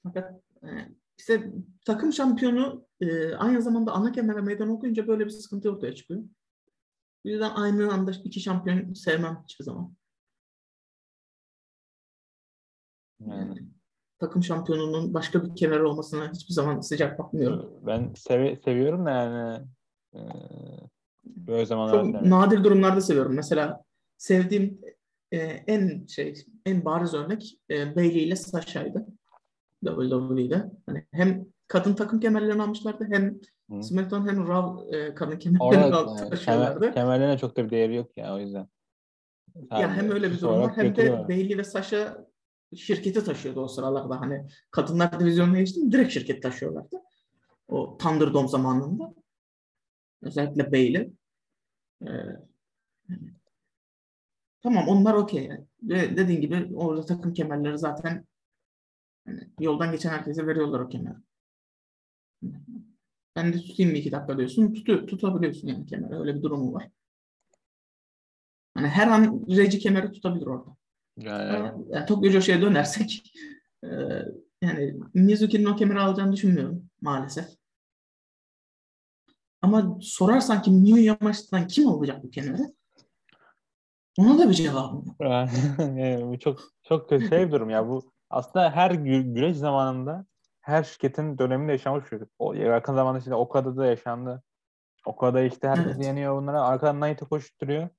Fakat 0.03 0.41
e, 0.63 0.67
işte 1.17 1.53
takım 1.85 2.13
şampiyonu 2.13 2.85
e, 3.01 3.35
aynı 3.35 3.61
zamanda 3.61 3.91
ana 3.91 4.11
kemere 4.11 4.41
meydan 4.41 4.69
okuyunca 4.69 5.07
böyle 5.07 5.25
bir 5.25 5.29
sıkıntı 5.29 5.71
ortaya 5.71 5.95
çıkıyor. 5.95 6.23
Bu 7.25 7.29
yüzden 7.29 7.51
aynı 7.55 7.93
anda 7.93 8.11
iki 8.23 8.39
şampiyon 8.39 8.93
sevmem 8.93 9.43
hiçbir 9.43 9.65
zaman. 9.65 9.95
Yani. 13.19 13.59
Takım 14.19 14.43
şampiyonunun 14.43 15.13
başka 15.13 15.43
bir 15.43 15.55
kemeri 15.55 15.83
olmasına 15.83 16.31
hiçbir 16.31 16.53
zaman 16.53 16.79
sıcak 16.79 17.19
bakmıyorum. 17.19 17.73
Ben 17.87 18.13
sevi 18.13 18.61
seviyorum 18.65 19.05
da 19.05 19.09
yani 19.11 19.65
e, 20.13 20.19
böyle 21.35 21.65
zamanlar 21.65 21.93
Çok 21.93 22.21
nadir 22.21 22.63
durumlarda 22.63 23.01
seviyorum. 23.01 23.33
Mesela 23.35 23.83
sevdiğim 24.17 24.81
e, 25.31 25.37
en 25.67 26.05
şey 26.07 26.45
en 26.65 26.85
bariz 26.85 27.13
örnek 27.13 27.59
e, 27.69 27.95
Bailey 27.95 28.23
ile 28.23 28.35
Sasha'ydı. 28.35 29.05
WWE'de. 29.85 30.71
Hani 30.85 31.05
hem 31.11 31.45
kadın 31.67 31.93
takım 31.93 32.19
kemerlerini 32.19 32.63
almışlardı 32.63 33.07
hem 33.11 33.39
Hı. 33.71 33.83
SmackDown 33.83 34.27
hem 34.27 34.47
Raw 34.47 34.97
e, 34.97 35.15
kadın 35.15 35.39
kemerlerini 35.39 36.29
taşıyorlardı. 36.29 36.79
kemer, 36.79 36.93
kemerlerine 36.93 37.37
çok 37.37 37.57
da 37.57 37.65
bir 37.65 37.69
değeri 37.69 37.95
yok 37.95 38.17
ya 38.17 38.35
o 38.35 38.39
yüzden. 38.39 38.67
Ya 39.71 39.95
hem 39.95 40.11
öyle 40.11 40.31
bir 40.31 40.41
durum 40.41 40.61
var 40.61 40.71
hem 40.75 40.85
de 40.85 40.89
götürüyorlar. 40.89 41.29
Bailey 41.29 41.57
ve 41.57 41.63
Sasha 41.63 42.25
şirketi 42.75 43.23
taşıyordu 43.23 43.61
o 43.61 43.67
sıralarda. 43.67 44.21
Hani 44.21 44.45
kadınlar 44.71 45.19
divizyonuna 45.19 45.59
geçti 45.59 45.79
mi 45.79 45.91
direkt 45.91 46.13
şirket 46.13 46.43
taşıyorlardı. 46.43 47.01
O 47.67 47.97
Thunderdome 47.97 48.47
zamanında. 48.47 49.13
Özellikle 50.21 50.71
Bailey. 50.71 51.11
Ee, 52.01 52.07
tamam 54.61 54.87
onlar 54.87 55.13
okey. 55.13 55.45
yani. 55.45 55.65
Ve 55.83 56.17
dediğin 56.17 56.41
gibi 56.41 56.69
orada 56.75 57.05
takım 57.05 57.33
kemerleri 57.33 57.77
zaten 57.77 58.25
hani 59.25 59.49
yoldan 59.59 59.91
geçen 59.91 60.09
herkese 60.09 60.47
veriyorlar 60.47 60.79
o 60.79 60.89
kemeri. 60.89 61.15
Ben 63.35 63.53
de 63.53 63.57
tutayım 63.57 63.91
bir 63.93 63.99
iki 63.99 64.11
dakika 64.11 64.37
diyorsun. 64.37 64.73
Tutuyor, 64.73 65.07
tutabiliyorsun 65.07 65.67
yani 65.67 65.85
kemeri. 65.85 66.15
Öyle 66.15 66.35
bir 66.35 66.41
durumu 66.41 66.73
var. 66.73 66.89
Hani 68.73 68.87
her 68.87 69.07
an 69.07 69.45
Reci 69.49 69.79
kemeri 69.79 70.11
tutabilir 70.11 70.45
orada. 70.45 70.75
Yani, 71.17 71.85
yani 71.89 72.05
Tokyo 72.05 72.31
Joshi'ye 72.31 72.61
dönersek 72.61 73.23
e, 73.83 73.89
yani 74.61 74.95
Mizuki'nin 75.13 75.65
o 75.65 75.75
kemeri 75.75 75.99
alacağını 75.99 76.33
düşünmüyorum 76.33 76.89
maalesef. 77.01 77.58
Ama 79.61 79.97
sorarsan 80.01 80.61
ki 80.61 80.71
Miyu 80.71 80.97
Yamashita'dan 80.97 81.67
kim 81.67 81.87
alacak 81.87 82.23
bu 82.23 82.29
kemeri? 82.29 82.73
Ona 84.17 84.37
da 84.39 84.49
bir 84.49 84.53
cevabım 84.53 85.05
yok. 85.07 85.15
yani 85.79 86.27
bu 86.27 86.39
çok 86.39 86.59
çok 86.83 87.09
kötü 87.09 87.27
şey 87.27 87.47
bir 87.47 87.51
durum 87.51 87.69
ya 87.69 87.87
bu 87.87 88.11
aslında 88.29 88.71
her 88.71 88.91
gü- 88.91 89.33
güreş 89.33 89.57
zamanında 89.57 90.25
her 90.61 90.83
şirketin 90.83 91.37
döneminde 91.37 91.71
yaşamış 91.71 92.11
bir. 92.11 92.21
O 92.39 92.53
yakın 92.53 92.95
zamanda 92.95 93.19
işte 93.19 93.35
Okada'da 93.35 93.85
yaşandı. 93.85 94.43
Okada 95.05 95.41
işte 95.41 95.67
herkes 95.67 95.95
Evet. 95.95 96.05
yeniyor 96.05 96.41
bunlara. 96.41 96.61
Arkadan 96.61 96.99
Naito 96.99 97.25
koşturuyor. 97.25 97.89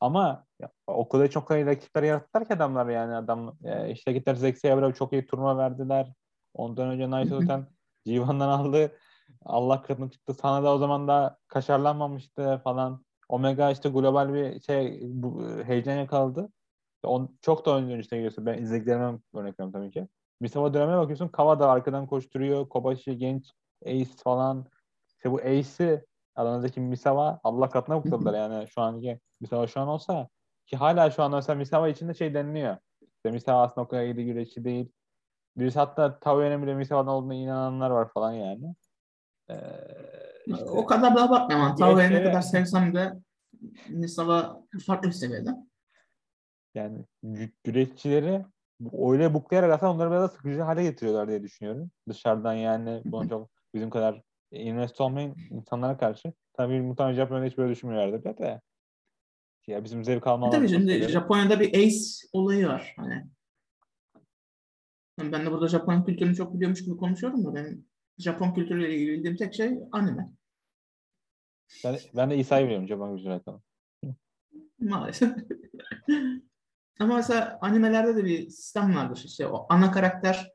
Ama 0.00 0.44
ya, 0.60 0.70
Okada 0.86 1.30
kadar 1.48 1.60
iyi 1.60 1.66
rakipler 1.66 2.02
yarattılar 2.02 2.48
ki 2.48 2.54
adamlar 2.54 2.88
yani 2.88 3.14
adam 3.14 3.56
e, 3.64 3.90
işte 3.90 4.12
gittiler 4.12 4.34
Zack 4.34 4.58
Saber'a 4.58 4.94
çok 4.94 5.12
iyi 5.12 5.26
turnuva 5.26 5.58
verdiler. 5.58 6.12
Ondan 6.54 6.88
önce 6.88 7.06
hı. 7.34 7.40
zaten 7.40 7.66
G1'dan 8.06 8.48
aldı. 8.48 8.98
Allah 9.44 9.82
katını 9.82 10.10
çıktı. 10.10 10.34
Sana 10.34 10.64
da 10.64 10.74
o 10.74 10.78
zaman 10.78 11.08
da 11.08 11.38
kaşarlanmamıştı 11.48 12.60
falan. 12.64 13.04
Omega 13.28 13.70
işte 13.70 13.88
global 13.88 14.34
bir 14.34 14.60
şey 14.60 15.00
bu, 15.02 15.48
heyecan 15.64 15.94
yakaladı. 15.94 16.48
On, 17.02 17.38
çok 17.42 17.66
da 17.66 17.76
önce 17.76 17.98
işte 17.98 18.16
geliyorsun. 18.16 18.46
Ben 18.46 18.58
izlediklerime 18.58 19.18
örnek 19.34 19.60
veriyorum 19.60 19.72
tabii 19.72 19.90
ki. 19.90 20.08
Misawa 20.40 20.74
dönemine 20.74 20.96
bakıyorsun. 20.98 21.28
Kava 21.28 21.60
da 21.60 21.70
arkadan 21.70 22.06
koşturuyor. 22.06 22.68
Kobashi 22.68 23.18
genç. 23.18 23.52
Ace 23.86 24.10
falan. 24.24 24.66
İşte 25.08 25.32
bu 25.32 25.36
Ace'i 25.36 26.04
aranızdaki 26.34 26.80
Misawa 26.80 27.40
Allah 27.44 27.70
katına 27.70 28.02
kurtardılar 28.02 28.34
yani 28.34 28.68
şu 28.68 28.80
anki 28.80 29.20
Misawa 29.40 29.66
şu 29.66 29.80
an 29.80 29.88
olsa 29.88 30.28
ki 30.66 30.76
hala 30.76 31.10
şu 31.10 31.22
anda 31.22 31.36
mesela 31.36 31.56
Misawa 31.56 31.88
içinde 31.88 32.14
şey 32.14 32.34
deniliyor. 32.34 32.76
İşte 33.02 33.30
Misawa 33.30 33.62
aslında 33.62 33.84
o 33.84 33.88
kadar 33.88 34.02
iyi 34.02 34.26
güreşçi 34.26 34.64
değil. 34.64 34.92
Birisi 35.56 35.78
hatta 35.78 36.18
Taoyu'nun 36.18 36.62
bile 36.62 36.74
Misawa'nın 36.74 37.08
olduğuna 37.08 37.34
inananlar 37.34 37.90
var 37.90 38.08
falan 38.12 38.32
yani. 38.32 38.74
Ee, 39.50 39.54
işte- 40.46 40.64
O 40.64 40.86
kadar 40.86 41.16
da 41.16 41.22
abartmam. 41.22 41.60
ama 41.60 41.74
Tao'yu 41.74 41.96
ne 42.10 42.22
kadar 42.22 42.40
sevsem 42.42 42.94
de 42.94 43.12
Misawa 43.88 44.62
farklı 44.86 45.08
bir 45.08 45.14
seviyede. 45.14 45.50
Yani 46.74 47.04
gü- 47.24 47.50
güreşçileri 47.64 48.44
öyle 48.92 49.34
buklayarak 49.34 49.72
aslında 49.72 49.92
onları 49.92 50.10
biraz 50.10 50.22
da 50.22 50.28
sıkıcı 50.28 50.60
hale 50.60 50.82
getiriyorlar 50.82 51.28
diye 51.28 51.42
düşünüyorum. 51.42 51.90
Dışarıdan 52.08 52.52
yani 52.54 53.02
bunu 53.04 53.28
çok 53.28 53.50
bizim 53.74 53.90
kadar 53.90 54.22
invest 54.50 55.00
olmayan 55.00 55.34
insanlara 55.50 55.96
karşı. 55.98 56.32
Tabii 56.52 56.80
muhtemelen 56.80 57.14
Japonya'da 57.14 57.46
hiç 57.46 57.58
böyle 57.58 57.72
düşünmüyorlardır 57.72 58.38
da. 58.38 58.60
Ya 59.66 59.84
bizim 59.84 60.04
zevk 60.04 60.26
alma 60.26 60.48
E 60.48 60.50
tabii 60.50 60.68
şimdi 60.68 60.92
öyle. 60.92 61.08
Japonya'da 61.08 61.60
bir 61.60 61.68
ace 61.86 61.98
olayı 62.32 62.66
var. 62.68 62.94
Hani 62.96 63.26
Yani 65.20 65.32
ben 65.32 65.46
de 65.46 65.50
burada 65.50 65.68
Japon 65.68 66.02
kültürünü 66.02 66.34
çok 66.34 66.54
biliyormuş 66.54 66.84
gibi 66.84 66.96
konuşuyorum 66.96 67.44
da 67.44 67.54
benim 67.54 67.88
Japon 68.18 68.54
kültürüyle 68.54 68.94
ilgili 68.94 69.12
bildiğim 69.12 69.36
tek 69.36 69.54
şey 69.54 69.78
anime. 69.92 70.30
Ben, 71.84 71.98
ben 72.16 72.30
de 72.30 72.36
İsa'yı 72.36 72.66
biliyorum 72.66 72.88
Japon 72.88 73.16
gücüne 73.16 73.40
tamam. 73.44 73.62
Maalesef. 74.78 75.32
Ama 77.00 77.16
mesela 77.16 77.58
animelerde 77.60 78.16
de 78.16 78.24
bir 78.24 78.50
sistem 78.50 78.96
vardır. 78.96 79.22
İşte 79.26 79.46
o 79.46 79.66
ana 79.68 79.90
karakter 79.90 80.52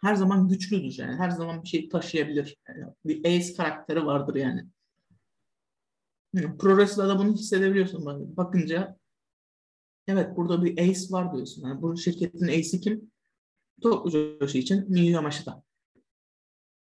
her 0.00 0.14
zaman 0.14 0.48
güçlüdür 0.48 0.98
yani. 0.98 1.16
Her 1.16 1.30
zaman 1.30 1.62
bir 1.62 1.68
şey 1.68 1.88
taşıyabilir. 1.88 2.56
Yani 2.68 2.92
bir 3.04 3.24
ace 3.24 3.54
karakteri 3.54 4.06
vardır 4.06 4.34
yani. 4.34 4.64
Yani 6.34 6.58
Pro 6.58 6.70
Wrestling'da 6.70 7.18
bunu 7.18 7.34
hissedebiliyorsun 7.34 8.06
bak- 8.06 8.36
bakınca. 8.36 8.98
Evet 10.06 10.36
burada 10.36 10.64
bir 10.64 10.78
ace 10.78 11.00
var 11.10 11.34
diyorsun. 11.34 11.68
Yani 11.68 11.82
bu 11.82 11.96
şirketin 11.96 12.48
ace'i 12.48 12.80
kim? 12.80 13.10
Tokyo 13.82 14.38
Joshi 14.40 14.58
için 14.58 14.90
Miyu 14.90 15.10
Yamashita. 15.10 15.62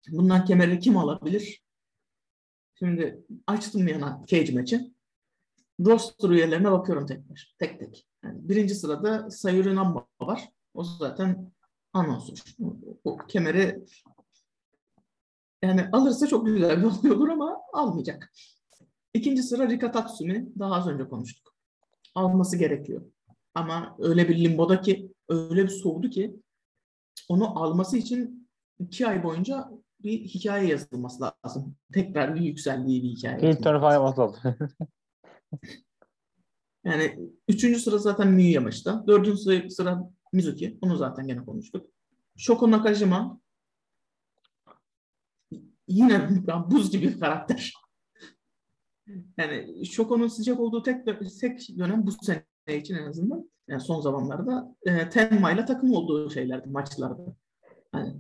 Bundan 0.08 0.44
kemeri 0.44 0.80
kim 0.80 0.96
alabilir? 0.96 1.62
Şimdi 2.78 3.24
açtım 3.46 3.88
yana 3.88 4.24
cage 4.26 4.52
maçı. 4.52 4.92
Roster 5.80 6.30
üyelerine 6.30 6.70
bakıyorum 6.72 7.06
tek 7.06 7.30
baş, 7.30 7.54
tek 7.58 7.80
tek. 7.80 8.06
Yani 8.24 8.48
birinci 8.48 8.74
sırada 8.74 9.30
Sayuri 9.30 9.74
Namba 9.74 10.06
var. 10.20 10.48
O 10.74 10.84
zaten 10.84 11.52
anonsur. 11.92 12.38
O, 13.04 13.16
kemeri 13.16 13.84
yani 15.62 15.88
alırsa 15.92 16.26
çok 16.26 16.46
güzel 16.46 16.78
bir 16.78 16.84
olay 16.84 17.12
olur 17.12 17.28
ama 17.28 17.60
almayacak. 17.72 18.32
İkinci 19.14 19.42
sıra 19.42 19.68
Rika 19.68 19.90
Tatsumi. 19.90 20.48
Daha 20.58 20.74
az 20.74 20.86
önce 20.86 21.08
konuştuk. 21.08 21.54
Alması 22.14 22.56
gerekiyor. 22.56 23.02
Ama 23.54 23.96
öyle 23.98 24.28
bir 24.28 24.44
limboda 24.44 24.80
ki 24.80 25.12
öyle 25.28 25.64
bir 25.64 25.68
soğudu 25.68 26.10
ki 26.10 26.36
onu 27.28 27.58
alması 27.58 27.96
için 27.96 28.48
iki 28.78 29.06
ay 29.06 29.22
boyunca 29.22 29.70
bir 30.02 30.20
hikaye 30.20 30.68
yazılması 30.68 31.32
lazım. 31.44 31.76
Tekrar 31.92 32.34
bir 32.34 32.40
yükseldiği 32.40 33.02
bir 33.02 33.08
hikaye. 33.08 33.50
İlk 33.50 33.62
falan 33.62 33.92
yapmaz 33.92 34.18
oldu. 34.18 34.36
Yani 36.84 37.30
üçüncü 37.48 37.80
sıra 37.80 37.98
zaten 37.98 38.28
Miyu 38.28 38.52
Yamashita. 38.52 39.04
Dördüncü 39.06 39.38
sıra, 39.38 39.70
sıra 39.70 40.10
Mizuki. 40.32 40.78
Onu 40.80 40.96
zaten 40.96 41.26
gene 41.26 41.44
konuştuk. 41.44 41.86
Shoko 42.36 42.70
Nakajima 42.70 43.40
yine 45.88 46.28
buz 46.70 46.90
gibi 46.90 47.06
bir 47.06 47.20
karakter. 47.20 47.72
Yani 49.38 49.86
Shoko'nun 49.86 50.28
sıcak 50.28 50.60
olduğu 50.60 50.82
tek, 50.82 51.06
tek 51.40 51.68
dönem 51.78 52.06
bu 52.06 52.12
sene 52.12 52.44
için 52.68 52.94
en 52.94 53.06
azından 53.06 53.50
yani 53.68 53.80
son 53.80 54.00
zamanlarda 54.00 54.76
e, 54.82 55.08
Tenma 55.08 55.52
ile 55.52 55.64
takım 55.64 55.92
olduğu 55.92 56.30
şeylerdi 56.30 56.68
maçlarda. 56.68 57.36
Hani, 57.92 58.14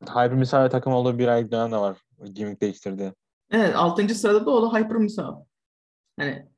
Hyper 0.00 0.34
misafir 0.34 0.70
takım 0.70 0.92
olduğu 0.92 1.18
bir 1.18 1.28
aylık 1.28 1.52
dönem 1.52 1.72
de 1.72 1.76
var. 1.76 1.98
Gimmick 2.32 2.60
değiştirdi. 2.60 3.14
evet 3.50 3.76
6. 3.76 4.14
sırada 4.14 4.46
da 4.46 4.50
o 4.50 4.62
da 4.62 4.78
Hyper 4.78 4.96
Misao. 4.96 5.46
Hani 6.18 6.48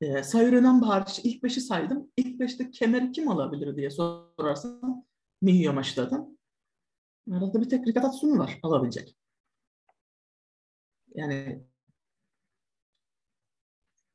e, 0.00 0.22
Sayuri'den 0.22 0.80
hariç 0.80 1.20
ilk 1.24 1.42
beşi 1.42 1.60
saydım. 1.60 2.10
İlk 2.16 2.40
beşte 2.40 2.70
kemeri 2.70 3.12
kim 3.12 3.28
alabilir 3.28 3.76
diye 3.76 3.90
sorarsan 3.90 5.06
Miyu 5.42 5.64
Yamashita'dan. 5.64 6.38
Arada 7.32 7.60
bir 7.60 7.68
tek 7.68 7.86
Rika 7.86 8.00
Tatsumi 8.00 8.38
var 8.38 8.58
alabilecek. 8.62 9.16
Yani 11.14 11.64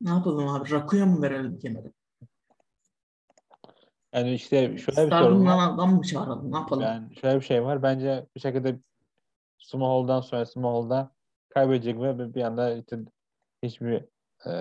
ne 0.02 0.10
yapalım 0.10 0.48
abi? 0.48 0.72
Rakuya 0.72 1.06
mı 1.06 1.22
verelim 1.22 1.60
kemeri? 1.60 1.94
Yani 4.14 4.34
işte 4.34 4.78
şöyle 4.78 5.12
bir 5.12 5.18
sorun 5.18 5.46
var. 5.46 5.74
adam 5.74 5.96
mı 5.96 6.02
çağıralım? 6.02 6.52
Ne 6.52 6.58
yapalım? 6.58 6.84
Yani 6.84 7.16
şöyle 7.16 7.40
bir 7.40 7.46
şey 7.46 7.64
var. 7.64 7.84
Bence 7.84 8.26
bir 8.36 8.40
şekilde 8.40 8.80
Smallhol'dan 9.58 10.22
sonra 10.22 10.46
Smallhol'da 10.46 11.12
kaybedecek 11.50 12.02
ve 12.02 12.36
bir- 12.36 12.42
anda 12.42 12.78
işte 12.78 13.00
hiçbir 13.64 14.06
e, 14.46 14.52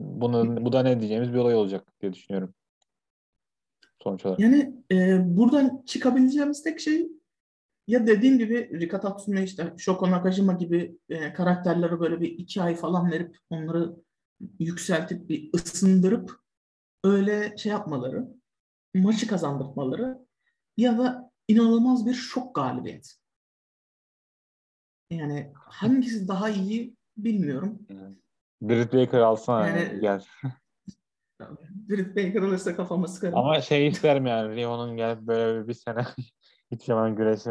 bunu 0.00 0.64
bu 0.64 0.72
da 0.72 0.82
ne 0.82 1.00
diyeceğimiz 1.00 1.32
bir 1.32 1.38
olay 1.38 1.54
olacak 1.54 1.92
diye 2.00 2.12
düşünüyorum. 2.12 2.54
Sonuç 4.02 4.26
olarak. 4.26 4.40
Yani 4.40 4.74
e, 4.92 5.18
buradan 5.36 5.82
çıkabileceğimiz 5.86 6.62
tek 6.62 6.80
şey 6.80 7.08
ya 7.88 8.06
dediğim 8.06 8.38
gibi 8.38 8.80
Rika 8.80 9.00
Tatsumi 9.00 9.42
işte 9.42 9.74
Shoko 9.78 10.10
Nakajima 10.10 10.52
gibi 10.52 10.98
e, 11.08 11.32
karakterleri 11.32 12.00
böyle 12.00 12.20
bir 12.20 12.28
iki 12.28 12.62
ay 12.62 12.74
falan 12.74 13.10
verip 13.10 13.36
onları 13.50 13.96
yükseltip 14.58 15.28
bir 15.28 15.50
ısındırıp 15.54 16.40
öyle 17.04 17.56
şey 17.56 17.72
yapmaları, 17.72 18.28
maçı 18.94 19.26
kazandırmaları 19.26 20.26
ya 20.76 20.98
da 20.98 21.30
inanılmaz 21.48 22.06
bir 22.06 22.14
şok 22.14 22.54
galibiyet. 22.54 23.14
Yani 25.10 25.52
hangisi 25.54 26.28
daha 26.28 26.48
iyi 26.50 26.96
bilmiyorum. 27.16 27.86
Britt 28.62 28.92
Baker 28.92 29.18
alsana 29.20 29.68
Yani- 29.68 30.00
gel. 30.00 30.24
Britt 31.88 32.16
Baker 32.16 32.42
alırsa 32.42 32.76
kafama 32.76 33.08
sıkarım. 33.08 33.38
Ama 33.38 33.60
şey 33.60 33.88
isterim 33.88 34.26
yani 34.26 34.56
Rio'nun 34.56 34.96
gelip 34.96 35.20
böyle 35.20 35.68
bir 35.68 35.74
sene 35.74 36.04
hiç 36.70 36.82
zaman 36.82 37.16
güreşi 37.16 37.50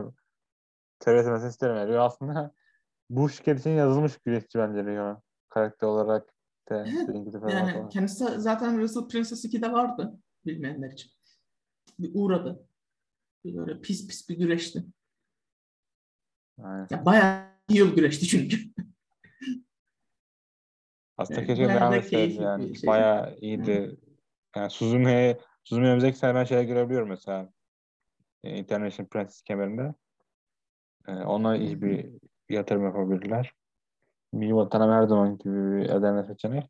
seyretmesini 0.99 1.49
isterim. 1.49 1.75
Yani 1.75 1.93
Rio 1.93 2.01
aslında 2.01 2.53
bu 3.09 3.29
şirket 3.29 3.59
için 3.59 3.69
yazılmış 3.69 4.17
güreşçi 4.17 4.59
bence 4.59 4.83
Rio. 4.83 5.21
Karakter 5.49 5.87
olarak 5.87 6.33
de, 6.69 6.85
Evet, 6.87 7.53
Yani 7.53 7.89
kendisi 7.89 8.25
zaten 8.41 8.69
Wrestle 8.69 9.07
Princess 9.07 9.45
2'de 9.45 9.71
vardı 9.71 10.19
bilmeyenler 10.45 10.91
için. 10.91 11.11
Bir 11.99 12.11
uğradı. 12.13 12.67
Bir 13.45 13.55
böyle 13.55 13.81
pis 13.81 14.07
pis 14.07 14.29
bir 14.29 14.37
güreşti. 14.37 14.83
Aynen. 16.63 16.87
Ya 16.91 17.05
bayağı 17.05 17.45
yıl 17.69 17.95
güreşti 17.95 18.27
çünkü. 18.27 18.57
Aslında 21.17 21.39
Yani 21.39 21.47
keşke 21.47 21.65
bayağı 21.65 21.79
devam 21.79 21.93
etseydi 21.93 22.43
yani. 22.43 22.75
şey. 22.75 22.87
Bayağı 22.87 23.37
iyiydi. 23.37 23.97
Yani 24.55 24.69
Suzumi'ye 24.69 25.39
Suzumi 25.63 25.87
önümüzdeki 25.87 26.17
sene 26.17 26.35
ben 26.35 26.43
şeye 26.43 26.63
görebiliyorum 26.63 27.09
mesela. 27.09 27.49
E, 28.43 28.57
International 28.57 29.09
Princess 29.09 29.41
kemerinde. 29.41 29.93
E, 31.07 31.11
ona 31.11 31.57
iyi 31.57 31.81
bir 31.81 32.09
yatırım 32.49 32.83
yapabilirler. 32.83 33.53
Bir 34.33 34.49
Watanabe 34.49 34.91
her 34.91 35.03
zaman 35.07 35.37
gibi 35.37 35.53
bir 35.53 35.89
Edirne 35.89 36.23
seçenek. 36.23 36.69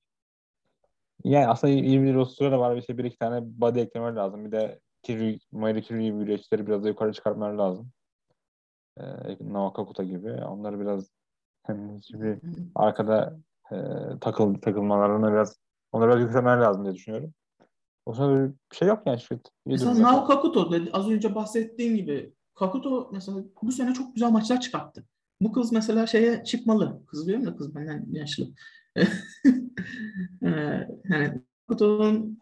Yani 1.23 1.47
aslında 1.47 1.73
iyi, 1.73 2.03
bir 2.03 2.13
roster 2.13 2.51
da 2.51 2.59
var. 2.59 2.77
İşte 2.77 2.97
bir 2.97 3.03
iki 3.03 3.17
tane 3.17 3.39
body 3.43 3.81
eklemeleri 3.81 4.15
lazım. 4.15 4.45
Bir 4.45 4.51
de 4.51 4.79
Kiryu, 5.01 5.37
Mayri 5.51 5.81
Kiryu 5.81 6.01
gibi 6.01 6.25
güreşçileri 6.25 6.67
biraz 6.67 6.83
da 6.83 6.87
yukarı 6.87 7.13
çıkartmaları 7.13 7.57
lazım. 7.57 7.91
E, 8.97 9.03
Nawakakuta 9.41 10.03
gibi. 10.03 10.31
Onları 10.31 10.79
biraz 10.79 11.09
hani 11.63 11.97
hiçbir 11.97 12.39
arkada 12.75 13.39
e, 13.71 13.75
takıl, 14.21 14.55
takılmalarına 14.55 15.31
biraz 15.31 15.59
onları 15.91 16.09
biraz 16.09 16.21
yükselmeleri 16.21 16.61
lazım 16.61 16.83
diye 16.83 16.95
düşünüyorum. 16.95 17.33
O 18.05 18.13
sırada 18.13 18.53
bir 18.71 18.75
şey 18.75 18.87
yok 18.87 19.03
yani. 19.05 19.19
İyi 19.19 19.39
Mesela. 19.65 20.01
Nao 20.01 20.25
Kakuto 20.25 20.71
dedi. 20.71 20.89
Az 20.93 21.09
önce 21.09 21.35
bahsettiğim 21.35 21.95
gibi 21.95 22.33
Kakuto 22.55 23.09
mesela 23.13 23.43
bu 23.61 23.71
sene 23.71 23.93
çok 23.93 24.15
güzel 24.15 24.31
maçlar 24.31 24.61
çıkarttı. 24.61 25.05
Bu 25.41 25.51
kız 25.51 25.71
mesela 25.71 26.07
şeye 26.07 26.43
çıkmalı. 26.43 27.01
Kız 27.07 27.27
diyorum 27.27 27.45
da 27.45 27.55
kız 27.55 27.75
benden 27.75 28.05
yaşlı. 28.11 28.47
Ee, 30.43 30.87
yani 31.09 31.41
Kakuto'nun 31.67 32.39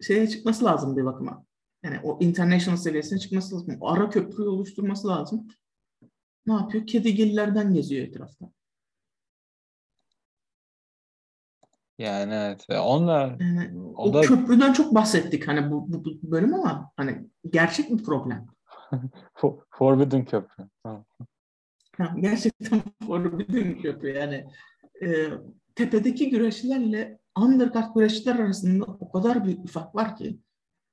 şeye 0.00 0.28
çıkması 0.28 0.64
lazım 0.64 0.96
bir 0.96 1.04
bakıma. 1.04 1.44
Yani 1.86 2.00
o 2.02 2.18
international 2.20 2.76
seviyesine 2.76 3.18
çıkması 3.18 3.54
lazım. 3.54 3.76
O 3.80 3.88
ara 3.88 4.10
köprüyü 4.10 4.48
oluşturması 4.48 5.08
lazım. 5.08 5.48
Ne 6.46 6.52
yapıyor? 6.54 6.86
Kedigillerden 6.86 7.74
geziyor 7.74 8.06
etrafta. 8.06 8.50
Yani 11.98 12.34
evet. 12.34 12.70
Ve 12.70 12.78
onunla 12.80 13.36
Yani 13.40 13.80
O 13.80 14.04
o 14.04 14.14
da- 14.14 14.20
köprüden 14.20 14.72
çok 14.72 14.94
bahsettik 14.94 15.48
hani 15.48 15.70
bu, 15.70 15.92
bu, 15.92 16.04
bu 16.04 16.30
bölüm 16.30 16.54
ama 16.54 16.92
hani 16.96 17.26
gerçek 17.50 17.90
bir 17.90 18.04
problem. 18.04 18.46
For- 19.34 19.58
Forbidden 19.70 20.24
Köprü. 20.24 20.68
Ha, 20.82 22.14
gerçekten 22.20 22.82
Forbidden 23.06 23.78
köprü 23.82 24.12
yani 24.14 24.46
e, 25.02 25.28
tepedeki 25.74 26.30
güreşlerle 26.30 27.18
undercard 27.38 27.94
güreşler 27.94 28.36
arasında 28.36 28.84
o 28.84 29.12
kadar 29.12 29.44
büyük 29.44 29.64
bir 29.64 29.68
fark 29.70 29.94
var 29.94 30.16
ki 30.16 30.38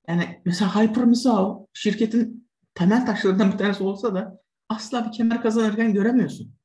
yani 0.07 0.41
mesela 0.45 0.75
Hyper 0.75 1.05
Misao 1.05 1.67
şirketin 1.73 2.49
temel 2.73 3.05
taşlarından 3.05 3.51
bir 3.51 3.57
tanesi 3.57 3.83
olsa 3.83 4.15
da 4.15 4.41
asla 4.69 5.05
bir 5.07 5.11
kemer 5.11 5.41
kazanırken 5.41 5.93
göremiyorsun. 5.93 6.55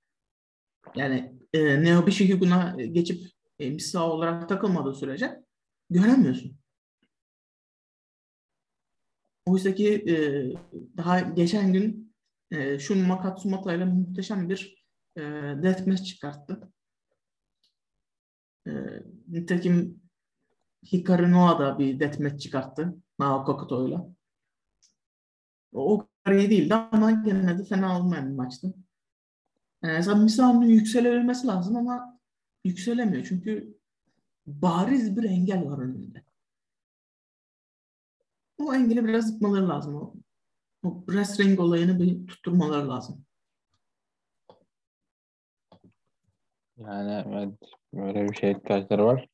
Yani 0.95 1.35
e, 1.53 1.83
Neo 1.83 2.07
Bishihugun'a 2.07 2.77
geçip 2.93 3.23
e, 3.59 3.71
Misao 3.71 4.11
olarak 4.11 4.49
takılmadığı 4.49 4.95
sürece 4.95 5.45
göremiyorsun. 5.91 6.59
Oysa 9.47 9.75
ki 9.75 10.05
e, 10.09 10.15
daha 10.97 11.21
geçen 11.21 11.73
gün 11.73 12.15
e, 12.51 12.79
Shun 12.79 12.99
Makatsumata 12.99 13.75
ile 13.75 13.85
muhteşem 13.85 14.49
bir 14.49 14.85
e, 15.17 15.21
deathmatch 15.63 16.05
çıkarttı. 16.05 16.73
E, 18.67 18.73
nitekim 19.29 20.01
Hikaru 20.93 21.33
Noa 21.33 21.59
da 21.59 21.79
bir 21.79 22.01
deathmatch 22.01 22.39
çıkarttı. 22.39 22.95
Nao 23.19 23.45
Kakuto 23.45 23.89
ile. 23.89 23.99
O, 25.73 26.07
kadar 26.25 26.39
iyi 26.39 26.51
değildi 26.51 26.75
ama 26.75 27.11
gene 27.11 27.59
de 27.59 27.65
fena 27.65 28.01
olmayan 28.01 28.31
bir 28.31 28.35
maçtı. 28.35 28.75
Yani 29.83 29.93
mesela 29.93 30.17
Misao'nun 30.17 30.67
yükselebilmesi 30.67 31.47
lazım 31.47 31.77
ama 31.77 32.21
yükselemiyor. 32.65 33.27
Çünkü 33.29 33.79
bariz 34.47 35.17
bir 35.17 35.25
engel 35.25 35.71
var 35.71 35.79
önünde. 35.79 36.25
O 38.59 38.75
engeli 38.75 39.05
biraz 39.05 39.31
yıkmaları 39.31 39.69
lazım. 39.69 39.95
O, 39.97 40.15
o 40.83 41.05
wrestling 41.07 41.61
olayını 41.61 42.01
bir 42.01 42.27
tutturmaları 42.27 42.89
lazım. 42.89 43.25
Yani 46.77 47.25
evet, 47.27 47.59
böyle 47.95 48.29
bir 48.29 48.35
şey 48.35 48.51
ihtiyaçları 48.51 49.05
var. 49.05 49.29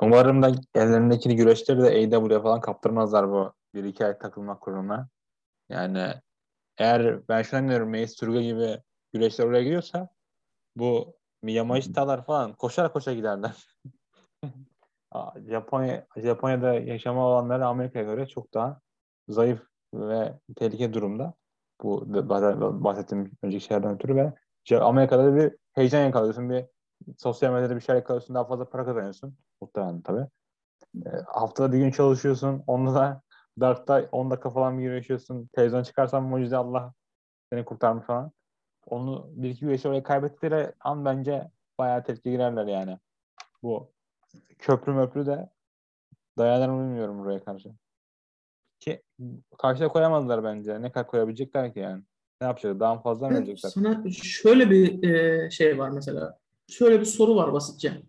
Umarım 0.00 0.42
da 0.42 0.52
ellerindeki 0.74 1.36
güreşleri 1.36 1.82
de 1.82 1.86
AEW'ye 1.86 2.42
falan 2.42 2.60
kaptırmazlar 2.60 3.30
bu 3.30 3.52
bir 3.74 3.84
iki 3.84 4.06
ay 4.06 4.18
takılmak 4.18 4.60
kuruluna. 4.60 5.08
Yani 5.68 6.14
eğer 6.78 7.28
ben 7.28 7.42
şuna 7.42 7.60
inanıyorum 7.60 7.90
Mace 7.90 8.14
Turga 8.20 8.40
gibi 8.40 8.78
güreşler 9.12 9.44
oraya 9.44 9.62
gidiyorsa 9.62 10.08
bu 10.76 11.16
Miyamashita'lar 11.42 12.24
falan 12.24 12.52
koşar 12.52 12.92
koşa 12.92 13.12
giderler. 13.12 13.66
Japonya 15.48 16.06
Japonya'da 16.16 16.74
yaşama 16.74 17.28
olanları 17.28 17.66
Amerika'ya 17.66 18.04
göre 18.04 18.26
çok 18.26 18.54
daha 18.54 18.80
zayıf 19.28 19.62
ve 19.94 20.38
tehlike 20.56 20.92
durumda. 20.92 21.34
Bu 21.82 22.04
bahsettiğim 22.84 23.32
önceki 23.42 23.64
şeylerden 23.64 23.94
ötürü 23.94 24.16
ve 24.16 24.32
Amerika'da 24.80 25.24
da 25.24 25.36
bir 25.36 25.52
heyecan 25.72 26.04
yakalıyorsun. 26.04 26.50
Bir 26.50 26.66
sosyal 27.18 27.52
medyada 27.52 27.76
bir 27.76 27.80
şey 27.80 27.96
yakalıyorsun. 27.96 28.34
Daha 28.34 28.44
fazla 28.44 28.68
para 28.68 28.84
kazanıyorsun. 28.84 29.36
Muhtemelen 29.62 30.00
tabii. 30.00 30.26
E, 31.06 31.10
haftada 31.26 31.72
bir 31.72 31.78
gün 31.78 31.90
çalışıyorsun. 31.90 32.64
Onda 32.66 32.94
da 32.94 33.22
Dark'ta 33.60 34.08
10 34.12 34.30
dakika 34.30 34.50
falan 34.50 34.78
bir 34.78 34.92
yaşıyorsun. 34.92 35.46
Televizyon 35.52 35.82
çıkarsan 35.82 36.22
mucize 36.22 36.56
Allah 36.56 36.94
seni 37.52 37.64
kurtarmış 37.64 38.06
falan. 38.06 38.32
Onu 38.86 39.30
bir 39.30 39.50
iki 39.50 39.60
güreşi 39.60 39.88
oraya 39.88 40.02
kaybettikleri 40.02 40.72
an 40.80 41.04
bence 41.04 41.50
bayağı 41.78 42.04
tepki 42.04 42.30
girerler 42.30 42.66
yani. 42.66 42.98
Bu 43.62 43.92
köprü 44.58 44.92
möprü 44.92 45.26
de 45.26 45.50
dayanır 46.38 46.68
mı 46.68 46.80
bilmiyorum 46.80 47.18
buraya 47.18 47.44
karşı. 47.44 47.70
Ki 48.80 49.02
karşıya 49.58 49.88
koyamazlar 49.88 50.44
bence. 50.44 50.82
Ne 50.82 50.92
kadar 50.92 51.06
koyabilecekler 51.06 51.72
ki 51.72 51.78
yani. 51.78 52.02
Ne 52.40 52.46
yapacaklar? 52.46 52.80
Daha 52.80 53.00
fazla 53.00 53.28
mı 53.28 53.34
verecekler? 53.34 53.68
sana 53.68 54.04
şöyle 54.10 54.70
bir 54.70 55.08
e, 55.08 55.50
şey 55.50 55.78
var 55.78 55.90
mesela. 55.90 56.38
Şöyle 56.68 57.00
bir 57.00 57.04
soru 57.04 57.36
var 57.36 57.52
basitçe. 57.52 58.02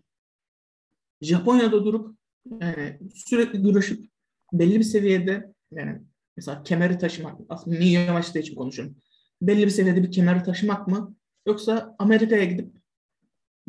Japonya'da 1.20 1.84
durup 1.84 2.16
yani 2.50 2.98
sürekli 3.14 3.62
güreşip 3.62 4.10
belli 4.52 4.78
bir 4.78 4.84
seviyede 4.84 5.54
yani 5.70 6.02
mesela 6.36 6.62
kemeri 6.62 6.98
taşımak 6.98 7.40
aslında 7.48 7.78
niye 7.78 8.10
amaçlı 8.10 8.40
için 8.40 8.54
konuşuyorum. 8.54 8.96
Belli 9.42 9.64
bir 9.64 9.70
seviyede 9.70 10.02
bir 10.02 10.12
kemeri 10.12 10.42
taşımak 10.42 10.88
mı 10.88 11.16
yoksa 11.46 11.96
Amerika'ya 11.98 12.44
gidip 12.44 12.76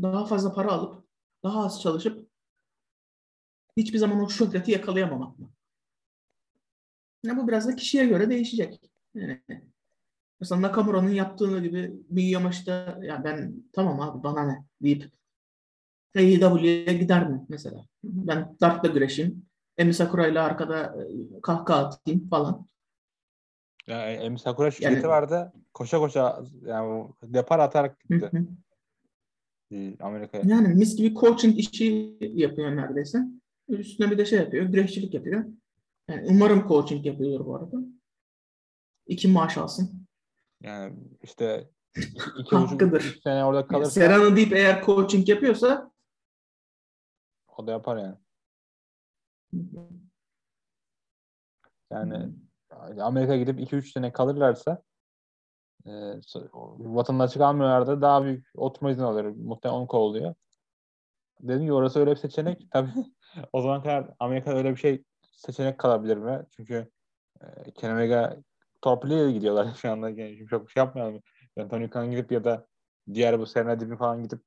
daha 0.02 0.26
fazla 0.26 0.54
para 0.54 0.72
alıp 0.72 1.06
daha 1.43 1.66
az 1.66 1.82
çalışıp 1.82 2.30
hiçbir 3.78 3.98
zaman 3.98 4.24
o 4.24 4.30
şöhreti 4.30 4.72
yakalayamamak 4.72 5.39
mı? 5.39 5.52
Yani 7.24 7.41
bu 7.41 7.48
biraz 7.48 7.68
da 7.68 7.76
kişiye 7.76 8.06
göre 8.06 8.30
değişecek. 8.30 8.82
Yani 9.14 9.41
mesela 10.39 10.62
Nakamura'nın 10.62 11.10
yaptığı 11.10 11.62
gibi 11.62 11.93
bir 12.10 12.24
yamaçta 12.24 13.00
ya 13.02 13.24
ben 13.24 13.64
tamam 13.74 14.02
abi 14.02 14.24
bana 14.24 14.46
ne 14.46 14.66
deyip 14.82 15.12
AEW'ye 16.16 16.93
gider 16.93 17.30
mi 17.30 17.45
mesela? 17.49 17.86
Ben 18.03 18.55
Dark'la 18.61 18.89
güreşeyim. 18.89 19.45
Emi 19.78 19.93
Sakura 19.93 20.28
ile 20.28 20.39
arkada 20.39 20.95
e, 21.03 21.41
kahkaha 21.41 21.86
atayım 21.86 22.30
falan. 22.30 22.68
Ya, 23.88 24.11
Emi 24.13 24.39
Sakura 24.39 24.72
şirketi 24.72 24.93
Yani- 24.93 25.07
vardı. 25.07 25.53
Koşa 25.74 25.99
koşa 25.99 26.43
yani 26.66 27.07
depar 27.24 27.59
atarak 27.59 27.99
gitti 27.99 28.30
hı. 28.32 28.45
e, 29.76 29.97
Amerika'ya. 29.99 30.43
Yani 30.47 30.68
mis 30.68 30.95
gibi 30.95 31.16
coaching 31.16 31.59
işi 31.59 32.18
yapıyor 32.22 32.76
neredeyse. 32.76 33.20
Üstüne 33.70 34.11
bir 34.11 34.18
de 34.18 34.26
şey 34.26 34.39
yapıyor, 34.39 34.66
güreşçilik 34.66 35.13
yapıyor. 35.13 35.45
Yani 36.09 36.26
umarım 36.30 36.68
coaching 36.68 37.05
yapıyordur 37.05 37.45
bu 37.45 37.55
arada. 37.55 37.78
İki 39.07 39.28
maaş 39.28 39.57
alsın. 39.57 40.07
Yani 40.63 40.93
işte 41.24 41.70
iki, 41.97 42.07
iki 42.39 42.55
Hakkıdır. 42.55 43.20
sene 43.24 43.45
orada 43.45 43.68
kalırsa 43.68 43.91
Serrano 43.91 44.36
deyip 44.36 44.53
eğer 44.53 44.84
coaching 44.86 45.30
yapıyorsa 45.30 45.91
o 47.58 47.68
da 47.68 47.72
yapar 47.72 47.97
yani. 47.97 48.18
Yani 51.91 52.34
Amerika'ya 53.03 53.39
gidip 53.39 53.60
2-3 53.60 53.91
sene 53.91 54.12
kalırlarsa 54.14 54.84
e, 55.86 55.91
vatandaşlık 56.80 57.41
almıyorlar 57.41 57.88
da 57.88 58.01
daha 58.01 58.24
büyük 58.24 58.47
oturma 58.56 58.91
izni 58.91 59.03
alıyor. 59.03 59.26
Muhtemelen 59.36 59.80
onu 59.80 59.88
kovalıyor. 59.88 60.36
dedim 61.41 61.66
ki 61.66 61.74
orası 61.74 61.99
öyle 61.99 62.12
bir 62.12 62.16
seçenek. 62.16 62.68
Tabii 62.72 62.91
o 63.53 63.62
zaman 63.62 63.84
kadar 63.84 64.08
Amerika'da 64.20 64.58
öyle 64.58 64.72
bir 64.72 64.78
şey 64.78 65.03
seçenek 65.32 65.78
kalabilir 65.80 66.18
mi? 66.18 66.45
Çünkü 66.51 66.91
e, 67.41 67.72
Kenny 67.72 67.93
Omega 67.93 68.38
torpiliyle 68.82 69.32
gidiyorlar 69.32 69.74
şu 69.82 69.91
anda. 69.91 70.10
Yani 70.10 70.38
şimdi 70.38 70.49
çok 70.49 70.68
bir 70.68 70.72
şey 70.72 70.84
yapmayalım. 70.84 71.22
Yani 71.56 71.70
Tony 71.70 71.89
Khan 71.89 72.12
gidip 72.12 72.32
ya 72.32 72.43
da 72.43 72.68
diğer 73.14 73.39
bu 73.39 73.45
Serena 73.45 73.80
Deeb'in 73.80 73.95
falan 73.97 74.24
gidip 74.24 74.41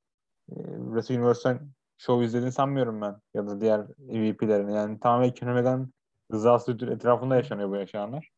e, 0.51 0.55
Wrestle 0.55 1.19
Universe'den 1.19 1.71
show 1.99 2.25
izlediğini 2.25 2.51
sanmıyorum 2.51 3.01
ben. 3.01 3.15
Ya 3.33 3.47
da 3.47 3.61
diğer 3.61 3.79
EVP'lerin. 4.09 4.69
Yani 4.69 4.99
tamamen 4.99 5.33
Omega'nın 5.43 5.93
rızası 6.31 6.71
etrafında 6.71 7.35
yaşanıyor 7.35 7.69
bu 7.69 7.75
yaşayanlar. 7.75 8.29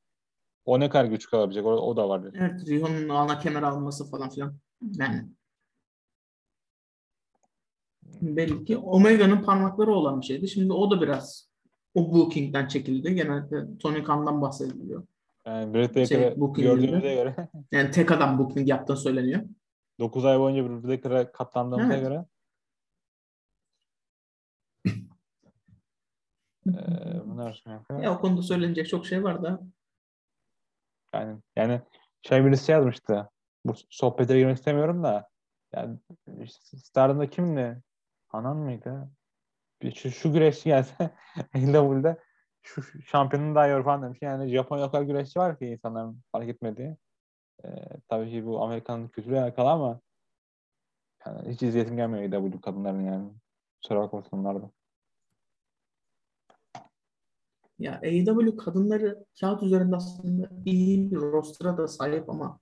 O 0.66 0.80
ne 0.80 0.90
kadar 0.90 1.06
güç 1.06 1.30
kalabilecek? 1.30 1.66
O, 1.66 1.70
o 1.70 1.98
da 1.98 2.10
var. 2.10 2.22
Evet, 2.34 2.68
Rihon'un 2.68 3.10
ana 3.10 3.40
kemer 3.40 3.64
alması 3.64 4.12
falan 4.12 4.30
filan. 4.30 4.56
Yani 4.82 5.26
belli 8.22 8.66
ki 8.66 8.78
Omega'nın 8.78 9.44
parmakları 9.44 9.92
olan 9.92 10.22
bir 10.22 10.26
şeydi. 10.26 10.48
Şimdi 10.48 10.74
o 10.74 10.92
da 10.92 11.02
biraz 11.02 11.50
o 11.94 12.14
booking'den 12.14 12.68
çekildi. 12.68 13.16
Genelde 13.16 13.78
Tony 13.78 14.04
Khan'dan 14.04 14.42
bahsediliyor. 14.42 15.04
Yani 15.46 15.74
Britt 15.74 15.90
Baker'ı 15.90 16.08
Şey, 16.08 16.36
gördüğümüze 16.64 17.16
göre 17.16 17.50
Yani 17.72 17.92
tek 17.92 18.12
adam 18.12 18.40
booking 18.40 18.70
yaptığı 18.70 18.98
söyleniyor. 18.98 19.42
9 20.00 20.26
ay 20.26 20.40
boyunca 20.40 20.70
Britt 20.70 20.84
Baker'a 20.84 21.32
katlandığımıza 21.32 21.94
Evet. 21.94 22.04
göre 22.04 22.26
e, 26.68 26.74
bunlar 27.26 27.64
Ya 28.02 28.14
o 28.14 28.20
konuda 28.22 28.42
söylenecek 28.42 28.90
çok 28.90 29.06
şey 29.06 29.24
var 29.24 29.44
da. 29.44 29.62
Yani, 31.14 31.40
yani 31.56 31.82
şey 32.22 32.46
birisi 32.46 32.72
yazmıştı. 32.72 33.30
Bu 33.66 33.74
sohbete 33.90 34.38
girmek 34.38 34.58
istemiyorum 34.58 35.04
da 35.04 35.30
yani 35.74 36.00
işte 36.42 36.78
Star'da 36.78 37.30
kimdi? 37.30 37.82
Hanan 38.28 38.58
mıydı? 38.58 39.10
Bir 39.82 39.96
şu, 39.96 40.12
şu 40.12 40.34
güreşçi 40.34 40.64
gelse 40.64 41.12
AEW'de 41.54 42.18
şu, 42.62 42.82
şampiyonun 43.06 43.56
daha 43.56 43.68
yor 43.68 43.84
falan 43.84 44.04
demiş. 44.04 44.20
Yani 44.22 44.52
Japonya 44.52 44.86
o 44.86 44.92
kadar 44.92 45.04
güreşçi 45.04 45.40
var 45.40 45.60
ki 45.60 45.66
insanların 45.66 46.24
fark 46.32 46.50
etmediği. 46.50 46.98
Ee, 47.66 47.70
tabii 48.10 48.32
ki 48.32 48.46
bu 48.46 48.64
Amerika'nın 48.64 49.08
kültürüyle 49.08 49.42
alakalı 49.42 49.70
ama 49.70 50.02
yani 51.26 51.52
hiç 51.52 51.64
izleyesim 51.64 51.96
gelmiyor 51.98 52.34
AEW 52.34 52.62
kadınların 52.62 53.06
yani. 53.06 53.32
Kusura 53.82 54.00
bakmasınlar 54.00 54.62
da. 54.62 54.72
Ya 57.82 58.00
AEW 58.04 58.58
kadınları 58.58 59.26
kağıt 59.40 59.64
üzerinde 59.64 59.96
aslında 59.96 60.50
iyi 60.66 61.12
bir 61.12 61.18
roster'a 61.18 61.78
da 61.78 61.88
sahip 61.88 62.30
ama 62.30 62.60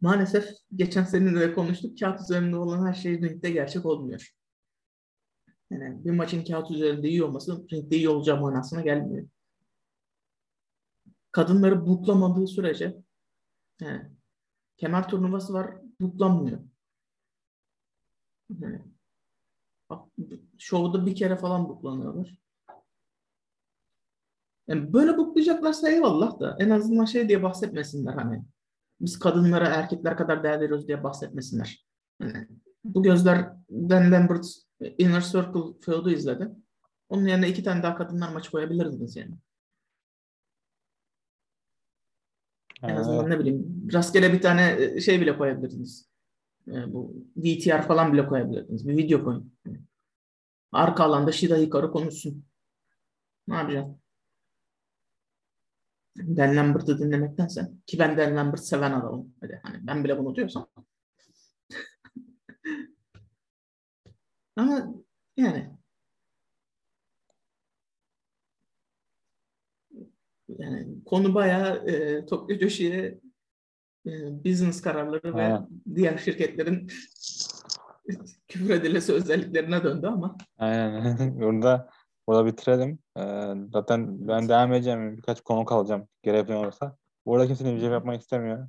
maalesef 0.00 0.48
geçen 0.74 1.04
seninle 1.04 1.54
konuştuk. 1.54 1.98
Kağıt 1.98 2.20
üzerinde 2.20 2.56
olan 2.56 2.86
her 2.86 2.94
şey 2.94 3.22
ringde 3.22 3.50
gerçek 3.50 3.86
olmuyor. 3.86 4.34
Yani 5.70 6.04
bir 6.04 6.10
maçın 6.10 6.44
kağıt 6.44 6.70
üzerinde 6.70 7.08
iyi 7.08 7.24
olması 7.24 7.68
ringde 7.72 7.96
iyi 7.96 8.08
olacağı 8.08 8.40
manasına 8.40 8.80
gelmiyor. 8.80 9.28
Kadınları 11.32 11.86
buklamadığı 11.86 12.46
sürece 12.46 12.96
yani 13.80 14.10
kemer 14.76 15.08
turnuvası 15.08 15.52
var 15.52 15.76
buklanmıyor. 16.00 16.58
Yani, 18.58 18.80
şovda 20.58 21.06
bir 21.06 21.14
kere 21.14 21.36
falan 21.36 21.68
buklanıyorlar. 21.68 22.47
Yani 24.68 24.92
böyle 24.92 25.16
buklayacaklarsa 25.16 25.90
eyvallah 25.90 26.40
da 26.40 26.56
en 26.60 26.70
azından 26.70 27.04
şey 27.04 27.28
diye 27.28 27.42
bahsetmesinler 27.42 28.12
hani 28.12 28.42
biz 29.00 29.18
kadınlara 29.18 29.66
erkekler 29.66 30.16
kadar 30.16 30.42
değer 30.42 30.60
veriyoruz 30.60 30.88
diye 30.88 31.04
bahsetmesinler. 31.04 31.86
Yani 32.20 32.48
bu 32.84 33.02
gözler 33.02 33.52
Dan 33.70 34.12
Lambert 34.12 34.46
Inner 34.98 35.20
Circle 35.20 35.80
feud'u 35.80 36.10
izledi. 36.10 36.48
Onun 37.08 37.26
yerine 37.26 37.48
iki 37.48 37.62
tane 37.62 37.82
daha 37.82 37.96
kadınlar 37.96 38.32
maçı 38.32 38.50
koyabilirdiniz 38.50 39.16
yani. 39.16 39.34
En 42.82 42.88
Yani 42.88 43.00
azından 43.00 43.30
ne 43.30 43.38
bileyim 43.38 43.88
rastgele 43.92 44.32
bir 44.32 44.40
tane 44.40 44.76
e, 44.78 45.00
şey 45.00 45.20
bile 45.20 45.38
koyabilirdiniz. 45.38 46.08
E, 46.68 46.92
bu 46.92 47.26
VTR 47.36 47.82
falan 47.82 48.12
bile 48.12 48.26
koyabilirdiniz. 48.26 48.88
Bir 48.88 48.96
video 48.96 49.24
koyun. 49.24 49.54
Arka 50.72 51.04
alanda 51.04 51.32
Shida 51.32 51.56
Hikaru 51.56 51.92
konuşsun. 51.92 52.44
Ne 53.48 53.54
yapacaksın? 53.54 54.00
Dan 56.18 56.56
Lambert'ı 56.56 56.98
dinlemektense 56.98 57.68
ki 57.86 57.98
ben 57.98 58.18
Dan 58.18 58.36
Lambert 58.36 58.64
seven 58.64 58.92
adamım. 58.92 59.34
Hadi 59.40 59.60
hani 59.62 59.86
ben 59.86 60.04
bile 60.04 60.18
bunu 60.18 60.34
diyorsam. 60.34 60.68
Ama 64.56 64.94
yani 65.36 65.78
yani 70.48 71.04
konu 71.04 71.34
bayağı 71.34 71.76
e, 71.88 72.26
Tokyo 72.26 72.58
Joshi'ye 72.58 73.20
e, 74.06 74.44
business 74.44 74.82
kararları 74.82 75.34
ve 75.34 75.42
Aynen. 75.42 75.68
diğer 75.94 76.18
şirketlerin 76.18 76.86
küfür 78.48 78.70
edilesi 78.70 79.12
özelliklerine 79.12 79.84
döndü 79.84 80.06
ama 80.06 80.36
Aynen. 80.58 81.40
Burada 81.40 81.90
burada 82.28 82.46
bitirelim. 82.46 82.98
Ee, 83.16 83.54
zaten 83.72 84.28
ben 84.28 84.48
devam 84.48 84.72
edeceğim. 84.72 85.16
Birkaç 85.16 85.40
konu 85.40 85.64
kalacağım. 85.64 86.08
Gerekli 86.22 86.54
olursa. 86.54 86.96
Burada 87.26 87.46
kimse 87.46 87.76
bir 87.76 87.90
yapmak 87.90 88.20
istemiyor. 88.20 88.68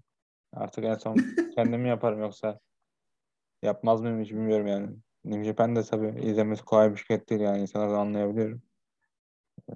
Artık 0.54 0.84
en 0.84 0.96
son 0.96 1.16
kendim 1.56 1.82
mi 1.82 1.90
yaparım 1.90 2.20
yoksa 2.20 2.60
yapmaz 3.64 4.02
mıyım 4.02 4.22
hiç 4.22 4.32
bilmiyorum 4.32 4.68
yani. 4.68 4.90
New 5.26 5.44
Japan 5.44 5.76
de 5.76 5.84
tabii 5.84 6.22
izlemesi 6.22 6.66
kolay 6.66 6.92
bir 6.92 6.98
şirket 6.98 7.30
değil 7.30 7.42
yani. 7.42 7.62
İnsanlar 7.62 7.90
da 7.90 8.00
anlayabiliyorum. 8.00 8.62
Ee, 9.70 9.76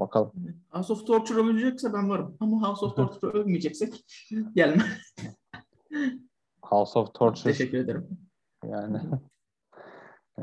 bakalım. 0.00 0.32
House 0.70 0.92
of 0.92 1.06
Torture 1.06 1.40
övülecekse 1.40 1.92
ben 1.92 2.10
varım. 2.10 2.36
Ama 2.40 2.68
House 2.68 2.86
of 2.86 2.96
Torture 3.20 3.38
övmeyeceksek 3.38 4.04
gelme. 4.54 4.84
House 6.62 6.98
of 6.98 7.14
Torture 7.14 7.52
Teşekkür 7.52 7.78
ederim. 7.78 8.08
yani 8.64 9.00
ee, 10.38 10.42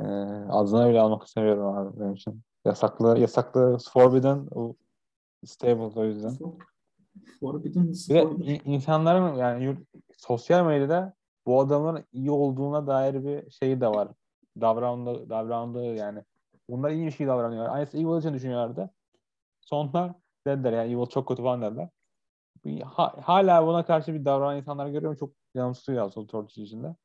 adına 0.49 0.89
bile 0.89 0.99
almak 0.99 1.23
istemiyorum 1.27 1.77
abi 1.77 1.99
benim 1.99 2.13
için. 2.13 2.41
Yasaklı, 2.65 3.19
yasaklı 3.19 3.77
Forbidden 3.93 4.47
o 4.55 4.75
stable 5.45 5.99
o 5.99 6.05
yüzden. 6.05 6.33
Forbidden 7.39 7.87
Bir 7.87 8.13
de 8.15 8.21
in- 8.21 8.61
insanların 8.71 9.35
yani 9.35 9.63
yurt- 9.63 9.87
sosyal 10.17 10.65
medyada 10.65 11.13
bu 11.45 11.59
adamların 11.61 12.05
iyi 12.11 12.31
olduğuna 12.31 12.87
dair 12.87 13.25
bir 13.25 13.51
şey 13.51 13.81
de 13.81 13.87
var. 13.87 14.07
Davrandığı, 14.61 15.29
davrandığı 15.29 15.95
yani. 15.95 16.23
Bunlar 16.69 16.89
iyi 16.91 17.05
bir 17.05 17.11
şey 17.11 17.27
davranıyor. 17.27 17.69
Aynısı 17.69 17.97
Evil 17.97 18.19
için 18.19 18.33
düşünüyorlardı. 18.33 18.89
Sonra 19.61 20.15
dediler 20.47 20.73
yani 20.73 20.93
Evil 20.93 21.05
çok 21.05 21.27
kötü 21.27 21.43
falan 21.43 21.61
dediler. 21.61 21.89
Ha- 22.83 23.15
hala 23.23 23.67
buna 23.67 23.85
karşı 23.85 24.13
bir 24.13 24.25
davranan 24.25 24.57
insanlar 24.57 24.87
görüyorum. 24.87 25.17
Çok 25.17 25.33
yansıtıyor 25.55 26.05
Asıl 26.05 26.27
Torch 26.27 26.57
içinde. 26.57 26.95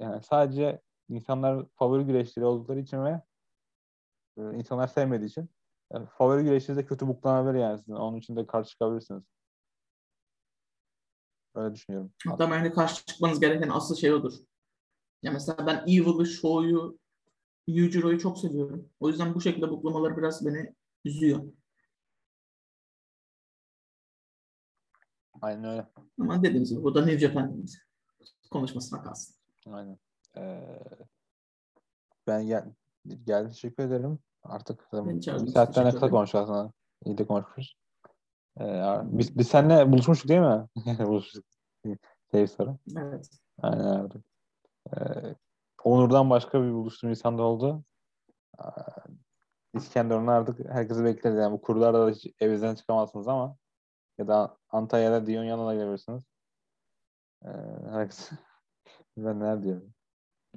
Yani 0.00 0.22
sadece 0.22 0.80
insanlar 1.08 1.66
favori 1.74 2.04
güreşleri 2.04 2.46
oldukları 2.46 2.80
için 2.80 3.04
ve 3.04 3.20
insanlar 4.38 4.86
sevmediği 4.86 5.30
için 5.30 5.50
yani 5.92 6.06
favori 6.06 6.44
güreşiniz 6.44 6.78
de 6.78 6.86
kötü 6.86 7.08
buklanabilir 7.08 7.62
yani 7.62 7.78
sizin. 7.78 7.92
Onun 7.92 8.16
için 8.16 8.36
de 8.36 8.46
karşı 8.46 8.70
çıkabilirsiniz. 8.70 9.22
Öyle 11.54 11.74
düşünüyorum. 11.74 12.12
Hatta 12.26 12.50
bence 12.50 12.72
karşı 12.72 13.04
çıkmanız 13.04 13.40
gereken 13.40 13.68
asıl 13.68 13.96
şey 13.96 14.12
odur. 14.12 14.32
Ya 15.22 15.32
mesela 15.32 15.66
ben 15.66 15.76
Evil'ı, 15.86 16.26
Show'yu, 16.26 16.98
Yujiro'yu 17.66 18.18
çok 18.18 18.38
seviyorum. 18.38 18.90
O 19.00 19.08
yüzden 19.08 19.34
bu 19.34 19.40
şekilde 19.40 19.70
buklamaları 19.70 20.16
biraz 20.16 20.46
beni 20.46 20.74
üzüyor. 21.04 21.42
Aynen 25.42 25.64
öyle. 25.64 25.86
Ama 26.20 26.42
dediğimiz 26.42 26.70
gibi 26.70 26.82
bu 26.82 26.94
da 26.94 27.04
New 27.04 27.18
Japan 27.18 27.66
konuşmasına 28.50 29.02
kalsın. 29.02 29.36
Aynen. 29.66 29.98
Ee, 30.36 30.78
ben 32.26 32.46
gel 32.46 32.72
geldi 33.24 33.48
teşekkür 33.48 33.82
ederim. 33.82 34.18
Artık 34.44 34.92
bir 34.92 35.22
saatten 35.46 35.84
ne 35.84 35.92
kadar 35.92 36.10
konuşacağız 36.10 36.50
aslında. 36.50 36.72
İyi 37.04 37.18
de 37.18 37.26
konuşmuşuz. 37.26 37.76
Ee, 38.60 38.82
biz, 39.04 39.38
biz 39.38 39.48
seninle 39.48 39.92
buluşmuştuk 39.92 40.28
değil 40.28 40.40
mi? 40.40 40.66
buluşmuştuk. 41.06 41.44
Şey 42.30 42.46
soru. 42.46 42.78
Evet. 42.96 43.30
Aynen 43.62 43.84
abi. 43.84 44.14
Ee, 44.96 45.34
Onur'dan 45.84 46.30
başka 46.30 46.62
bir 46.62 46.72
buluştuğum 46.72 47.10
insan 47.10 47.38
da 47.38 47.42
oldu. 47.42 47.84
Ee, 48.60 48.64
İskenderun'u 49.74 50.30
artık 50.30 50.70
herkesi 50.70 51.04
bekleriz. 51.04 51.38
Yani 51.38 51.52
bu 51.52 51.60
kurlarda 51.60 52.06
da 52.06 52.10
hiç 52.10 52.26
evinizden 52.40 52.74
çıkamazsınız 52.74 53.28
ama 53.28 53.56
ya 54.18 54.28
da 54.28 54.56
Antalya'da 54.70 55.26
Diyon 55.26 55.44
yanına 55.44 55.68
da 55.68 55.74
gelebilirsiniz. 55.74 56.22
Ee, 57.44 57.48
herkes 57.90 58.30
ben 59.16 59.40
ne 59.40 59.62
diyorum. 59.62 59.94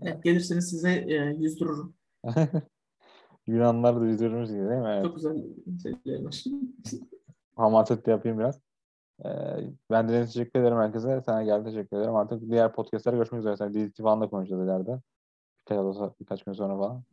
evet 0.01 0.23
gelirseniz 0.23 0.69
size 0.69 0.91
e, 0.91 1.15
yüzdürürüm. 1.15 1.95
Yunanlar 3.47 4.01
da 4.01 4.05
yüzüyormuş 4.05 4.49
gibi 4.49 4.69
değil 4.69 4.81
mi? 4.81 4.87
Evet. 4.87 5.05
Çok 5.05 5.15
güzel 5.15 5.43
şeyler 5.83 6.23
var. 6.23 6.43
Hamaset 7.55 8.05
de 8.05 8.11
yapayım 8.11 8.39
biraz. 8.39 8.61
Ee, 9.25 9.29
ben 9.91 10.09
de 10.09 10.25
teşekkür 10.25 10.59
ederim 10.59 10.77
herkese. 10.77 11.21
Sana 11.25 11.43
geldi 11.43 11.65
teşekkür 11.65 11.97
ederim. 11.97 12.15
Artık 12.15 12.49
diğer 12.49 12.73
podcastlara 12.73 13.15
görüşmek 13.15 13.39
üzere. 13.39 13.57
Sen 13.57 13.73
DDT 13.73 14.03
falan 14.03 14.21
da 14.21 14.29
konuşacağız 14.29 14.63
ileride. 14.63 15.01
birkaç, 15.65 15.85
olsa, 15.85 16.13
birkaç 16.19 16.43
gün 16.43 16.53
sonra 16.53 16.77
falan. 16.77 17.03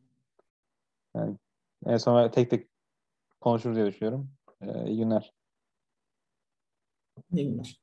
Yani 1.16 1.36
en 1.86 1.96
son 1.96 2.30
tek 2.30 2.50
tek 2.50 2.68
konuşuruz 3.40 3.76
diye 3.76 3.86
düşünüyorum. 3.86 4.30
Ee, 4.60 4.86
iyi 4.86 4.98
günler. 4.98 5.32
İyi 7.32 7.50
günler. 7.50 7.80